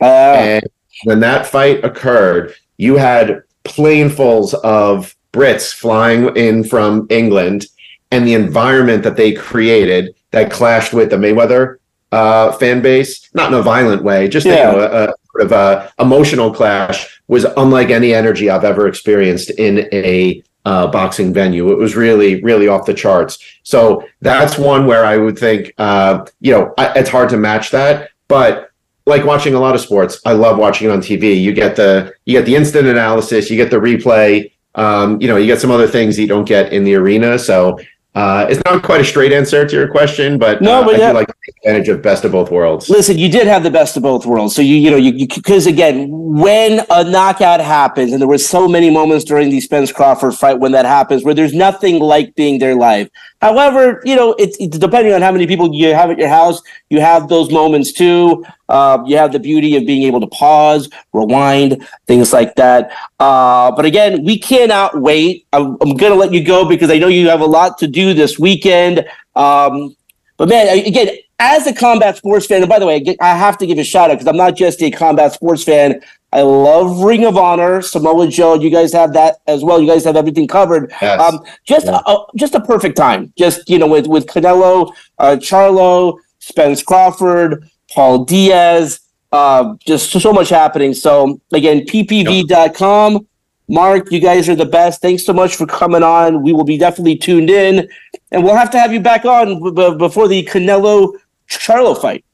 Uh. 0.00 0.34
and 0.36 0.66
when 1.04 1.20
that 1.20 1.46
fight 1.46 1.84
occurred 1.84 2.54
you 2.76 2.96
had 2.96 3.42
planefuls 3.64 4.54
of 4.54 5.14
brits 5.32 5.72
flying 5.72 6.34
in 6.36 6.64
from 6.64 7.06
england 7.10 7.66
and 8.10 8.26
the 8.26 8.34
environment 8.34 9.02
that 9.02 9.16
they 9.16 9.32
created 9.32 10.14
that 10.30 10.50
clashed 10.50 10.92
with 10.92 11.10
the 11.10 11.16
mayweather 11.16 11.76
uh, 12.14 12.52
fan 12.52 12.80
base, 12.80 13.28
not 13.34 13.52
in 13.52 13.58
a 13.58 13.62
violent 13.62 14.04
way, 14.04 14.28
just 14.28 14.46
yeah. 14.46 14.70
you 14.70 14.76
know, 14.76 14.84
a, 14.84 15.04
a, 15.04 15.14
sort 15.32 15.44
of 15.46 15.52
a 15.52 15.92
emotional 15.98 16.54
clash 16.54 17.20
was 17.26 17.44
unlike 17.56 17.90
any 17.90 18.14
energy 18.14 18.48
I've 18.48 18.64
ever 18.64 18.86
experienced 18.86 19.50
in 19.50 19.88
a 19.92 20.42
uh, 20.64 20.86
boxing 20.86 21.34
venue. 21.34 21.72
It 21.72 21.78
was 21.78 21.96
really, 21.96 22.40
really 22.42 22.68
off 22.68 22.86
the 22.86 22.94
charts. 22.94 23.38
So 23.64 24.06
that's 24.20 24.56
one 24.56 24.86
where 24.86 25.04
I 25.04 25.16
would 25.16 25.36
think, 25.36 25.74
uh, 25.78 26.24
you 26.40 26.52
know, 26.52 26.72
I, 26.78 26.98
it's 26.98 27.10
hard 27.10 27.28
to 27.30 27.36
match 27.36 27.72
that. 27.72 28.10
But 28.28 28.70
like 29.06 29.24
watching 29.24 29.54
a 29.54 29.60
lot 29.60 29.74
of 29.74 29.80
sports, 29.80 30.20
I 30.24 30.32
love 30.32 30.56
watching 30.56 30.88
it 30.88 30.92
on 30.92 31.00
TV. 31.00 31.42
You 31.42 31.52
get 31.52 31.74
the 31.74 32.14
you 32.26 32.38
get 32.38 32.46
the 32.46 32.54
instant 32.54 32.86
analysis, 32.86 33.50
you 33.50 33.56
get 33.56 33.70
the 33.70 33.76
replay. 33.76 34.52
Um, 34.76 35.20
you 35.20 35.28
know, 35.28 35.36
you 35.36 35.46
get 35.46 35.60
some 35.60 35.70
other 35.70 35.86
things 35.86 36.18
you 36.18 36.26
don't 36.26 36.46
get 36.46 36.72
in 36.72 36.84
the 36.84 36.94
arena. 36.94 37.38
So 37.38 37.78
Uh, 38.14 38.46
it's 38.48 38.62
not 38.64 38.82
quite 38.82 39.00
a 39.00 39.04
straight 39.04 39.32
answer 39.32 39.66
to 39.66 39.74
your 39.74 39.88
question, 39.88 40.38
but 40.38 40.62
No, 40.62 40.82
uh, 40.82 40.84
but 40.84 40.94
I 40.94 40.98
yeah. 40.98 41.10
like 41.10 41.28
advantage 41.58 41.88
of 41.88 42.00
best 42.00 42.24
of 42.24 42.30
both 42.30 42.48
worlds. 42.48 42.88
Listen, 42.88 43.18
you 43.18 43.28
did 43.28 43.48
have 43.48 43.64
the 43.64 43.72
best 43.72 43.96
of 43.96 44.04
both 44.04 44.24
worlds. 44.24 44.54
So 44.54 44.62
you, 44.62 44.76
you 44.76 44.90
know, 44.90 44.96
you 44.96 45.26
because 45.26 45.66
again, 45.66 46.08
when 46.10 46.84
a 46.90 47.02
knockout 47.02 47.60
happens, 47.60 48.12
and 48.12 48.20
there 48.20 48.28
were 48.28 48.38
so 48.38 48.68
many 48.68 48.88
moments 48.88 49.24
during 49.24 49.50
the 49.50 49.60
Spence 49.60 49.90
Crawford 49.90 50.34
fight 50.34 50.60
when 50.60 50.70
that 50.72 50.86
happens, 50.86 51.24
where 51.24 51.34
there's 51.34 51.54
nothing 51.54 51.98
like 51.98 52.36
being 52.36 52.60
there 52.60 52.76
live. 52.76 53.10
However, 53.44 54.00
you 54.06 54.16
know, 54.16 54.34
it's, 54.38 54.56
depending 54.56 55.12
on 55.12 55.20
how 55.20 55.30
many 55.30 55.46
people 55.46 55.74
you 55.74 55.92
have 55.92 56.10
at 56.10 56.18
your 56.18 56.30
house, 56.30 56.62
you 56.88 56.98
have 57.02 57.28
those 57.28 57.52
moments 57.52 57.92
too. 57.92 58.42
Uh, 58.70 59.04
you 59.04 59.18
have 59.18 59.32
the 59.32 59.38
beauty 59.38 59.76
of 59.76 59.84
being 59.84 60.04
able 60.04 60.18
to 60.22 60.26
pause, 60.28 60.88
rewind, 61.12 61.86
things 62.06 62.32
like 62.32 62.54
that. 62.54 62.90
Uh, 63.20 63.70
but 63.72 63.84
again, 63.84 64.24
we 64.24 64.38
cannot 64.38 64.98
wait. 64.98 65.46
I'm, 65.52 65.76
I'm 65.82 65.94
going 65.94 66.10
to 66.10 66.14
let 66.14 66.32
you 66.32 66.42
go 66.42 66.66
because 66.66 66.90
I 66.90 66.96
know 66.96 67.08
you 67.08 67.28
have 67.28 67.42
a 67.42 67.44
lot 67.44 67.76
to 67.80 67.86
do 67.86 68.14
this 68.14 68.38
weekend. 68.38 69.04
Um, 69.36 69.94
but 70.38 70.48
man, 70.48 70.78
again, 70.78 71.14
as 71.38 71.66
a 71.66 71.74
combat 71.74 72.16
sports 72.16 72.46
fan, 72.46 72.62
and 72.62 72.68
by 72.70 72.78
the 72.78 72.86
way, 72.86 73.04
I 73.20 73.36
have 73.36 73.58
to 73.58 73.66
give 73.66 73.76
a 73.76 73.84
shout 73.84 74.10
out 74.10 74.14
because 74.14 74.26
I'm 74.26 74.38
not 74.38 74.56
just 74.56 74.82
a 74.82 74.90
combat 74.90 75.34
sports 75.34 75.62
fan. 75.62 76.00
I 76.34 76.42
love 76.42 77.00
Ring 77.00 77.24
of 77.24 77.36
Honor, 77.36 77.80
Samoa 77.80 78.26
Joe. 78.28 78.54
You 78.54 78.68
guys 78.68 78.92
have 78.92 79.12
that 79.14 79.36
as 79.46 79.62
well. 79.62 79.80
You 79.80 79.86
guys 79.88 80.04
have 80.04 80.16
everything 80.16 80.48
covered. 80.48 80.92
Yes. 81.00 81.20
Um, 81.20 81.40
just 81.64 81.86
Yeah. 81.86 82.00
a, 82.06 82.16
just 82.36 82.54
a 82.56 82.60
perfect 82.60 82.96
time. 82.96 83.32
Just 83.38 83.70
you 83.70 83.78
know, 83.78 83.86
with 83.86 84.06
with 84.08 84.26
Canelo, 84.26 84.92
uh, 85.18 85.36
Charlo, 85.38 86.18
Spence 86.40 86.82
Crawford, 86.82 87.68
Paul 87.92 88.24
Diaz. 88.24 89.00
Uh, 89.32 89.74
just 89.84 90.10
so, 90.12 90.32
much 90.32 90.48
happening. 90.48 90.92
So 90.94 91.40
again, 91.52 91.80
ppv.com. 91.86 93.26
Mark, 93.68 94.12
you 94.12 94.20
guys 94.20 94.48
are 94.48 94.54
the 94.54 94.66
best. 94.66 95.00
Thanks 95.00 95.24
so 95.24 95.32
much 95.32 95.56
for 95.56 95.66
coming 95.66 96.02
on. 96.02 96.42
We 96.42 96.52
will 96.52 96.64
be 96.64 96.76
definitely 96.78 97.16
tuned 97.16 97.48
in, 97.50 97.88
and 98.30 98.44
we'll 98.44 98.54
have 98.56 98.70
to 98.72 98.78
have 98.78 98.92
you 98.92 99.00
back 99.00 99.24
on 99.24 99.62
b- 99.62 99.70
b- 99.70 99.96
before 99.96 100.28
the 100.28 100.44
Canelo 100.44 101.14
Charlo 101.48 102.00
fight. 102.00 102.24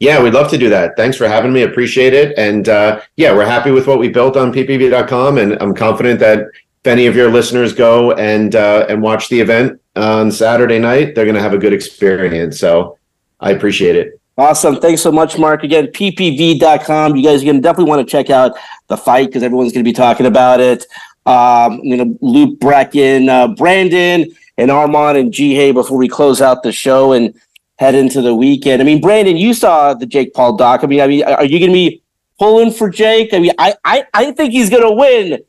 Yeah, 0.00 0.22
we'd 0.22 0.32
love 0.32 0.50
to 0.50 0.58
do 0.58 0.70
that. 0.70 0.96
Thanks 0.96 1.18
for 1.18 1.28
having 1.28 1.52
me. 1.52 1.62
Appreciate 1.62 2.14
it. 2.14 2.36
And 2.38 2.68
uh, 2.68 3.02
yeah, 3.16 3.34
we're 3.34 3.44
happy 3.44 3.70
with 3.70 3.86
what 3.86 3.98
we 3.98 4.08
built 4.08 4.34
on 4.36 4.50
ppv.com. 4.52 5.36
And 5.36 5.62
I'm 5.62 5.74
confident 5.74 6.18
that 6.20 6.38
if 6.38 6.86
any 6.86 7.06
of 7.06 7.14
your 7.14 7.30
listeners 7.30 7.74
go 7.74 8.12
and 8.12 8.56
uh, 8.56 8.86
and 8.88 9.02
watch 9.02 9.28
the 9.28 9.38
event 9.38 9.78
on 9.96 10.32
Saturday 10.32 10.78
night, 10.78 11.14
they're 11.14 11.26
going 11.26 11.34
to 11.36 11.42
have 11.42 11.52
a 11.52 11.58
good 11.58 11.74
experience. 11.74 12.58
So 12.58 12.98
I 13.40 13.50
appreciate 13.50 13.94
it. 13.94 14.18
Awesome. 14.38 14.80
Thanks 14.80 15.02
so 15.02 15.12
much, 15.12 15.36
Mark. 15.36 15.64
Again, 15.64 15.88
ppv.com. 15.88 17.14
You 17.14 17.22
guys 17.22 17.42
are 17.42 17.44
going 17.44 17.56
to 17.56 17.62
definitely 17.62 17.90
want 17.90 18.06
to 18.06 18.10
check 18.10 18.30
out 18.30 18.52
the 18.88 18.96
fight 18.96 19.26
because 19.26 19.42
everyone's 19.42 19.72
going 19.72 19.84
to 19.84 19.88
be 19.88 19.92
talking 19.92 20.24
about 20.24 20.60
it. 20.60 20.86
Um, 21.26 21.74
I'm 21.74 21.90
going 21.90 22.12
to 22.14 22.18
loop 22.24 22.58
back 22.58 22.96
in 22.96 23.28
uh, 23.28 23.48
Brandon 23.48 24.24
and 24.56 24.70
Armani 24.70 25.20
and 25.20 25.32
Ji 25.32 25.54
Hae 25.54 25.72
before 25.72 25.98
we 25.98 26.08
close 26.08 26.40
out 26.40 26.62
the 26.62 26.72
show 26.72 27.12
and 27.12 27.38
head 27.80 27.94
into 27.94 28.20
the 28.20 28.34
weekend. 28.34 28.82
I 28.82 28.84
mean, 28.84 29.00
Brandon, 29.00 29.38
you 29.38 29.54
saw 29.54 29.94
the 29.94 30.04
Jake 30.04 30.34
Paul 30.34 30.54
doc. 30.54 30.84
I 30.84 30.86
mean, 30.86 31.00
I 31.00 31.06
mean, 31.06 31.24
are 31.24 31.46
you 31.46 31.58
going 31.58 31.70
to 31.70 31.74
be 31.74 32.02
pulling 32.38 32.72
for 32.72 32.90
Jake? 32.90 33.32
I 33.32 33.38
mean, 33.38 33.52
I, 33.58 33.74
I, 33.86 34.04
I 34.12 34.32
think 34.32 34.52
he's 34.52 34.68
going 34.68 34.82
to 34.82 34.92
win. 34.92 35.42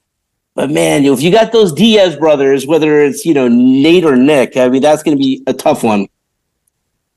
But 0.55 0.71
man, 0.71 1.03
if 1.03 1.21
you 1.21 1.29
got 1.29 1.51
those 1.51 1.73
Diaz 1.73 2.15
brothers, 2.15 2.65
whether 2.65 3.01
it's 3.01 3.25
you 3.25 3.33
know 3.33 3.49
Nate 3.49 4.05
or 4.05 4.15
Nick, 4.15 4.55
I 4.55 4.69
mean 4.69 4.81
that's 4.81 5.03
going 5.03 5.17
to 5.17 5.21
be 5.21 5.43
a 5.47 5.53
tough 5.53 5.83
one. 5.83 6.07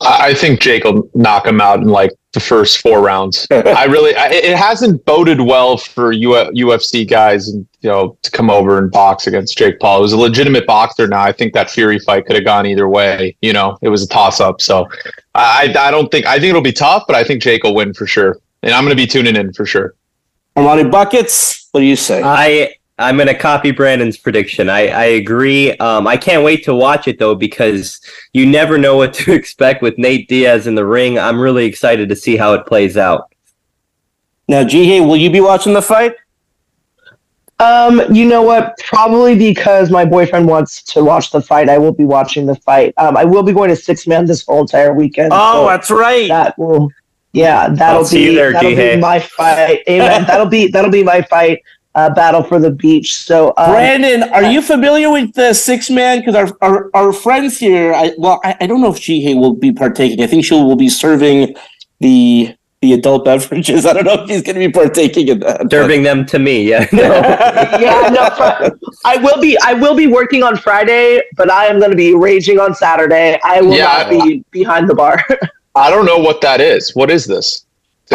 I 0.00 0.30
I 0.30 0.34
think 0.34 0.60
Jake 0.60 0.84
will 0.84 1.08
knock 1.14 1.46
him 1.46 1.60
out 1.60 1.80
in 1.80 1.88
like 1.88 2.12
the 2.34 2.40
first 2.40 2.78
four 2.78 3.00
rounds. 3.00 3.46
I 3.50 3.84
really, 3.84 4.14
I, 4.14 4.28
it 4.28 4.56
hasn't 4.56 5.04
boded 5.04 5.40
well 5.40 5.76
for 5.78 6.12
U- 6.12 6.30
UFC 6.30 7.08
guys, 7.08 7.48
and 7.48 7.66
you 7.80 7.88
know, 7.88 8.18
to 8.22 8.30
come 8.30 8.50
over 8.50 8.76
and 8.76 8.90
box 8.90 9.26
against 9.26 9.56
Jake 9.56 9.78
Paul. 9.80 9.98
It 9.98 10.02
was 10.02 10.12
a 10.12 10.18
legitimate 10.18 10.66
boxer. 10.66 11.06
Now 11.06 11.22
I 11.22 11.32
think 11.32 11.54
that 11.54 11.70
Fury 11.70 11.98
fight 12.00 12.26
could 12.26 12.36
have 12.36 12.44
gone 12.44 12.66
either 12.66 12.88
way. 12.88 13.36
You 13.40 13.52
know, 13.52 13.78
it 13.80 13.88
was 13.88 14.02
a 14.02 14.08
toss 14.08 14.40
up. 14.40 14.60
So 14.60 14.88
I, 15.34 15.72
I 15.78 15.90
don't 15.90 16.10
think 16.10 16.26
I 16.26 16.34
think 16.38 16.50
it'll 16.50 16.60
be 16.60 16.72
tough, 16.72 17.04
but 17.06 17.16
I 17.16 17.24
think 17.24 17.42
Jake 17.42 17.62
will 17.62 17.74
win 17.74 17.94
for 17.94 18.06
sure, 18.06 18.38
and 18.62 18.72
I'm 18.72 18.84
going 18.84 18.96
to 18.96 19.02
be 19.02 19.06
tuning 19.06 19.36
in 19.36 19.52
for 19.52 19.64
sure. 19.64 19.94
Armani 20.56 20.90
buckets. 20.90 21.68
What 21.72 21.80
do 21.80 21.86
you 21.86 21.96
say? 21.96 22.22
I 22.24 22.74
I'm 22.98 23.16
gonna 23.16 23.36
copy 23.36 23.72
Brandon's 23.72 24.16
prediction. 24.16 24.68
I 24.68 24.88
I 24.88 25.04
agree. 25.04 25.72
Um, 25.78 26.06
I 26.06 26.16
can't 26.16 26.44
wait 26.44 26.64
to 26.64 26.74
watch 26.74 27.08
it 27.08 27.18
though 27.18 27.34
because 27.34 28.00
you 28.32 28.46
never 28.46 28.78
know 28.78 28.96
what 28.96 29.14
to 29.24 29.32
expect 29.32 29.82
with 29.82 29.98
Nate 29.98 30.28
Diaz 30.28 30.66
in 30.66 30.74
the 30.74 30.86
ring. 30.86 31.18
I'm 31.18 31.40
really 31.40 31.64
excited 31.66 32.08
to 32.08 32.16
see 32.16 32.36
how 32.36 32.54
it 32.54 32.66
plays 32.66 32.96
out. 32.96 33.32
Now, 34.46 34.62
Ji 34.62 34.84
Hae, 34.84 35.00
will 35.00 35.16
you 35.16 35.30
be 35.30 35.40
watching 35.40 35.72
the 35.72 35.82
fight? 35.82 36.14
Um, 37.60 38.02
you 38.12 38.26
know 38.26 38.42
what? 38.42 38.76
Probably 38.84 39.36
because 39.36 39.90
my 39.90 40.04
boyfriend 40.04 40.46
wants 40.46 40.82
to 40.82 41.04
watch 41.04 41.30
the 41.30 41.40
fight, 41.40 41.68
I 41.68 41.78
will 41.78 41.92
be 41.92 42.04
watching 42.04 42.46
the 42.46 42.56
fight. 42.56 42.92
Um, 42.98 43.16
I 43.16 43.24
will 43.24 43.42
be 43.42 43.52
going 43.52 43.70
to 43.70 43.76
six 43.76 44.06
man 44.06 44.26
this 44.26 44.44
whole 44.44 44.60
entire 44.60 44.92
weekend. 44.92 45.30
Oh, 45.32 45.64
so 45.64 45.68
that's 45.68 45.90
right. 45.90 46.28
that 46.28 46.58
will, 46.58 46.90
yeah, 47.32 47.68
that'll 47.68 48.04
I'll 48.04 48.12
you 48.12 48.30
be 48.30 48.34
there, 48.34 48.52
that'll 48.52 48.70
Ji 48.70 48.76
Hae. 48.76 48.94
be 48.96 49.00
my 49.00 49.20
fight. 49.20 49.82
Amen. 49.88 50.24
that'll 50.26 50.46
be 50.46 50.68
that'll 50.68 50.90
be 50.90 51.04
my 51.04 51.22
fight. 51.22 51.62
Uh, 51.96 52.12
battle 52.12 52.42
for 52.42 52.58
the 52.58 52.72
beach. 52.72 53.16
So, 53.18 53.54
um, 53.56 53.70
Brandon, 53.70 54.24
are 54.32 54.42
you 54.42 54.60
familiar 54.60 55.12
with 55.12 55.32
the 55.34 55.52
six 55.54 55.88
man? 55.90 56.18
Because 56.18 56.34
our, 56.34 56.48
our 56.60 56.90
our 56.92 57.12
friends 57.12 57.56
here, 57.56 57.94
I, 57.94 58.12
well, 58.18 58.40
I, 58.42 58.56
I 58.62 58.66
don't 58.66 58.80
know 58.80 58.92
if 58.92 59.00
Ji 59.00 59.20
Hae 59.22 59.34
will 59.34 59.54
be 59.54 59.70
partaking. 59.70 60.20
I 60.20 60.26
think 60.26 60.44
she 60.44 60.54
will 60.54 60.74
be 60.74 60.88
serving 60.88 61.54
the 62.00 62.56
the 62.84 62.92
adult 62.92 63.24
beverages. 63.24 63.86
I 63.88 63.92
don't 63.92 64.04
know 64.04 64.24
if 64.24 64.28
she's 64.28 64.42
going 64.42 64.58
to 64.58 64.66
be 64.66 64.72
partaking 64.72 65.28
in 65.28 65.38
that. 65.40 65.70
Serving 65.70 66.02
them 66.02 66.26
to 66.26 66.38
me. 66.38 66.68
Yeah. 66.68 66.86
yeah, 66.92 68.10
no, 68.12 68.28
fr- 68.36 68.76
I 69.04 69.16
will 69.16 69.40
be. 69.40 69.56
I 69.62 69.74
will 69.74 69.94
be 69.96 70.06
working 70.06 70.42
on 70.42 70.56
Friday, 70.56 71.22
but 71.36 71.50
I 71.50 71.66
am 71.66 71.78
going 71.78 71.90
to 71.90 71.96
be 71.96 72.14
raging 72.14 72.58
on 72.58 72.74
Saturday. 72.74 73.38
I 73.44 73.60
will 73.62 73.74
Yeah, 73.74 73.84
not 73.84 74.10
be 74.10 74.44
behind 74.50 74.88
the 74.88 74.94
bar. 74.94 75.24
I 75.74 75.90
don't 75.90 76.06
know 76.06 76.18
what 76.18 76.40
that 76.42 76.60
is. 76.60 76.94
What 76.94 77.10
is 77.10 77.24
this? 77.24 77.66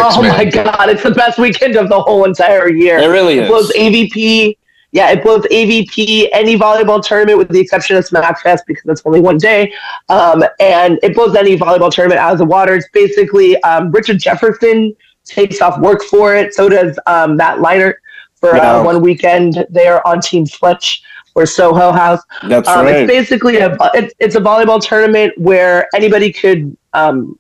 Oh 0.04 0.22
man. 0.22 0.32
my 0.38 0.46
god, 0.46 0.90
it's 0.90 1.04
the 1.04 1.12
best 1.12 1.38
weekend 1.40 1.76
of 1.76 1.90
the 1.90 2.00
whole 2.00 2.26
entire 2.26 2.70
year. 2.70 2.98
It 2.98 3.08
really 3.08 3.40
is. 3.40 3.46
It 3.46 3.48
blows. 3.50 3.72
AVP. 3.72 4.58
Yeah, 4.92 5.12
it 5.12 5.22
blows 5.24 5.44
AVP 5.44 6.30
any 6.32 6.58
volleyball 6.58 7.04
tournament 7.04 7.38
with 7.38 7.50
the 7.50 7.60
exception 7.60 7.96
of 7.96 8.08
SmackFest 8.08 8.62
because 8.66 8.86
it's 8.88 9.04
only 9.06 9.20
one 9.20 9.38
day. 9.38 9.72
Um, 10.10 10.44
and 10.60 10.98
it 11.04 11.14
blows 11.14 11.36
any 11.36 11.56
volleyball 11.56 11.92
tournament 11.92 12.20
out 12.20 12.32
of 12.32 12.40
the 12.40 12.46
water. 12.46 12.74
It's 12.76 12.90
basically 12.92 13.62
um, 13.62 13.92
Richard 13.92 14.18
Jefferson 14.20 14.96
takes 15.26 15.62
off 15.62 15.80
work 15.80 16.02
for 16.02 16.36
it. 16.36 16.56
So 16.56 16.70
does 16.70 16.98
um, 17.06 17.36
Matt 17.38 17.60
Leinart 17.60 17.96
for 18.34 18.56
uh, 18.56 18.84
one 18.84 19.02
weekend. 19.04 19.64
They 19.70 19.86
are 19.88 20.02
on 20.08 20.22
Team 20.22 20.48
Fletch 20.48 21.04
or 21.36 21.46
Soho 21.46 21.92
House. 21.92 22.22
That's 22.48 22.68
Um, 22.68 22.86
right. 22.86 22.96
It's 22.96 23.12
basically 23.12 23.58
a 23.58 23.78
it's, 23.94 24.14
it's 24.18 24.36
a 24.36 24.40
volleyball 24.40 24.82
tournament 24.82 25.38
where 25.38 25.88
anybody 25.94 26.34
could 26.34 26.76
um, 26.94 27.38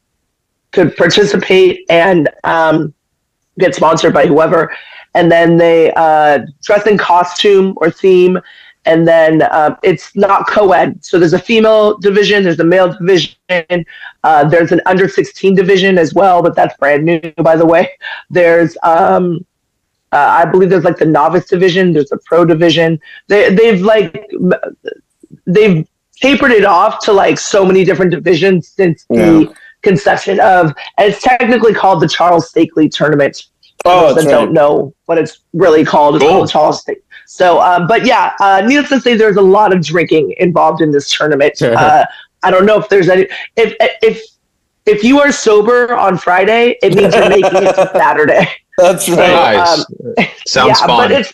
could 0.71 0.95
participate 0.95 1.85
and 1.89 2.29
um, 2.43 2.93
get 3.57 3.75
sponsored 3.75 4.13
by 4.13 4.25
whoever, 4.25 4.71
and 5.15 5.31
then 5.31 5.57
they 5.57 5.91
uh, 5.93 6.39
dress 6.63 6.85
in 6.87 6.97
costume 6.97 7.73
or 7.77 7.89
theme, 7.89 8.39
and 8.85 9.07
then 9.07 9.41
uh, 9.43 9.75
it's 9.83 10.15
not 10.15 10.47
co-ed. 10.47 11.03
So 11.03 11.19
there's 11.19 11.33
a 11.33 11.39
female 11.39 11.97
division, 11.97 12.43
there's 12.43 12.59
a 12.59 12.63
male 12.63 12.93
division, 12.93 13.85
uh, 14.23 14.47
there's 14.47 14.71
an 14.71 14.81
under 14.85 15.09
16 15.09 15.55
division 15.55 15.97
as 15.97 16.13
well, 16.13 16.41
but 16.41 16.55
that's 16.55 16.75
brand 16.77 17.05
new, 17.05 17.19
by 17.37 17.55
the 17.55 17.65
way. 17.65 17.89
There's 18.29 18.77
um, 18.83 19.45
uh, 20.11 20.17
I 20.17 20.45
believe 20.45 20.69
there's 20.69 20.83
like 20.83 20.97
the 20.97 21.05
novice 21.05 21.47
division. 21.47 21.93
There's 21.93 22.11
a 22.11 22.17
pro 22.25 22.45
division. 22.45 22.99
They 23.27 23.53
they've 23.53 23.81
like 23.81 24.29
they've 25.45 25.87
tapered 26.15 26.51
it 26.51 26.65
off 26.65 26.99
to 27.05 27.13
like 27.13 27.39
so 27.39 27.63
many 27.65 27.83
different 27.83 28.11
divisions 28.11 28.67
since 28.67 29.05
the 29.09 29.53
conception 29.81 30.39
of. 30.39 30.73
And 30.97 31.11
it's 31.11 31.21
technically 31.21 31.73
called 31.73 32.01
the 32.01 32.07
Charles 32.07 32.51
Saikley 32.51 32.89
Tournament. 32.91 33.43
Oh, 33.85 34.13
that 34.13 34.25
right. 34.25 34.31
don't 34.31 34.51
know 34.51 34.93
what 35.05 35.17
it's 35.17 35.39
really 35.53 35.85
called. 35.85 36.15
It's 36.15 36.23
Cool. 36.23 36.31
called 36.33 36.47
the 36.47 36.51
Charles 36.51 36.81
Stake. 36.81 37.01
So, 37.25 37.61
um, 37.61 37.87
but 37.87 38.05
yeah, 38.05 38.33
uh, 38.41 38.61
needless 38.65 38.89
to 38.89 38.99
say, 38.99 39.15
there's 39.15 39.37
a 39.37 39.41
lot 39.41 39.71
of 39.71 39.83
drinking 39.83 40.33
involved 40.37 40.81
in 40.81 40.91
this 40.91 41.09
tournament. 41.15 41.61
uh, 41.61 42.05
I 42.43 42.51
don't 42.51 42.65
know 42.65 42.77
if 42.79 42.89
there's 42.89 43.09
any 43.09 43.27
if 43.55 43.75
if 44.01 44.21
if 44.85 45.03
you 45.03 45.19
are 45.19 45.31
sober 45.31 45.95
on 45.95 46.17
Friday, 46.17 46.77
it 46.81 46.95
means 46.95 47.13
you're 47.13 47.29
making 47.29 47.63
it 47.63 47.75
to 47.75 47.89
Saturday. 47.93 48.49
That's 48.77 49.07
right. 49.09 49.57
Nice. 49.57 50.31
Sounds 50.47 50.79
yeah, 50.79 50.87
fun. 50.87 51.09
but 51.09 51.11
it's 51.11 51.33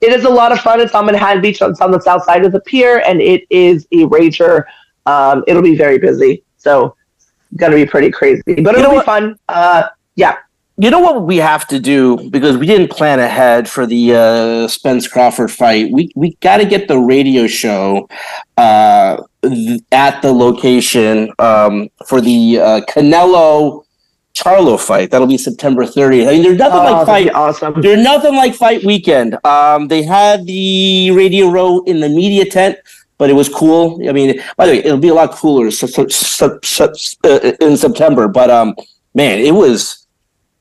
it 0.00 0.12
is 0.12 0.24
a 0.24 0.30
lot 0.30 0.52
of 0.52 0.60
fun. 0.60 0.80
It's 0.80 0.94
on 0.94 1.06
Manhattan 1.06 1.42
Beach. 1.42 1.60
It's 1.60 1.80
on 1.80 1.90
the 1.90 2.00
south 2.00 2.24
side 2.24 2.44
of 2.44 2.52
the 2.52 2.60
pier, 2.60 3.02
and 3.06 3.20
it 3.20 3.44
is 3.50 3.86
a 3.92 4.04
rager. 4.06 4.64
Um, 5.04 5.44
it'll 5.46 5.62
be 5.62 5.76
very 5.76 5.98
busy, 5.98 6.42
so 6.56 6.96
gonna 7.54 7.76
be 7.76 7.86
pretty 7.86 8.10
crazy, 8.10 8.42
but 8.46 8.72
know 8.72 8.78
it'll 8.78 8.90
be 8.90 8.96
what? 8.96 9.06
fun. 9.06 9.38
Uh, 9.48 9.84
yeah, 10.16 10.36
You 10.78 10.90
know 10.90 11.00
what 11.00 11.22
we 11.22 11.36
have 11.38 11.66
to 11.68 11.78
do 11.78 12.28
because 12.30 12.56
we 12.56 12.66
didn't 12.66 12.90
plan 12.90 13.18
ahead 13.18 13.68
for 13.68 13.86
the 13.86 14.14
uh, 14.14 14.68
Spence 14.68 15.06
Crawford 15.08 15.50
fight. 15.50 15.90
We 15.92 16.10
we 16.16 16.34
got 16.40 16.58
to 16.58 16.64
get 16.66 16.88
the 16.88 16.98
radio 16.98 17.46
show 17.46 18.08
uh, 18.56 19.22
th- 19.42 19.80
at 19.92 20.20
the 20.22 20.32
location 20.32 21.32
um, 21.38 21.88
for 22.06 22.20
the 22.20 22.58
uh, 22.60 22.80
Canelo 22.88 23.84
Charlo 24.34 24.78
fight. 24.78 25.10
That'll 25.10 25.26
be 25.26 25.38
September 25.38 25.84
30th. 25.84 26.28
I 26.28 26.32
mean, 26.32 26.42
there's 26.42 26.58
nothing 26.58 26.80
oh, 26.80 26.92
like 26.92 27.06
fight. 27.06 27.34
awesome. 27.34 27.80
There's 27.80 28.02
nothing 28.04 28.34
like 28.34 28.54
fight 28.54 28.84
weekend. 28.84 29.38
Um, 29.46 29.88
they 29.88 30.02
had 30.02 30.44
the 30.46 31.10
radio 31.12 31.48
row 31.48 31.82
in 31.84 32.00
the 32.00 32.08
media 32.10 32.44
tent 32.44 32.76
but 33.18 33.30
it 33.30 33.34
was 33.34 33.48
cool. 33.48 34.00
I 34.08 34.12
mean, 34.12 34.40
by 34.56 34.66
the 34.66 34.72
way, 34.72 34.78
it'll 34.78 34.98
be 34.98 35.08
a 35.08 35.14
lot 35.14 35.32
cooler 35.32 35.66
uh, 35.66 37.52
in 37.60 37.76
September. 37.76 38.28
But 38.28 38.50
um, 38.50 38.74
man, 39.14 39.38
it 39.38 39.54
was 39.54 40.06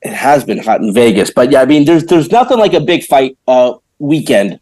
it 0.01 0.13
has 0.13 0.43
been 0.43 0.59
hot 0.59 0.81
in 0.81 0.93
Vegas. 0.93 1.31
But 1.31 1.51
yeah, 1.51 1.61
I 1.61 1.65
mean, 1.65 1.85
there's 1.85 2.05
there's 2.05 2.31
nothing 2.31 2.59
like 2.59 2.73
a 2.73 2.79
big 2.79 3.03
fight 3.03 3.37
uh, 3.47 3.73
weekend, 3.99 4.59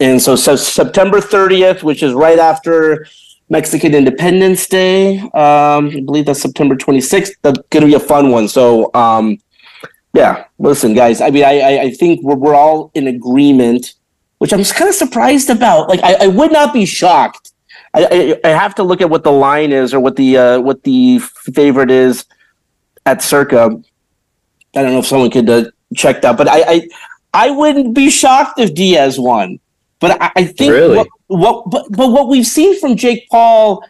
and 0.00 0.20
so, 0.20 0.36
so 0.36 0.56
September 0.56 1.20
30th, 1.20 1.82
which 1.82 2.02
is 2.02 2.12
right 2.12 2.38
after 2.38 3.06
Mexican 3.48 3.94
Independence 3.94 4.66
Day. 4.66 5.18
Um, 5.18 5.88
I 5.88 6.02
believe 6.04 6.26
that's 6.26 6.42
September 6.42 6.74
26th. 6.74 7.30
That's 7.42 7.58
to 7.70 7.86
be 7.86 7.94
a 7.94 8.00
fun 8.00 8.30
one. 8.30 8.48
So, 8.48 8.90
um, 8.94 9.38
yeah, 10.12 10.44
listen, 10.58 10.94
guys. 10.94 11.20
I 11.20 11.30
mean, 11.30 11.44
I 11.44 11.60
I, 11.60 11.80
I 11.82 11.90
think 11.90 12.22
we're, 12.22 12.36
we're 12.36 12.54
all 12.54 12.90
in 12.94 13.06
agreement, 13.06 13.94
which 14.44 14.52
I'm 14.52 14.62
kind 14.62 14.90
of 14.90 14.94
surprised 14.94 15.48
about. 15.48 15.88
Like, 15.88 16.00
I, 16.02 16.24
I 16.24 16.26
would 16.26 16.52
not 16.52 16.74
be 16.74 16.84
shocked. 16.84 17.52
I, 17.94 18.36
I 18.44 18.48
I 18.50 18.52
have 18.52 18.74
to 18.74 18.82
look 18.82 19.00
at 19.00 19.08
what 19.08 19.24
the 19.24 19.32
line 19.32 19.72
is 19.72 19.94
or 19.94 20.00
what 20.00 20.16
the 20.16 20.36
uh, 20.36 20.60
what 20.60 20.82
the 20.82 21.20
favorite 21.54 21.90
is 21.90 22.26
at 23.06 23.22
Circa. 23.22 23.80
I 24.76 24.82
don't 24.82 24.92
know 24.92 24.98
if 24.98 25.06
someone 25.06 25.30
could 25.30 25.48
uh, 25.48 25.70
check 25.96 26.20
that, 26.20 26.36
but 26.36 26.46
I, 26.46 26.60
I 26.74 26.88
I 27.32 27.50
wouldn't 27.52 27.94
be 27.94 28.10
shocked 28.10 28.60
if 28.60 28.74
Diaz 28.74 29.18
won. 29.18 29.60
But 29.98 30.20
I, 30.20 30.32
I 30.36 30.44
think 30.44 30.72
Really? 30.72 30.98
what, 30.98 31.08
what 31.28 31.70
but, 31.70 31.86
but 31.90 32.10
what 32.10 32.28
we've 32.28 32.46
seen 32.46 32.78
from 32.78 32.96
Jake 32.96 33.26
Paul 33.30 33.82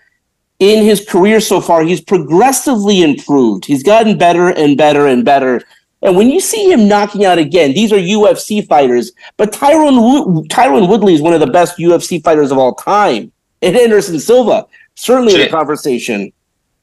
in 0.61 0.84
his 0.84 1.05
career 1.05 1.40
so 1.40 1.61
far, 1.61 1.82
he's 1.82 2.00
progressively 2.00 3.02
improved. 3.02 3.64
He's 3.64 3.82
gotten 3.82 4.16
better 4.18 4.50
and 4.50 4.78
better 4.78 5.09
and 5.09 5.24
better. 5.24 5.64
And 6.05 6.16
when 6.16 6.30
you 6.30 6.38
see 6.38 6.70
him 6.70 6.86
knocking 6.86 7.24
out 7.24 7.38
again, 7.38 7.72
these 7.72 7.92
are 7.92 7.96
UFC 7.96 8.66
fighters, 8.66 9.12
but 9.38 9.52
Tyron 9.52 9.96
Wo- 10.00 10.42
Tyron 10.44 10.88
Woodley 10.88 11.14
is 11.14 11.22
one 11.22 11.32
of 11.32 11.40
the 11.40 11.46
best 11.46 11.78
UFC 11.78 12.22
fighters 12.22 12.52
of 12.52 12.59
all 12.59 12.74
time. 12.74 13.32
And 13.62 13.74
Anderson 13.76 14.20
Silva, 14.20 14.66
certainly 14.94 15.34
in 15.34 15.40
the 15.40 15.48
conversation. 15.48 16.30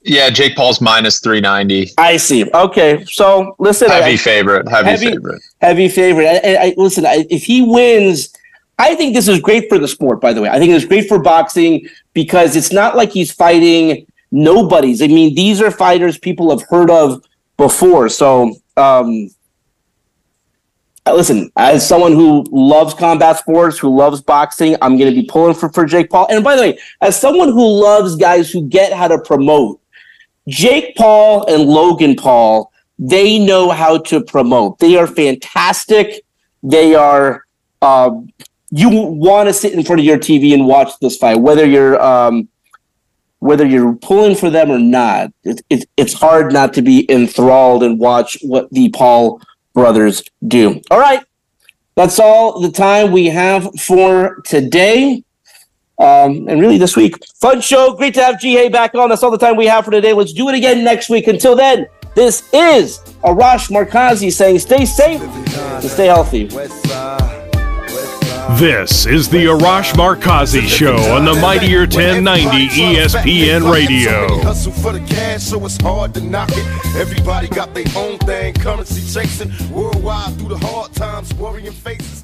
Yeah, 0.04 0.32
Jake 0.32 0.56
Paul's 0.56 0.82
minus 0.82 1.20
390. 1.20 1.92
I 2.00 2.18
see. 2.18 2.50
Okay, 2.52 3.06
so 3.06 3.56
listen, 3.60 3.92
I- 3.92 4.02
Heavy 4.02 4.18
favorite. 4.18 4.68
Heavy, 4.68 4.90
Heavy- 4.90 5.06
favorite. 5.12 5.42
heavy 5.62 5.88
favorite. 5.90 6.26
I, 6.28 6.56
I, 6.56 6.64
I- 6.70 6.74
listen, 6.76 7.06
I, 7.06 7.28
if 7.30 7.44
he 7.44 7.62
wins, 7.62 8.34
I 8.80 8.96
think 8.96 9.14
this 9.14 9.28
is 9.28 9.40
great 9.40 9.70
for 9.70 9.78
the 9.78 9.88
sport. 9.88 10.20
By 10.20 10.34
the 10.34 10.42
way, 10.42 10.50
I 10.50 10.58
think 10.58 10.74
it's 10.74 10.86
great 10.86 11.08
for 11.08 11.20
boxing 11.22 11.88
because 12.14 12.56
it's 12.56 12.72
not 12.74 12.98
like 12.98 13.12
he's 13.12 13.32
fighting 13.32 14.08
nobodies. 14.32 15.04
I 15.04 15.08
mean, 15.08 15.36
these 15.36 15.62
are 15.62 15.70
fighters 15.70 16.18
people 16.18 16.50
have 16.50 16.68
heard 16.68 16.90
of 16.90 17.24
before. 17.58 18.10
So, 18.10 18.56
um, 18.78 19.30
uh, 21.06 21.16
listen, 21.16 21.52
as 21.58 21.88
someone 21.88 22.14
who 22.14 22.46
loves 22.52 22.94
combat 22.94 23.38
sports, 23.38 23.78
who 23.78 23.96
loves 23.96 24.22
boxing, 24.22 24.76
I'm 24.82 24.98
going 24.98 25.14
to 25.14 25.20
be 25.20 25.28
pulling 25.28 25.56
for 25.56 25.70
for 25.70 25.86
Jake 25.86 26.10
Paul. 26.10 26.28
And 26.30 26.44
by 26.44 26.56
the 26.56 26.62
way, 26.62 26.80
as 27.02 27.20
someone 27.20 27.50
who 27.50 27.66
loves 27.66 28.16
guys 28.16 28.52
who 28.52 28.68
get 28.68 28.94
how 28.94 29.08
to 29.08 29.20
promote, 29.20 29.82
Jake 30.48 30.96
Paul 30.96 31.46
and 31.52 31.64
Logan 31.64 32.16
Paul, 32.16 32.72
they 33.00 33.40
know 33.40 33.72
how 33.72 33.98
to 33.98 34.24
promote. 34.24 34.78
They 34.80 34.96
are 34.96 35.08
fantastic. 35.08 36.24
They 36.62 36.94
are. 36.94 37.46
Um, 37.82 38.30
you 38.70 38.90
want 38.90 39.50
to 39.50 39.54
sit 39.54 39.74
in 39.74 39.84
front 39.84 40.00
of 40.00 40.06
your 40.06 40.18
TV 40.18 40.54
and 40.54 40.66
watch 40.66 40.92
this 41.02 41.18
fight, 41.18 41.42
whether 41.42 41.66
you're 41.66 42.02
um, 42.02 42.48
whether 43.42 43.66
you're 43.66 43.96
pulling 43.96 44.36
for 44.36 44.50
them 44.50 44.72
or 44.72 44.80
not. 44.80 45.34
It, 45.44 45.62
it, 45.70 45.90
it's 45.98 46.14
hard 46.14 46.54
not 46.54 46.74
to 46.76 46.82
be 46.82 47.12
enthralled 47.12 47.84
and 47.84 48.00
watch 48.00 48.38
what 48.44 48.70
the 48.72 48.90
Paul 48.90 49.42
brothers 49.74 50.24
do. 50.48 50.80
All 50.92 51.00
right, 51.00 51.24
that's 51.96 52.20
all 52.20 52.62
the 52.62 52.72
time 52.72 53.12
we 53.12 53.26
have 53.28 53.68
for 53.80 54.42
today. 54.46 55.24
Um, 55.98 56.48
and 56.48 56.60
really 56.60 56.78
this 56.78 56.96
week, 56.96 57.16
fun 57.40 57.62
show. 57.62 57.94
Great 57.94 58.14
to 58.14 58.24
have 58.24 58.40
Ji 58.40 58.54
Hae 58.54 58.70
back 58.70 58.96
on. 58.96 59.10
That's 59.10 59.24
all 59.24 59.32
the 59.32 59.38
time 59.38 59.56
we 59.56 59.66
have 59.66 59.86
for 59.86 59.92
today. 59.92 60.14
Let's 60.14 60.34
do 60.34 60.48
it 60.50 60.56
again 60.56 60.84
next 60.84 61.10
week. 61.10 61.28
Until 61.28 61.56
then, 61.56 61.88
this 62.16 62.48
is 62.54 63.00
Arash 63.24 63.70
Markazi 63.72 64.32
saying 64.32 64.60
stay 64.60 64.86
safe 64.86 65.22
and 65.22 65.84
stay 65.84 66.08
healthy. 66.08 66.48
This 68.50 69.06
is 69.06 69.30
the 69.30 69.46
Arash 69.46 69.94
Markazi 69.94 70.68
Show 70.68 70.96
on 71.14 71.26
the 71.26 71.36
Mightier 71.36 71.82
1090 71.82 72.70
ESPN 72.70 73.72
Radio. 73.72 74.42
Hustle 74.42 74.72
for 74.72 74.94
the 74.94 75.00
cash, 75.00 75.44
so 75.44 75.64
it's 75.64 75.80
hard 75.82 76.16
to 76.16 76.22
knock 76.22 76.50
it. 76.52 76.96
Everybody 76.96 77.48
got 77.48 77.76
their 77.76 77.86
own 77.96 78.18
thing, 78.20 78.56
currency 78.56 79.02
chasing. 79.02 79.52
Worldwide 79.72 80.34
through 80.38 80.50
the 80.50 80.58
hard 80.58 80.92
times, 80.94 81.32
worrying 81.36 81.72
faces. 81.72 82.24